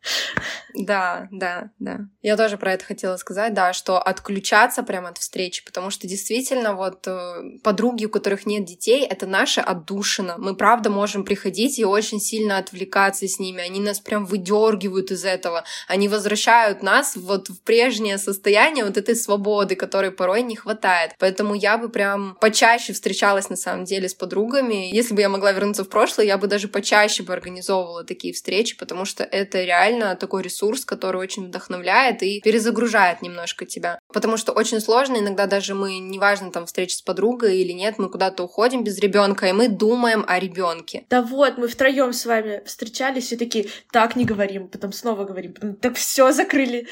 Да, 0.74 1.28
да, 1.31 1.70
да. 1.78 2.00
Я 2.22 2.37
тоже 2.38 2.57
про 2.57 2.72
это 2.72 2.85
хотела 2.85 3.16
сказать, 3.16 3.52
да, 3.52 3.72
что 3.74 3.98
отключаться 4.00 4.83
прямо 4.83 5.11
от 5.11 5.18
встречи, 5.18 5.64
потому 5.64 5.90
что 5.90 6.07
действительно 6.07 6.74
вот 6.74 7.07
э, 7.07 7.59
подруги, 7.62 8.07
у 8.07 8.11
которых 8.11 8.46
нет 8.46 8.64
детей, 8.64 9.04
это 9.04 9.26
наша 9.26 9.61
отдушина. 9.61 10.37
Мы 10.38 10.57
правда 10.57 10.88
можем 10.88 11.24
приходить 11.24 11.78
и 11.78 11.85
очень 11.85 12.20
сильно 12.20 12.59
отвлекаться 12.59 13.26
с 13.26 13.38
ними. 13.38 13.61
Они 13.61 13.81
нас 13.81 14.00
прям 14.00 14.24
выдергивают 14.24 15.11
из 15.11 15.24
этого. 15.24 15.58
Они 15.87 16.09
возвращают 16.09 16.83
нас 16.83 17.16
вот 17.16 17.49
в 17.49 17.62
прежнее 17.62 18.18
состояние 18.18 18.85
вот 18.85 18.97
этой 18.97 19.16
свободы, 19.16 19.77
которой 19.77 20.11
порой 20.11 20.42
не 20.42 20.57
хватает. 20.57 21.12
Поэтому 21.18 21.55
я 21.55 21.79
бы 21.79 21.88
прям 21.88 22.37
почаще 22.40 22.92
встречалась 22.92 23.51
на 23.51 23.57
самом 23.57 23.85
деле 23.85 24.09
с 24.09 24.14
подругами. 24.14 24.94
Если 24.94 25.14
бы 25.14 25.21
я 25.21 25.29
могла 25.29 25.53
вернуться 25.53 25.85
в 25.85 25.88
прошлое, 25.88 26.27
я 26.27 26.38
бы 26.38 26.47
даже 26.47 26.68
почаще 26.68 27.23
бы 27.23 27.33
организовывала 27.33 28.05
такие 28.05 28.33
встречи, 28.33 28.77
потому 28.77 29.05
что 29.05 29.25
это 29.25 29.62
реально 29.62 30.16
такой 30.16 30.42
ресурс, 30.42 30.85
который 30.85 31.21
очень 31.21 31.47
вдохновляет 31.47 32.23
и 32.23 32.40
перезагружает 32.40 33.23
немножко 33.23 33.66
тебя. 33.66 33.99
Потому 34.12 34.37
что 34.37 34.53
очень 34.53 34.81
сложно, 34.81 35.16
иногда 35.16 35.47
даже 35.47 35.75
мы, 35.75 35.99
неважно, 35.99 36.51
там, 36.51 36.66
встреча 36.66 36.97
с 36.97 37.03
подругой 37.03 37.59
или 37.59 37.73
нет, 37.73 37.99
мы 37.99 38.09
куда-то 38.11 38.42
уходим 38.42 38.85
без 38.85 38.99
ребенка, 38.99 39.47
и 39.47 39.53
мы 39.53 39.68
думаем 39.68 40.25
о 40.27 40.38
ребенке. 40.38 41.05
Да 41.11 41.23
вот, 41.23 41.59
мы 41.59 41.68
втроем 41.68 42.12
с 42.12 42.27
вами 42.27 42.62
встречались 42.66 43.33
и 43.33 43.37
такие, 43.37 43.68
так 43.92 44.16
не 44.16 44.25
говорим, 44.25 44.68
потом 44.68 44.92
снова 44.92 45.25
говорим, 45.25 45.47
потом 45.48 45.76
так 45.76 45.96
все 45.96 46.32
закрыли. 46.32 46.87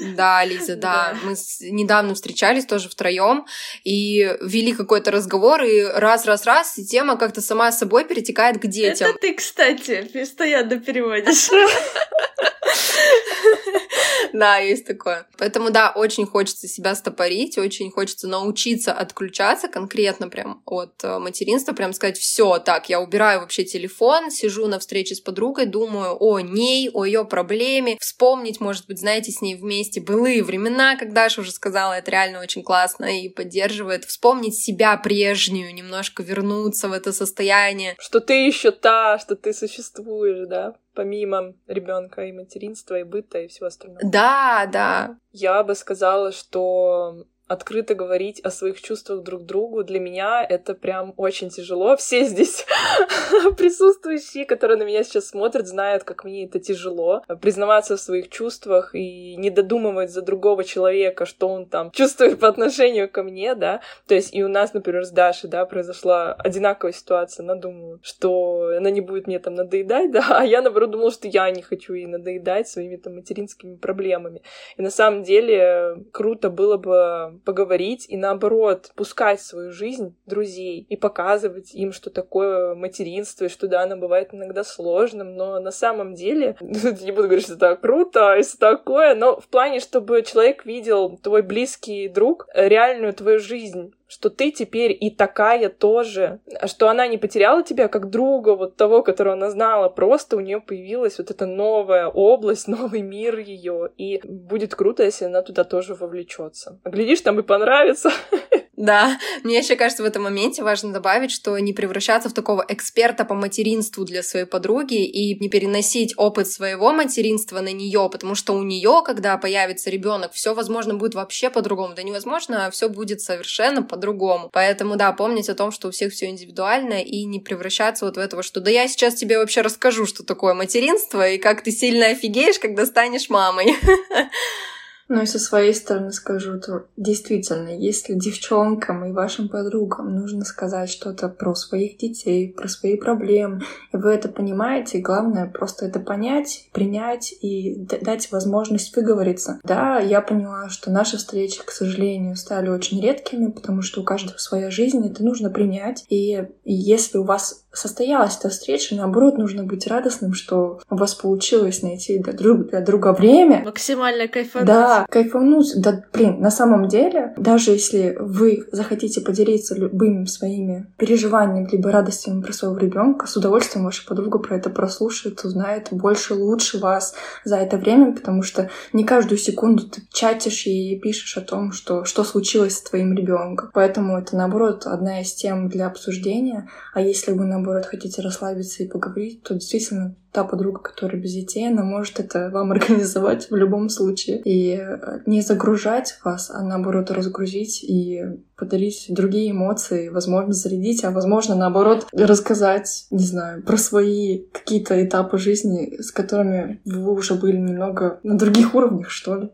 Да, 0.00 0.44
Лиза, 0.44 0.76
да. 0.76 1.16
Мы 1.22 1.34
недавно 1.60 2.14
встречались 2.14 2.66
тоже 2.66 2.88
втроем 2.88 3.46
и 3.84 4.36
вели 4.40 4.72
какой-то 4.72 5.10
разговор, 5.10 5.62
и 5.62 5.82
раз-раз-раз, 5.82 6.78
и 6.78 6.86
тема 6.86 7.16
как-то 7.16 7.40
сама 7.40 7.72
собой 7.72 8.04
перетекает 8.04 8.60
к 8.60 8.66
детям. 8.66 9.10
Это 9.10 9.18
ты, 9.18 9.34
кстати, 9.34 10.08
постоянно 10.12 10.78
переводишь. 10.78 11.50
Да, 14.38 14.58
есть 14.58 14.86
такое. 14.86 15.26
Поэтому, 15.38 15.70
да, 15.70 15.92
очень 15.94 16.26
хочется 16.26 16.68
себя 16.68 16.94
стопорить, 16.94 17.58
очень 17.58 17.90
хочется 17.90 18.28
научиться 18.28 18.92
отключаться 18.92 19.68
конкретно 19.68 20.28
прям 20.28 20.62
от 20.64 21.02
э, 21.02 21.18
материнства, 21.18 21.72
прям 21.72 21.92
сказать, 21.92 22.18
все, 22.18 22.58
так, 22.58 22.88
я 22.88 23.00
убираю 23.00 23.40
вообще 23.40 23.64
телефон, 23.64 24.30
сижу 24.30 24.66
на 24.66 24.78
встрече 24.78 25.14
с 25.14 25.20
подругой, 25.20 25.66
думаю 25.66 26.16
о 26.18 26.40
ней, 26.40 26.90
о 26.92 27.04
ее 27.04 27.24
проблеме, 27.24 27.96
вспомнить, 28.00 28.60
может 28.60 28.86
быть, 28.86 28.98
знаете, 28.98 29.32
с 29.32 29.40
ней 29.40 29.54
вместе 29.54 30.00
былые 30.00 30.42
времена, 30.42 30.96
как 30.96 31.12
Даша 31.12 31.40
уже 31.40 31.52
сказала, 31.52 31.94
это 31.94 32.10
реально 32.10 32.40
очень 32.40 32.62
классно 32.62 33.06
и 33.06 33.28
поддерживает, 33.28 34.04
вспомнить 34.04 34.56
себя 34.56 34.96
прежнюю, 34.96 35.74
немножко 35.74 36.22
вернуться 36.22 36.88
в 36.88 36.92
это 36.92 37.12
состояние. 37.12 37.96
Что 37.98 38.20
ты 38.20 38.46
еще 38.46 38.70
та, 38.70 39.18
что 39.18 39.36
ты 39.36 39.52
существуешь, 39.52 40.46
да? 40.48 40.74
Помимо 40.98 41.54
ребенка 41.68 42.24
и 42.24 42.32
материнства, 42.32 42.98
и 42.98 43.04
быта, 43.04 43.38
и 43.38 43.46
всего 43.46 43.66
остального. 43.66 44.00
Да, 44.02 44.66
да. 44.66 45.16
Я 45.30 45.62
бы 45.62 45.76
сказала, 45.76 46.32
что 46.32 47.24
открыто 47.48 47.94
говорить 47.94 48.40
о 48.40 48.50
своих 48.50 48.80
чувствах 48.80 49.22
друг 49.22 49.44
другу. 49.44 49.82
Для 49.82 49.98
меня 49.98 50.44
это 50.46 50.74
прям 50.74 51.14
очень 51.16 51.48
тяжело. 51.48 51.96
Все 51.98 52.24
здесь 52.24 52.66
присутствующие, 53.56 54.44
которые 54.44 54.78
на 54.78 54.84
меня 54.84 55.02
сейчас 55.02 55.28
смотрят, 55.28 55.66
знают, 55.66 56.04
как 56.04 56.24
мне 56.24 56.46
это 56.46 56.60
тяжело. 56.60 57.22
Признаваться 57.40 57.96
в 57.96 58.00
своих 58.00 58.28
чувствах 58.28 58.94
и 58.94 59.36
не 59.36 59.50
додумывать 59.50 60.10
за 60.10 60.22
другого 60.22 60.64
человека, 60.64 61.26
что 61.26 61.48
он 61.48 61.66
там 61.66 61.90
чувствует 61.92 62.38
по 62.38 62.48
отношению 62.48 63.10
ко 63.10 63.22
мне, 63.22 63.54
да. 63.54 63.80
То 64.06 64.14
есть 64.14 64.34
и 64.34 64.42
у 64.42 64.48
нас, 64.48 64.74
например, 64.74 65.04
с 65.04 65.10
Дашей, 65.10 65.48
да, 65.48 65.64
произошла 65.64 66.34
одинаковая 66.34 66.92
ситуация. 66.92 67.44
Она 67.44 67.54
думала, 67.54 67.98
что 68.02 68.74
она 68.76 68.90
не 68.90 69.00
будет 69.00 69.26
мне 69.26 69.38
там 69.38 69.54
надоедать, 69.54 70.10
да, 70.12 70.26
а 70.30 70.44
я, 70.44 70.60
наоборот, 70.60 70.90
думала, 70.90 71.10
что 71.10 71.28
я 71.28 71.50
не 71.50 71.62
хочу 71.62 71.94
ей 71.94 72.06
надоедать 72.06 72.68
своими 72.68 72.96
там 72.96 73.16
материнскими 73.16 73.76
проблемами. 73.76 74.42
И 74.76 74.82
на 74.82 74.90
самом 74.90 75.22
деле 75.22 76.04
круто 76.12 76.50
было 76.50 76.76
бы 76.76 77.37
поговорить 77.44 78.06
и 78.08 78.16
наоборот 78.16 78.90
пускать 78.94 79.40
в 79.40 79.46
свою 79.46 79.72
жизнь 79.72 80.16
друзей 80.26 80.86
и 80.88 80.96
показывать 80.96 81.74
им, 81.74 81.92
что 81.92 82.10
такое 82.10 82.74
материнство, 82.74 83.44
и 83.44 83.48
что 83.48 83.68
да, 83.68 83.82
оно 83.82 83.96
бывает 83.96 84.30
иногда 84.32 84.64
сложным, 84.64 85.36
но 85.36 85.60
на 85.60 85.70
самом 85.70 86.14
деле, 86.14 86.56
не 86.60 87.12
буду 87.12 87.28
говорить, 87.28 87.44
что 87.44 87.54
это 87.54 87.76
круто 87.76 88.36
и 88.36 88.42
все 88.42 88.56
такое, 88.58 89.14
но 89.14 89.40
в 89.40 89.48
плане, 89.48 89.80
чтобы 89.80 90.22
человек 90.22 90.64
видел, 90.64 91.18
твой 91.22 91.42
близкий 91.42 92.08
друг, 92.08 92.48
реальную 92.54 93.12
твою 93.12 93.38
жизнь, 93.38 93.92
что 94.08 94.30
ты 94.30 94.50
теперь 94.50 94.96
и 94.98 95.10
такая 95.10 95.68
тоже, 95.68 96.40
что 96.66 96.88
она 96.88 97.06
не 97.06 97.18
потеряла 97.18 97.62
тебя 97.62 97.88
как 97.88 98.08
друга, 98.08 98.56
вот 98.56 98.76
того, 98.76 99.02
которого 99.02 99.34
она 99.34 99.50
знала, 99.50 99.90
просто 99.90 100.36
у 100.36 100.40
нее 100.40 100.60
появилась 100.60 101.18
вот 101.18 101.30
эта 101.30 101.44
новая 101.46 102.08
область, 102.08 102.68
новый 102.68 103.02
мир 103.02 103.38
ее, 103.38 103.90
и 103.96 104.20
будет 104.24 104.74
круто, 104.74 105.04
если 105.04 105.26
она 105.26 105.42
туда 105.42 105.64
тоже 105.64 105.94
вовлечется. 105.94 106.80
А 106.82 106.90
глядишь, 106.90 107.20
там 107.20 107.38
и 107.38 107.42
понравится. 107.42 108.10
Да, 108.78 109.18
мне 109.42 109.58
еще 109.58 109.74
кажется, 109.74 110.04
в 110.04 110.06
этом 110.06 110.22
моменте 110.22 110.62
важно 110.62 110.92
добавить, 110.92 111.32
что 111.32 111.58
не 111.58 111.72
превращаться 111.72 112.28
в 112.28 112.32
такого 112.32 112.64
эксперта 112.68 113.24
по 113.24 113.34
материнству 113.34 114.04
для 114.04 114.22
своей 114.22 114.46
подруги 114.46 115.04
и 115.04 115.36
не 115.40 115.48
переносить 115.48 116.14
опыт 116.16 116.48
своего 116.48 116.92
материнства 116.92 117.60
на 117.60 117.72
нее, 117.72 118.08
потому 118.10 118.36
что 118.36 118.52
у 118.52 118.62
нее, 118.62 119.02
когда 119.04 119.36
появится 119.36 119.90
ребенок, 119.90 120.32
все, 120.32 120.54
возможно, 120.54 120.94
будет 120.94 121.16
вообще 121.16 121.50
по-другому. 121.50 121.94
Да 121.96 122.04
невозможно, 122.04 122.66
а 122.66 122.70
все 122.70 122.88
будет 122.88 123.20
совершенно 123.20 123.82
по-другому. 123.82 124.48
Поэтому, 124.52 124.94
да, 124.94 125.10
помнить 125.10 125.48
о 125.48 125.56
том, 125.56 125.72
что 125.72 125.88
у 125.88 125.90
всех 125.90 126.12
все 126.12 126.26
индивидуально 126.26 127.02
и 127.02 127.24
не 127.24 127.40
превращаться 127.40 128.04
вот 128.04 128.16
в 128.16 128.20
этого, 128.20 128.44
что 128.44 128.60
да 128.60 128.70
я 128.70 128.86
сейчас 128.86 129.14
тебе 129.14 129.38
вообще 129.38 129.62
расскажу, 129.62 130.06
что 130.06 130.22
такое 130.22 130.54
материнство 130.54 131.28
и 131.28 131.38
как 131.38 131.64
ты 131.64 131.72
сильно 131.72 132.06
офигеешь, 132.06 132.60
когда 132.60 132.86
станешь 132.86 133.28
мамой. 133.28 133.74
Ну 135.08 135.22
и 135.22 135.26
со 135.26 135.38
своей 135.38 135.74
стороны 135.74 136.12
скажу, 136.12 136.60
то 136.60 136.86
действительно, 136.96 137.68
если 137.68 138.14
девчонкам 138.14 139.04
и 139.06 139.12
вашим 139.12 139.48
подругам 139.48 140.14
нужно 140.14 140.44
сказать 140.44 140.90
что-то 140.90 141.28
про 141.28 141.54
своих 141.54 141.96
детей, 141.96 142.52
про 142.52 142.68
свои 142.68 142.96
проблемы, 142.96 143.62
и 143.92 143.96
вы 143.96 144.10
это 144.10 144.28
понимаете, 144.28 144.98
главное 144.98 145.46
просто 145.46 145.86
это 145.86 145.98
понять, 145.98 146.68
принять 146.72 147.32
и 147.40 147.86
дать 148.02 148.30
возможность 148.30 148.94
выговориться. 148.94 149.60
Да, 149.64 149.98
я 149.98 150.20
поняла, 150.20 150.68
что 150.68 150.90
наши 150.90 151.16
встречи, 151.16 151.62
к 151.64 151.70
сожалению, 151.70 152.36
стали 152.36 152.68
очень 152.68 153.00
редкими, 153.00 153.50
потому 153.50 153.82
что 153.82 154.02
у 154.02 154.04
каждого 154.04 154.36
своя 154.36 154.70
жизнь, 154.70 155.04
это 155.06 155.24
нужно 155.24 155.50
принять. 155.50 156.04
И, 156.10 156.44
если 156.64 157.18
у 157.18 157.24
вас 157.24 157.64
состоялась 157.78 158.36
эта 158.38 158.48
встреча, 158.48 158.94
наоборот, 158.94 159.38
нужно 159.38 159.64
быть 159.64 159.86
радостным, 159.86 160.34
что 160.34 160.80
у 160.90 160.96
вас 160.96 161.14
получилось 161.14 161.82
найти 161.82 162.18
для, 162.18 162.32
друг, 162.32 162.68
для 162.68 162.80
друга 162.80 163.12
время. 163.12 163.62
Максимально 163.64 164.28
кайфануть. 164.28 164.66
Да, 164.66 165.06
кайфануть. 165.08 165.80
Да, 165.80 166.04
блин, 166.12 166.40
на 166.40 166.50
самом 166.50 166.88
деле, 166.88 167.32
даже 167.36 167.70
если 167.70 168.16
вы 168.18 168.66
захотите 168.72 169.20
поделиться 169.20 169.74
любыми 169.74 170.24
своими 170.26 170.86
переживаниями 170.96 171.68
либо 171.70 171.90
радостями 171.90 172.42
про 172.42 172.52
своего 172.52 172.76
ребенка, 172.76 173.26
с 173.26 173.36
удовольствием 173.36 173.84
ваша 173.84 174.06
подруга 174.06 174.38
про 174.38 174.56
это 174.56 174.70
прослушает, 174.70 175.44
узнает 175.44 175.88
больше, 175.90 176.34
лучше 176.34 176.78
вас 176.78 177.14
за 177.44 177.56
это 177.56 177.76
время, 177.76 178.12
потому 178.12 178.42
что 178.42 178.70
не 178.92 179.04
каждую 179.04 179.38
секунду 179.38 179.88
ты 179.88 180.02
чатишь 180.12 180.66
и 180.66 180.98
пишешь 180.98 181.36
о 181.36 181.42
том, 181.42 181.72
что, 181.72 182.04
что 182.04 182.24
случилось 182.24 182.76
с 182.76 182.82
твоим 182.82 183.14
ребенком. 183.14 183.70
Поэтому 183.72 184.18
это, 184.18 184.36
наоборот, 184.36 184.86
одна 184.86 185.20
из 185.20 185.32
тем 185.32 185.68
для 185.68 185.86
обсуждения. 185.86 186.68
А 186.92 187.00
если 187.00 187.32
вы, 187.32 187.44
наоборот, 187.44 187.67
наоборот, 187.68 187.86
хотите 187.86 188.22
расслабиться 188.22 188.82
и 188.82 188.88
поговорить, 188.88 189.42
то 189.42 189.54
действительно 189.54 190.16
та 190.32 190.44
подруга, 190.44 190.80
которая 190.80 191.20
без 191.20 191.32
детей, 191.32 191.68
она 191.68 191.82
может 191.82 192.18
это 192.20 192.50
вам 192.50 192.72
организовать 192.72 193.50
в 193.50 193.56
любом 193.56 193.88
случае. 193.88 194.40
И 194.44 194.76
э, 194.76 195.20
не 195.26 195.42
загружать 195.42 196.18
вас, 196.24 196.50
а 196.50 196.62
наоборот 196.62 197.10
разгрузить 197.10 197.84
и 197.84 198.24
подарить 198.56 199.06
другие 199.08 199.50
эмоции, 199.50 200.08
возможно, 200.08 200.52
зарядить, 200.52 201.04
а 201.04 201.10
возможно, 201.10 201.54
наоборот, 201.54 202.06
рассказать, 202.12 203.06
не 203.10 203.24
знаю, 203.24 203.62
про 203.62 203.76
свои 203.76 204.44
какие-то 204.52 205.04
этапы 205.04 205.38
жизни, 205.38 206.00
с 206.00 206.10
которыми 206.10 206.80
вы 206.84 207.12
уже 207.12 207.34
были 207.34 207.56
немного 207.56 208.20
на 208.22 208.36
других 208.38 208.74
уровнях, 208.74 209.10
что 209.10 209.36
ли. 209.36 209.50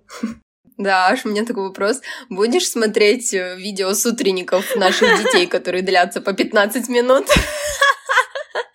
Да, 0.77 1.07
аж 1.07 1.25
у 1.25 1.29
меня 1.29 1.45
такой 1.45 1.65
вопрос. 1.65 2.01
Будешь 2.29 2.69
смотреть 2.69 3.33
э, 3.33 3.57
видео 3.57 3.93
с 3.95 4.05
утренников 4.07 4.75
наших 4.77 5.09
детей, 5.23 5.47
которые 5.47 5.83
длятся 5.83 6.21
по 6.21 6.33
15 6.33 6.89
минут? 6.89 7.27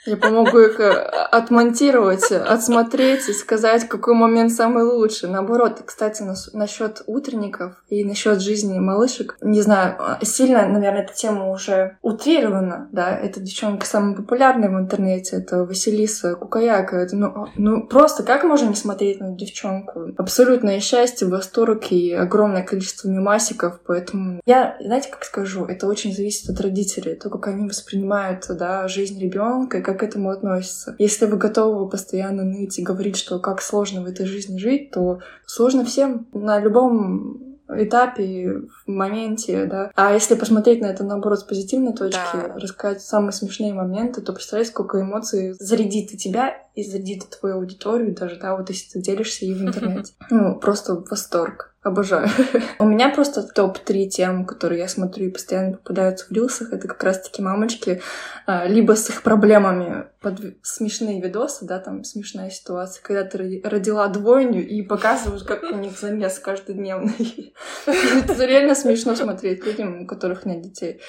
Я 0.10 0.18
помогу 0.18 0.58
их 0.58 0.80
э, 0.80 0.90
отмонтировать, 0.90 2.32
отсмотреть 2.32 3.30
и 3.30 3.34
сказать, 3.34 3.88
какой 3.88 4.16
момент 4.16 4.52
самый 4.52 4.84
лучший. 4.84 5.30
Наоборот, 5.30 5.84
кстати, 5.86 6.24
насчет 6.54 7.04
утренников 7.06 7.76
и 7.90 8.04
насчет 8.04 8.42
жизни 8.42 8.80
малышек, 8.80 9.38
не 9.42 9.62
знаю, 9.62 9.96
а, 10.00 10.18
сильно, 10.26 10.68
наверное, 10.68 11.04
эта 11.04 11.14
тема 11.14 11.52
уже 11.52 11.98
утрирована, 12.02 12.90
да, 12.92 13.16
эта 13.16 13.40
девчонка 13.40 13.86
самая 13.86 14.16
популярная 14.16 14.70
в 14.70 14.80
интернете, 14.80 15.36
это 15.36 15.64
Василиса 15.64 16.34
Кукаяка. 16.34 16.98
Это, 16.98 17.16
ну, 17.16 17.28
а, 17.28 17.48
ну, 17.56 17.86
просто 17.86 18.24
как 18.24 18.44
можно 18.44 18.70
не 18.70 18.76
смотреть 18.76 19.20
на 19.20 19.36
девчонку? 19.36 20.08
Абсолютное 20.18 20.80
счастье, 20.80 21.28
восторг 21.28 21.92
и 21.92 22.14
огромное 22.14 22.64
количество 22.64 23.10
мемасиков, 23.10 23.80
поэтому 23.86 24.42
я, 24.48 24.76
знаете, 24.80 25.10
как 25.12 25.24
скажу, 25.24 25.66
это 25.66 25.86
очень 25.86 26.16
зависит 26.16 26.50
от 26.50 26.60
родителей, 26.62 27.14
то, 27.14 27.30
как 27.30 27.48
они 27.48 27.68
воспринимают, 27.68 28.46
да, 28.50 28.88
жизнь 28.88 29.22
ребенка, 29.22 29.82
как 29.82 29.99
к 30.00 30.04
этому 30.04 30.32
относится. 30.32 30.96
Если 30.98 31.26
вы 31.26 31.38
готовы 31.38 31.90
постоянно 31.90 32.44
ныть 32.44 32.80
и 32.80 32.84
говорить, 32.84 33.18
что 33.18 33.40
как 33.40 33.62
сложно 33.62 34.02
в 34.02 34.06
этой 34.06 34.26
жизни 34.26 34.58
жить, 34.58 34.92
то 34.92 35.20
сложно 35.46 35.86
всем 35.86 36.28
на 36.34 36.60
любом 36.60 37.50
этапе, 37.70 38.62
в 38.86 38.88
моменте, 38.88 39.66
да. 39.66 39.92
А 39.96 40.14
если 40.14 40.36
посмотреть 40.36 40.82
на 40.82 40.88
это, 40.88 41.04
наоборот, 41.04 41.40
с 41.40 41.44
позитивной 41.44 41.94
точки, 41.94 42.18
да. 42.34 42.56
рассказать 42.56 43.02
самые 43.02 43.32
смешные 43.32 43.74
моменты, 43.74 44.22
то 44.22 44.34
представляешь, 44.34 44.70
сколько 44.70 45.00
эмоций 45.00 45.54
зарядит 45.54 46.14
и 46.14 46.18
тебя, 46.18 46.56
и 46.74 46.84
зарядит 46.84 47.26
и 47.26 47.40
твою 47.40 47.58
аудиторию 47.58 48.16
даже, 48.16 48.38
да, 48.38 48.56
вот 48.56 48.70
если 48.70 48.94
ты 48.94 49.02
делишься 49.02 49.46
и 49.46 49.54
в 49.54 49.62
интернете. 49.68 50.14
Ну, 50.30 50.58
просто 50.60 50.96
восторг. 50.96 51.69
Обожаю. 51.82 52.28
У 52.80 52.84
меня 52.84 53.08
просто 53.08 53.42
топ-3 53.42 54.08
тем, 54.08 54.46
которые 54.46 54.80
я 54.80 54.90
смотрю 54.90 55.28
и 55.28 55.32
постоянно 55.32 55.78
попадаются 55.78 56.26
в 56.26 56.32
рилсах, 56.32 56.74
это 56.74 56.90
как 56.90 57.02
раз-таки 57.02 57.42
мамочки, 57.42 58.02
а, 58.46 58.68
либо 58.68 58.98
с 58.98 59.10
их 59.10 59.22
проблемами 59.24 60.08
под 60.20 60.42
смешные 60.62 61.22
видосы, 61.22 61.66
да, 61.66 61.80
там 61.80 62.04
смешная 62.04 62.50
ситуация, 62.50 63.02
когда 63.02 63.24
ты 63.24 63.62
родила 63.64 64.06
двойню 64.10 64.68
и 64.68 64.82
показываешь, 64.82 65.44
как 65.44 65.64
у 65.64 65.76
них 65.78 65.98
замес 65.98 66.38
каждодневный. 66.40 67.54
Это 67.86 68.46
реально 68.46 68.76
смешно 68.76 69.16
смотреть 69.16 69.66
людям, 69.66 70.02
у 70.02 70.06
которых 70.06 70.46
нет 70.46 70.62
детей. 70.62 71.00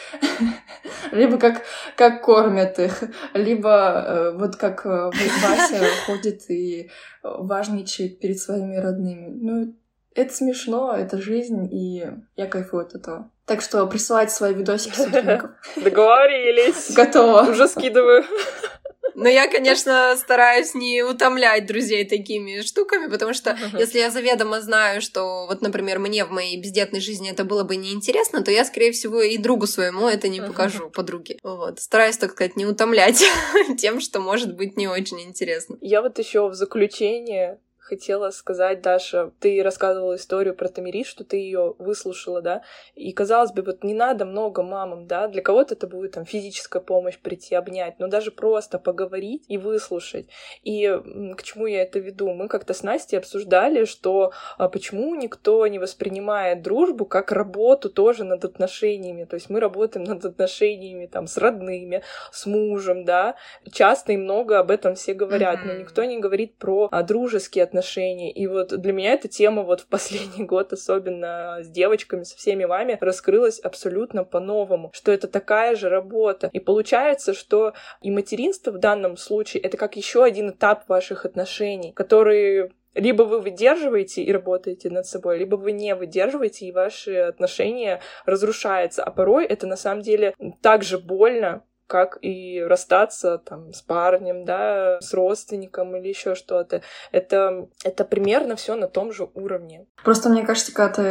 Либо 1.11 1.39
как, 1.39 1.62
как 1.97 2.23
кормят 2.23 2.79
их, 2.79 3.03
либо 3.35 4.05
э, 4.07 4.39
вот 4.39 4.55
как 4.55 4.87
э, 4.87 5.11
Вася 5.43 5.85
ходит 6.07 6.49
и 6.49 6.91
важничает 7.25 8.21
перед 8.21 8.39
своими 8.39 8.77
родными. 8.77 9.27
Ну, 9.29 9.75
это 10.14 10.34
смешно, 10.34 10.94
это 10.96 11.20
жизнь, 11.20 11.68
и 11.72 12.06
я 12.36 12.46
кайфую 12.46 12.86
от 12.86 12.94
этого. 12.94 13.30
Так 13.46 13.62
что 13.62 13.86
присылайте 13.86 14.32
свои 14.32 14.54
видосики 14.54 14.94
сотрудников. 14.94 15.50
Договорились. 15.76 16.92
Готово. 16.94 17.50
Уже 17.50 17.68
скидываю. 17.68 18.24
Но 19.14 19.28
я, 19.28 19.48
конечно, 19.48 20.16
стараюсь 20.16 20.74
не 20.74 21.02
утомлять 21.02 21.66
друзей 21.66 22.08
такими 22.08 22.62
штуками, 22.62 23.11
потому 23.11 23.34
что 23.34 23.58
если 23.76 23.98
я 23.98 24.11
заведомо 24.11 24.61
знаю, 24.61 25.02
что 25.02 25.46
вот, 25.46 25.62
например, 25.62 25.98
мне 25.98 26.24
в 26.24 26.30
моей 26.30 26.61
бездетной 26.61 27.00
жизни 27.00 27.30
это 27.30 27.44
было 27.44 27.64
бы 27.64 27.76
неинтересно, 27.76 28.42
то 28.42 28.50
я, 28.50 28.64
скорее 28.64 28.92
всего, 28.92 29.20
и 29.20 29.36
другу 29.36 29.66
своему 29.66 30.08
это 30.08 30.28
не 30.28 30.40
покажу, 30.40 30.90
подруге. 30.90 31.38
Вот. 31.42 31.80
Стараюсь, 31.80 32.16
так 32.16 32.32
сказать, 32.32 32.56
не 32.56 32.66
утомлять 32.66 33.22
тем, 33.78 34.00
что 34.00 34.20
может 34.20 34.56
быть 34.56 34.76
не 34.76 34.88
очень 34.88 35.20
интересно. 35.20 35.76
Я 35.80 36.02
вот 36.02 36.18
еще 36.18 36.48
в 36.48 36.54
заключение 36.54 37.58
хотела 37.91 38.30
сказать, 38.30 38.82
Даша, 38.82 39.32
ты 39.41 39.62
рассказывала 39.62 40.14
историю 40.14 40.55
про 40.55 40.68
Тамири, 40.68 41.05
что 41.05 41.24
ты 41.24 41.36
ее 41.38 41.74
выслушала, 41.78 42.41
да, 42.41 42.62
и 42.95 43.12
казалось 43.12 43.51
бы, 43.51 43.62
вот 43.62 43.82
не 43.82 43.95
надо 43.95 44.24
много 44.24 44.62
мамам, 44.62 45.07
да, 45.07 45.26
для 45.26 45.43
кого-то 45.43 45.74
это 45.74 45.88
будет 45.88 46.12
там 46.12 46.24
физическая 46.24 46.80
помощь 46.80 47.18
прийти, 47.18 47.57
обнять, 47.57 47.99
но 47.99 48.07
даже 48.07 48.30
просто 48.30 48.78
поговорить 48.78 49.45
и 49.49 49.59
выслушать. 49.59 50.28
И 50.62 50.86
к 51.36 51.43
чему 51.43 51.66
я 51.66 51.82
это 51.82 51.99
веду? 51.99 52.32
Мы 52.32 52.49
как-то 52.49 52.74
с 52.74 52.82
Настей 52.82 53.18
обсуждали, 53.18 53.84
что 53.84 54.32
а, 54.57 54.68
почему 54.68 55.14
никто 55.16 55.66
не 55.66 55.78
воспринимает 55.80 56.62
дружбу 56.62 57.07
как 57.07 57.32
работу 57.32 57.91
тоже 57.91 58.24
над 58.24 58.45
отношениями, 58.45 59.24
то 59.24 59.34
есть 59.34 59.51
мы 59.51 59.59
работаем 59.59 60.05
над 60.05 60.24
отношениями 60.24 61.07
там 61.07 61.26
с 61.26 61.36
родными, 61.36 62.03
с 62.30 62.47
мужем, 62.47 63.05
да, 63.05 63.34
часто 63.72 64.12
и 64.12 64.16
много 64.16 64.61
об 64.61 64.70
этом 64.70 64.95
все 64.95 65.12
говорят, 65.12 65.61
mm-hmm. 65.61 65.66
но 65.66 65.74
никто 65.74 66.05
не 66.05 66.18
говорит 66.18 66.55
про 66.57 66.88
а, 66.91 67.03
дружеские 67.03 67.64
отношения, 67.64 67.80
отношений. 67.81 68.31
И 68.31 68.47
вот 68.47 68.68
для 68.68 68.93
меня 68.93 69.14
эта 69.14 69.28
тема 69.28 69.62
вот 69.62 69.81
в 69.81 69.87
последний 69.87 70.45
год, 70.45 70.72
особенно 70.72 71.59
с 71.62 71.68
девочками, 71.68 72.22
со 72.22 72.37
всеми 72.37 72.64
вами, 72.64 72.99
раскрылась 73.01 73.59
абсолютно 73.59 74.24
по-новому, 74.24 74.91
что 74.93 75.11
это 75.12 75.26
такая 75.26 75.74
же 75.74 75.89
работа. 75.89 76.51
И 76.53 76.61
получается, 76.61 77.35
что 77.35 77.72
и 78.03 78.11
материнство 78.11 78.70
в 78.70 78.78
данном 78.78 79.16
случае 79.16 79.62
это 79.62 79.76
как 79.76 79.97
еще 79.97 80.22
один 80.22 80.51
этап 80.51 80.89
ваших 80.89 81.24
отношений, 81.24 81.93
который 81.93 82.70
либо 82.95 83.22
вы 83.22 83.41
выдерживаете 83.41 84.22
и 84.22 84.33
работаете 84.33 84.91
над 84.91 85.07
собой, 85.07 85.39
либо 85.39 85.55
вы 85.57 85.72
не 85.72 85.95
выдерживаете, 85.95 86.66
и 86.66 86.72
ваши 86.72 87.14
отношения 87.14 88.01
разрушаются. 88.26 89.05
А 89.05 89.11
порой 89.11 89.47
это 89.47 89.66
на 89.66 89.76
самом 89.76 90.03
деле 90.03 90.35
так 90.61 90.83
же 90.83 90.99
больно, 90.99 91.62
как 91.91 92.18
и 92.22 92.62
расстаться 92.62 93.38
там 93.38 93.72
с 93.72 93.82
парнем, 93.82 94.45
да, 94.45 95.01
с 95.01 95.12
родственником 95.12 95.97
или 95.97 96.07
еще 96.07 96.36
что-то. 96.36 96.82
Это, 97.11 97.66
это 97.82 98.05
примерно 98.05 98.55
все 98.55 98.76
на 98.76 98.86
том 98.86 99.12
же 99.12 99.28
уровне. 99.34 99.86
Просто 100.05 100.28
мне 100.28 100.47
кажется, 100.47 100.72
когда 100.72 100.95
ты 100.95 101.03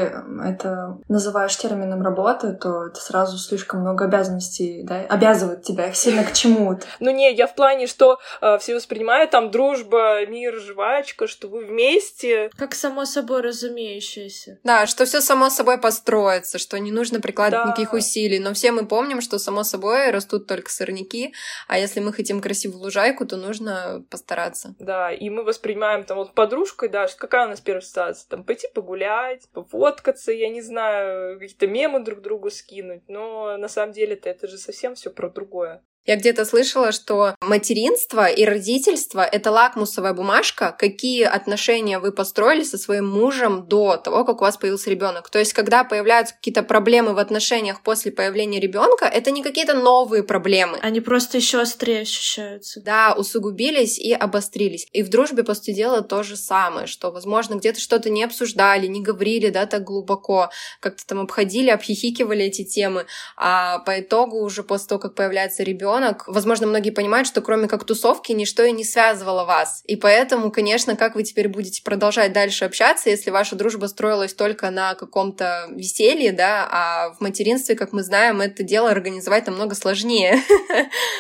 это 0.42 0.98
называешь 1.10 1.58
термином 1.58 2.02
работы, 2.02 2.54
то 2.54 2.86
это 2.86 3.00
сразу 3.02 3.38
слишком 3.38 3.82
много 3.82 4.06
обязанностей, 4.06 4.84
да, 4.84 5.02
обязывает 5.02 5.64
тебя 5.64 5.90
их 5.90 5.96
сильно 5.98 6.24
к 6.24 6.32
чему-то. 6.32 6.86
Ну 7.02 7.12
не, 7.12 7.34
я 7.34 7.48
в 7.48 7.56
плане, 7.56 7.86
что 7.86 8.20
э, 8.42 8.58
все 8.60 8.76
воспринимают 8.76 9.32
там 9.32 9.52
дружба, 9.52 10.26
мир, 10.28 10.58
жвачка, 10.62 11.28
что 11.28 11.50
вы 11.50 11.66
вместе. 11.66 12.52
Как 12.58 12.74
само 12.74 13.04
собой 13.04 13.42
разумеющееся. 13.42 14.60
Да, 14.64 14.88
что 14.88 15.04
все 15.04 15.20
само 15.20 15.50
собой 15.50 15.78
построится, 15.78 16.58
что 16.58 16.80
не 16.80 16.94
нужно 16.94 17.20
прикладывать 17.20 17.66
да. 17.66 17.72
никаких 17.72 17.92
усилий. 17.92 18.40
Но 18.40 18.54
все 18.54 18.72
мы 18.72 18.86
помним, 18.86 19.20
что 19.20 19.40
само 19.40 19.64
собой 19.64 20.12
растут 20.12 20.48
только 20.48 20.69
как 20.70 20.72
сырники, 20.72 21.34
а 21.68 21.78
если 21.78 22.00
мы 22.00 22.14
хотим 22.14 22.42
красивую 22.42 22.82
лужайку, 22.82 23.26
то 23.26 23.38
нужно 23.38 24.06
постараться. 24.10 24.76
Да, 24.80 25.12
и 25.12 25.30
мы 25.30 25.44
воспринимаем 25.44 26.04
там 26.04 26.18
вот 26.18 26.34
подружкой, 26.34 26.90
да, 26.90 27.08
какая 27.18 27.48
у 27.48 27.50
нас 27.50 27.60
первая 27.60 27.82
ситуация? 27.82 28.30
Там 28.30 28.44
пойти 28.44 28.68
погулять, 28.74 29.50
пофоткаться, 29.52 30.32
я 30.32 30.50
не 30.50 30.62
знаю, 30.62 31.40
какие-то 31.40 31.68
мемы 31.68 32.04
друг 32.04 32.22
другу 32.22 32.50
скинуть, 32.52 33.04
но 33.08 33.58
на 33.58 33.68
самом 33.68 33.94
деле-то 33.94 34.30
это 34.30 34.48
же 34.48 34.58
совсем 34.58 34.96
все 34.96 35.10
про 35.10 35.30
другое. 35.30 35.84
Я 36.10 36.16
где-то 36.16 36.44
слышала, 36.44 36.92
что 36.92 37.36
материнство 37.40 38.26
и 38.26 38.44
родительство— 38.44 39.22
это 39.32 39.52
лакмусовая 39.52 40.14
бумажка, 40.14 40.76
какие 40.76 41.22
отношения 41.22 42.00
вы 42.00 42.12
построили 42.12 42.64
со 42.64 42.80
своим 42.80 43.08
мужем 43.08 43.68
до 43.68 43.96
того, 43.96 44.26
как 44.26 44.42
у 44.42 44.44
вас 44.44 44.58
появился 44.58 44.90
ребенок. 44.90 45.30
То 45.30 45.38
есть, 45.38 45.54
когда 45.54 45.84
появляются 45.84 46.34
какие-то 46.34 46.64
проблемы 46.64 47.14
в 47.14 47.20
отношениях 47.20 47.84
после 47.84 48.12
появления 48.12 48.60
ребенка, 48.60 49.06
это 49.06 49.30
не 49.30 49.44
какие-то 49.44 49.76
новые 49.76 50.24
проблемы. 50.24 50.80
Они 50.82 51.00
просто 51.00 51.38
еще 51.38 51.62
острее 51.62 52.02
ощущаются. 52.02 52.82
Да, 52.82 53.14
усугубились 53.16 54.00
и 54.00 54.12
обострились. 54.12 54.88
И 54.92 55.04
в 55.04 55.10
дружбе, 55.10 55.44
по 55.44 55.54
сути 55.54 55.74
дела, 55.74 56.02
то 56.02 56.24
же 56.24 56.38
самое, 56.38 56.88
что, 56.88 57.12
возможно, 57.12 57.54
где-то 57.54 57.80
что-то 57.80 58.10
не 58.10 58.24
обсуждали, 58.24 58.88
не 58.88 59.04
говорили, 59.04 59.52
да, 59.52 59.68
так 59.68 59.84
глубоко, 59.84 60.50
как-то 60.80 61.06
там 61.06 61.20
обходили, 61.20 61.70
обхихикивали 61.70 62.46
эти 62.46 62.64
темы, 62.64 63.06
а 63.38 63.78
по 63.86 64.00
итогу 64.00 64.40
уже 64.40 64.64
после 64.64 64.88
того, 64.88 65.00
как 65.00 65.14
появляется 65.14 65.62
ребенок, 65.62 65.99
ребенок, 66.00 66.24
возможно, 66.28 66.68
многие 66.68 66.92
понимают, 66.92 67.28
что 67.28 67.42
кроме 67.42 67.68
как 67.68 67.84
тусовки 67.84 68.32
ничто 68.32 68.64
и 68.64 68.72
не 68.72 68.84
связывало 68.84 69.46
вас. 69.46 69.82
И 69.86 69.96
поэтому, 69.96 70.52
конечно, 70.52 70.96
как 70.96 71.16
вы 71.16 71.24
теперь 71.24 71.48
будете 71.48 71.84
продолжать 71.84 72.34
дальше 72.34 72.66
общаться, 72.66 73.10
если 73.10 73.30
ваша 73.30 73.56
дружба 73.56 73.88
строилась 73.88 74.34
только 74.34 74.70
на 74.70 74.96
каком-то 74.96 75.68
веселье, 75.72 76.32
да, 76.32 76.68
а 76.72 77.14
в 77.14 77.22
материнстве, 77.22 77.76
как 77.76 77.94
мы 77.94 78.04
знаем, 78.04 78.42
это 78.42 78.64
дело 78.64 78.90
организовать 78.90 79.48
намного 79.48 79.76
сложнее. 79.76 80.40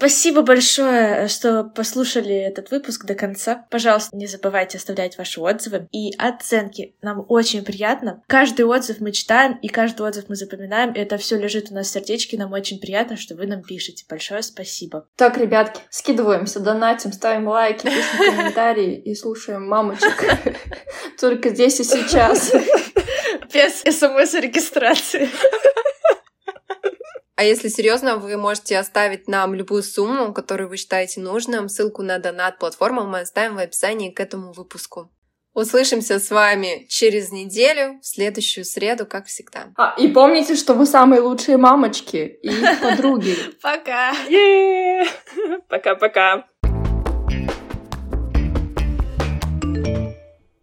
Спасибо 0.00 0.40
большое, 0.40 1.28
что 1.28 1.62
послушали 1.62 2.34
этот 2.34 2.70
выпуск 2.70 3.04
до 3.04 3.14
конца. 3.14 3.66
Пожалуйста, 3.68 4.16
не 4.16 4.26
забывайте 4.26 4.78
оставлять 4.78 5.18
ваши 5.18 5.42
отзывы 5.42 5.88
и 5.92 6.16
оценки. 6.16 6.94
Нам 7.02 7.22
очень 7.28 7.62
приятно. 7.62 8.22
Каждый 8.26 8.64
отзыв 8.64 9.00
мы 9.00 9.12
читаем, 9.12 9.58
и 9.60 9.68
каждый 9.68 10.06
отзыв 10.06 10.30
мы 10.30 10.36
запоминаем. 10.36 10.92
Это 10.94 11.18
все 11.18 11.36
лежит 11.36 11.70
у 11.70 11.74
нас 11.74 11.88
в 11.88 11.90
сердечке. 11.90 12.38
Нам 12.38 12.50
очень 12.54 12.80
приятно, 12.80 13.18
что 13.18 13.34
вы 13.34 13.46
нам 13.46 13.62
пишете. 13.62 14.06
Большое 14.08 14.42
спасибо. 14.42 15.06
Так, 15.16 15.36
ребятки, 15.36 15.82
скидываемся, 15.90 16.60
донатим, 16.60 17.12
ставим 17.12 17.48
лайки, 17.48 17.84
пишем 17.84 18.18
комментарии 18.36 18.96
и 18.96 19.14
слушаем 19.14 19.68
мамочек. 19.68 20.24
Только 21.20 21.50
здесь 21.50 21.78
и 21.78 21.84
сейчас. 21.84 22.54
Без 23.52 23.82
смс-регистрации. 23.82 25.28
А 27.40 27.42
если 27.42 27.68
серьезно, 27.68 28.18
вы 28.18 28.36
можете 28.36 28.76
оставить 28.76 29.26
нам 29.26 29.54
любую 29.54 29.82
сумму, 29.82 30.34
которую 30.34 30.68
вы 30.68 30.76
считаете 30.76 31.22
нужным. 31.22 31.70
Ссылку 31.70 32.02
на 32.02 32.18
донат-платформу 32.18 33.06
мы 33.06 33.20
оставим 33.20 33.54
в 33.54 33.58
описании 33.58 34.10
к 34.10 34.20
этому 34.20 34.52
выпуску. 34.52 35.10
Услышимся 35.54 36.18
с 36.18 36.30
вами 36.30 36.84
через 36.90 37.32
неделю, 37.32 37.98
в 38.02 38.06
следующую 38.06 38.66
среду, 38.66 39.06
как 39.06 39.24
всегда. 39.24 39.72
А, 39.78 39.94
и 39.96 40.08
помните, 40.08 40.54
что 40.54 40.74
вы 40.74 40.84
самые 40.84 41.22
лучшие 41.22 41.56
мамочки 41.56 42.38
и 42.42 42.50
подруги. 42.82 43.34
Пока. 43.62 44.12
Пока-пока. 45.70 46.44